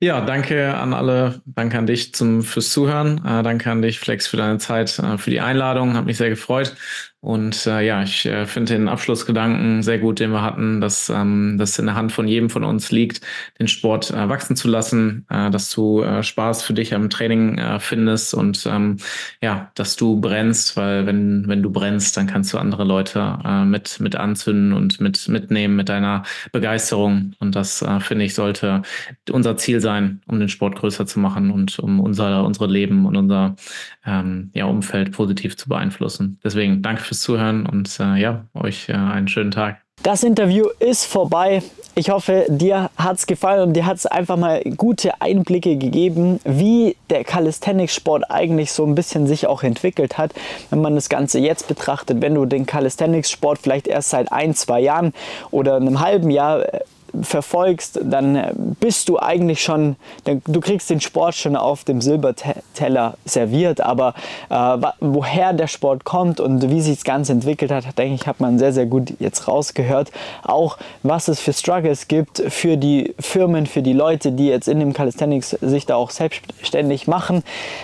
Ja, 0.00 0.20
danke 0.20 0.74
an 0.74 0.92
alle, 0.92 1.40
danke 1.46 1.78
an 1.78 1.86
dich 1.86 2.14
zum, 2.14 2.42
fürs 2.42 2.70
Zuhören, 2.70 3.24
äh, 3.24 3.42
danke 3.42 3.70
an 3.70 3.80
dich, 3.80 3.98
Flex, 3.98 4.26
für 4.26 4.36
deine 4.36 4.58
Zeit, 4.58 4.98
äh, 4.98 5.16
für 5.16 5.30
die 5.30 5.40
Einladung, 5.40 5.94
hat 5.94 6.04
mich 6.04 6.18
sehr 6.18 6.28
gefreut. 6.28 6.76
Und 7.24 7.66
äh, 7.66 7.80
ja, 7.80 8.02
ich 8.02 8.26
äh, 8.26 8.44
finde 8.44 8.74
den 8.74 8.86
Abschlussgedanken 8.86 9.82
sehr 9.82 9.98
gut, 9.98 10.20
den 10.20 10.30
wir 10.30 10.42
hatten, 10.42 10.82
dass 10.82 11.08
ähm, 11.08 11.56
das 11.58 11.78
in 11.78 11.86
der 11.86 11.94
Hand 11.94 12.12
von 12.12 12.28
jedem 12.28 12.50
von 12.50 12.64
uns 12.64 12.90
liegt, 12.90 13.22
den 13.58 13.66
Sport 13.66 14.10
äh, 14.10 14.28
wachsen 14.28 14.56
zu 14.56 14.68
lassen, 14.68 15.24
äh, 15.30 15.50
dass 15.50 15.70
du 15.70 16.02
äh, 16.02 16.22
Spaß 16.22 16.62
für 16.62 16.74
dich 16.74 16.94
am 16.94 17.08
Training 17.08 17.56
äh, 17.56 17.80
findest 17.80 18.34
und 18.34 18.66
ähm, 18.70 18.98
ja, 19.40 19.70
dass 19.74 19.96
du 19.96 20.20
brennst, 20.20 20.76
weil 20.76 21.06
wenn, 21.06 21.48
wenn 21.48 21.62
du 21.62 21.70
brennst, 21.70 22.14
dann 22.18 22.26
kannst 22.26 22.52
du 22.52 22.58
andere 22.58 22.84
Leute 22.84 23.38
äh, 23.42 23.64
mit, 23.64 24.00
mit 24.00 24.16
anzünden 24.16 24.74
und 24.74 25.00
mit 25.00 25.26
mitnehmen 25.26 25.76
mit 25.76 25.88
deiner 25.88 26.24
Begeisterung. 26.52 27.32
Und 27.38 27.56
das 27.56 27.80
äh, 27.80 28.00
finde 28.00 28.26
ich 28.26 28.34
sollte 28.34 28.82
unser 29.30 29.56
Ziel 29.56 29.80
sein, 29.80 30.20
um 30.26 30.38
den 30.40 30.50
Sport 30.50 30.76
größer 30.76 31.06
zu 31.06 31.18
machen 31.20 31.50
und 31.50 31.78
um 31.78 32.00
unser, 32.00 32.44
unsere 32.44 32.66
Leben 32.66 33.06
und 33.06 33.16
unser 33.16 33.56
ähm, 34.04 34.50
ja, 34.52 34.66
Umfeld 34.66 35.12
positiv 35.12 35.56
zu 35.56 35.70
beeinflussen. 35.70 36.38
Deswegen 36.44 36.82
danke 36.82 37.02
fürs 37.02 37.13
Zuhören 37.20 37.66
und 37.66 37.98
äh, 38.00 38.16
ja, 38.16 38.44
euch 38.54 38.88
äh, 38.88 38.92
einen 38.92 39.28
schönen 39.28 39.50
Tag. 39.50 39.84
Das 40.02 40.22
Interview 40.22 40.66
ist 40.80 41.06
vorbei. 41.06 41.62
Ich 41.94 42.10
hoffe, 42.10 42.44
dir 42.48 42.90
hat 42.96 43.16
es 43.16 43.26
gefallen 43.26 43.68
und 43.68 43.72
dir 43.74 43.86
hat 43.86 43.96
es 43.96 44.04
einfach 44.04 44.36
mal 44.36 44.60
gute 44.76 45.20
Einblicke 45.22 45.76
gegeben, 45.76 46.40
wie 46.44 46.96
der 47.08 47.24
Calisthenics-Sport 47.24 48.30
eigentlich 48.30 48.72
so 48.72 48.84
ein 48.84 48.94
bisschen 48.96 49.26
sich 49.26 49.46
auch 49.46 49.62
entwickelt 49.62 50.18
hat. 50.18 50.34
Wenn 50.70 50.82
man 50.82 50.96
das 50.96 51.08
Ganze 51.08 51.38
jetzt 51.38 51.68
betrachtet, 51.68 52.20
wenn 52.20 52.34
du 52.34 52.44
den 52.44 52.66
Calisthenics-Sport 52.66 53.60
vielleicht 53.62 53.86
erst 53.86 54.10
seit 54.10 54.32
ein, 54.32 54.54
zwei 54.54 54.80
Jahren 54.80 55.14
oder 55.52 55.76
einem 55.76 56.00
halben 56.00 56.30
Jahr 56.30 56.74
äh, 56.74 56.80
verfolgst, 57.22 58.00
dann 58.02 58.76
bist 58.80 59.08
du 59.08 59.18
eigentlich 59.18 59.62
schon, 59.62 59.96
du 60.24 60.60
kriegst 60.60 60.90
den 60.90 61.00
Sport 61.00 61.34
schon 61.34 61.56
auf 61.56 61.84
dem 61.84 62.00
Silberteller 62.00 63.14
serviert, 63.24 63.80
aber 63.80 64.14
äh, 64.50 64.76
woher 65.00 65.52
der 65.52 65.66
Sport 65.66 66.04
kommt 66.04 66.40
und 66.40 66.70
wie 66.70 66.80
sich 66.80 66.96
das 66.96 67.04
Ganze 67.04 67.32
entwickelt 67.32 67.70
hat, 67.70 67.98
denke 67.98 68.14
ich, 68.14 68.26
hat 68.26 68.40
man 68.40 68.58
sehr, 68.58 68.72
sehr 68.72 68.86
gut 68.86 69.14
jetzt 69.20 69.48
rausgehört. 69.48 70.10
Auch 70.42 70.78
was 71.02 71.28
es 71.28 71.40
für 71.40 71.52
Struggles 71.52 72.08
gibt 72.08 72.42
für 72.48 72.76
die 72.76 73.14
Firmen, 73.18 73.66
für 73.66 73.82
die 73.82 73.92
Leute, 73.92 74.32
die 74.32 74.48
jetzt 74.48 74.68
in 74.68 74.80
dem 74.80 74.92
Calisthenics 74.92 75.50
sich 75.50 75.86
da 75.86 75.96
auch 75.96 76.10
selbstständig 76.10 77.06
machen. 77.06 77.42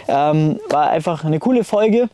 Ähm, 0.09 0.61
war 0.69 0.91
einfach 0.91 1.25
eine 1.25 1.39
coole 1.39 1.65
Folge. 1.65 2.09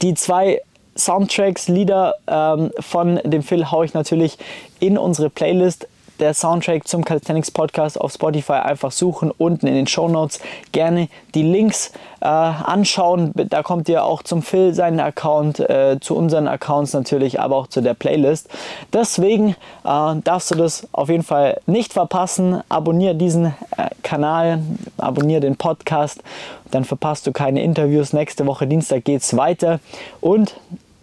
Die 0.00 0.14
zwei 0.14 0.60
Soundtracks, 0.96 1.68
Lieder 1.68 2.14
ähm, 2.26 2.70
von 2.78 3.20
dem 3.24 3.42
Phil 3.42 3.70
haue 3.70 3.84
ich 3.84 3.94
natürlich 3.94 4.38
in 4.80 4.98
unsere 4.98 5.30
Playlist 5.30 5.88
der 6.22 6.34
Soundtrack 6.34 6.86
zum 6.86 7.04
Calisthenics 7.04 7.50
Podcast 7.50 8.00
auf 8.00 8.12
Spotify 8.12 8.52
einfach 8.52 8.92
suchen. 8.92 9.32
Unten 9.32 9.66
in 9.66 9.74
den 9.74 9.88
Show 9.88 10.08
Notes 10.08 10.40
gerne 10.70 11.08
die 11.34 11.42
Links 11.42 11.90
äh, 12.20 12.26
anschauen. 12.26 13.32
Da 13.34 13.64
kommt 13.64 13.88
ihr 13.88 14.04
auch 14.04 14.22
zum 14.22 14.42
Phil 14.42 14.72
seinen 14.72 15.00
Account, 15.00 15.58
äh, 15.58 15.98
zu 16.00 16.16
unseren 16.16 16.46
Accounts 16.46 16.92
natürlich, 16.92 17.40
aber 17.40 17.56
auch 17.56 17.66
zu 17.66 17.80
der 17.80 17.94
Playlist. 17.94 18.48
Deswegen 18.92 19.56
äh, 19.84 20.14
darfst 20.22 20.52
du 20.52 20.54
das 20.54 20.86
auf 20.92 21.08
jeden 21.08 21.24
Fall 21.24 21.60
nicht 21.66 21.92
verpassen. 21.92 22.62
Abonniere 22.68 23.16
diesen 23.16 23.46
äh, 23.46 23.88
Kanal, 24.04 24.60
abonniere 24.98 25.40
den 25.40 25.56
Podcast, 25.56 26.22
dann 26.70 26.84
verpasst 26.84 27.26
du 27.26 27.32
keine 27.32 27.64
Interviews. 27.64 28.12
Nächste 28.12 28.46
Woche 28.46 28.68
Dienstag 28.68 29.04
geht 29.04 29.22
es 29.22 29.36
weiter. 29.36 29.80
Und 30.20 30.54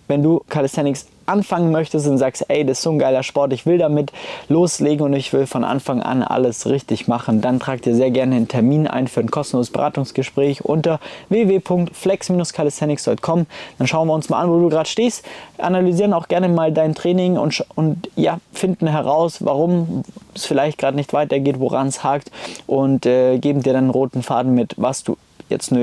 wenn 0.08 0.24
du 0.24 0.42
Calisthenics 0.48 1.08
anfangen 1.30 1.72
möchtest 1.72 2.08
und 2.08 2.18
sagst, 2.18 2.46
ey, 2.50 2.66
das 2.66 2.80
ist 2.80 2.84
so 2.84 2.92
ein 2.92 3.00
geiler 3.00 3.24
Sport, 3.24 3.54
ich 3.54 3.66
will 3.66 3.78
damit 3.78 4.12
loslegen 4.50 5.06
und 5.06 5.14
ich 5.14 5.32
will 5.32 5.46
von 5.46 5.64
Anfang 5.64 6.02
an 6.02 6.24
alles 6.24 6.68
richtig 6.68 7.08
machen, 7.08 7.40
dann 7.42 7.60
trag 7.60 7.82
dir 7.82 7.96
sehr 7.96 8.12
gerne 8.12 8.36
einen 8.36 8.48
Termin 8.48 8.88
ein 8.88 9.08
für 9.08 9.22
ein 9.22 9.32
kostenloses 9.32 9.72
Beratungsgespräch 9.72 10.66
unter 10.66 11.00
www.flex-calisthenics.com. 11.30 13.46
Dann 13.78 13.88
schauen 13.88 14.08
wir 14.08 14.14
uns 14.14 14.30
mal 14.30 14.42
an, 14.42 14.50
wo 14.50 14.60
du 14.60 14.70
gerade 14.70 14.90
stehst, 14.90 15.26
analysieren 15.58 16.14
auch 16.14 16.28
gerne 16.28 16.50
mal 16.50 16.72
dein 16.72 16.94
Training 16.96 17.38
und, 17.38 17.64
und 17.76 18.10
ja, 18.16 18.40
finden 18.52 18.88
heraus, 18.88 19.46
warum 19.46 20.04
es 20.36 20.46
vielleicht 20.46 20.78
gerade 20.78 20.98
nicht 20.98 21.14
weitergeht, 21.14 21.60
woran 21.60 21.88
es 21.88 22.04
hakt 22.04 22.32
und 22.68 23.06
äh, 23.06 23.38
geben 23.38 23.64
dir 23.64 23.74
dann 23.74 23.86
einen 23.86 23.92
roten 23.92 24.24
Faden 24.24 24.56
mit, 24.56 24.74
was 24.78 25.04
du 25.04 25.18
jetzt 25.50 25.74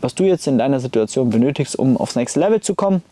was 0.00 0.14
du 0.14 0.24
jetzt 0.24 0.46
in 0.46 0.58
deiner 0.58 0.80
Situation 0.80 1.30
benötigst, 1.30 1.78
um 1.78 1.96
aufs 1.96 2.16
nächste 2.16 2.40
Level 2.40 2.60
zu 2.60 2.74
kommen. 2.74 3.02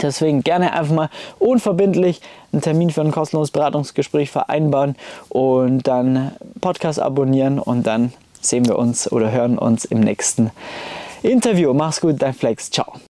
Deswegen 0.00 0.42
gerne 0.42 0.72
einfach 0.72 0.94
mal 0.94 1.10
unverbindlich 1.38 2.20
einen 2.52 2.62
Termin 2.62 2.90
für 2.90 3.00
ein 3.00 3.10
kostenloses 3.10 3.50
Beratungsgespräch 3.50 4.30
vereinbaren 4.30 4.96
und 5.28 5.86
dann 5.88 6.32
Podcast 6.60 7.00
abonnieren 7.00 7.58
und 7.58 7.86
dann 7.86 8.12
sehen 8.40 8.66
wir 8.66 8.78
uns 8.78 9.10
oder 9.10 9.32
hören 9.32 9.58
uns 9.58 9.84
im 9.84 10.00
nächsten 10.00 10.50
Interview. 11.22 11.74
Mach's 11.74 12.00
gut, 12.00 12.22
dein 12.22 12.34
Flex. 12.34 12.70
Ciao. 12.70 13.00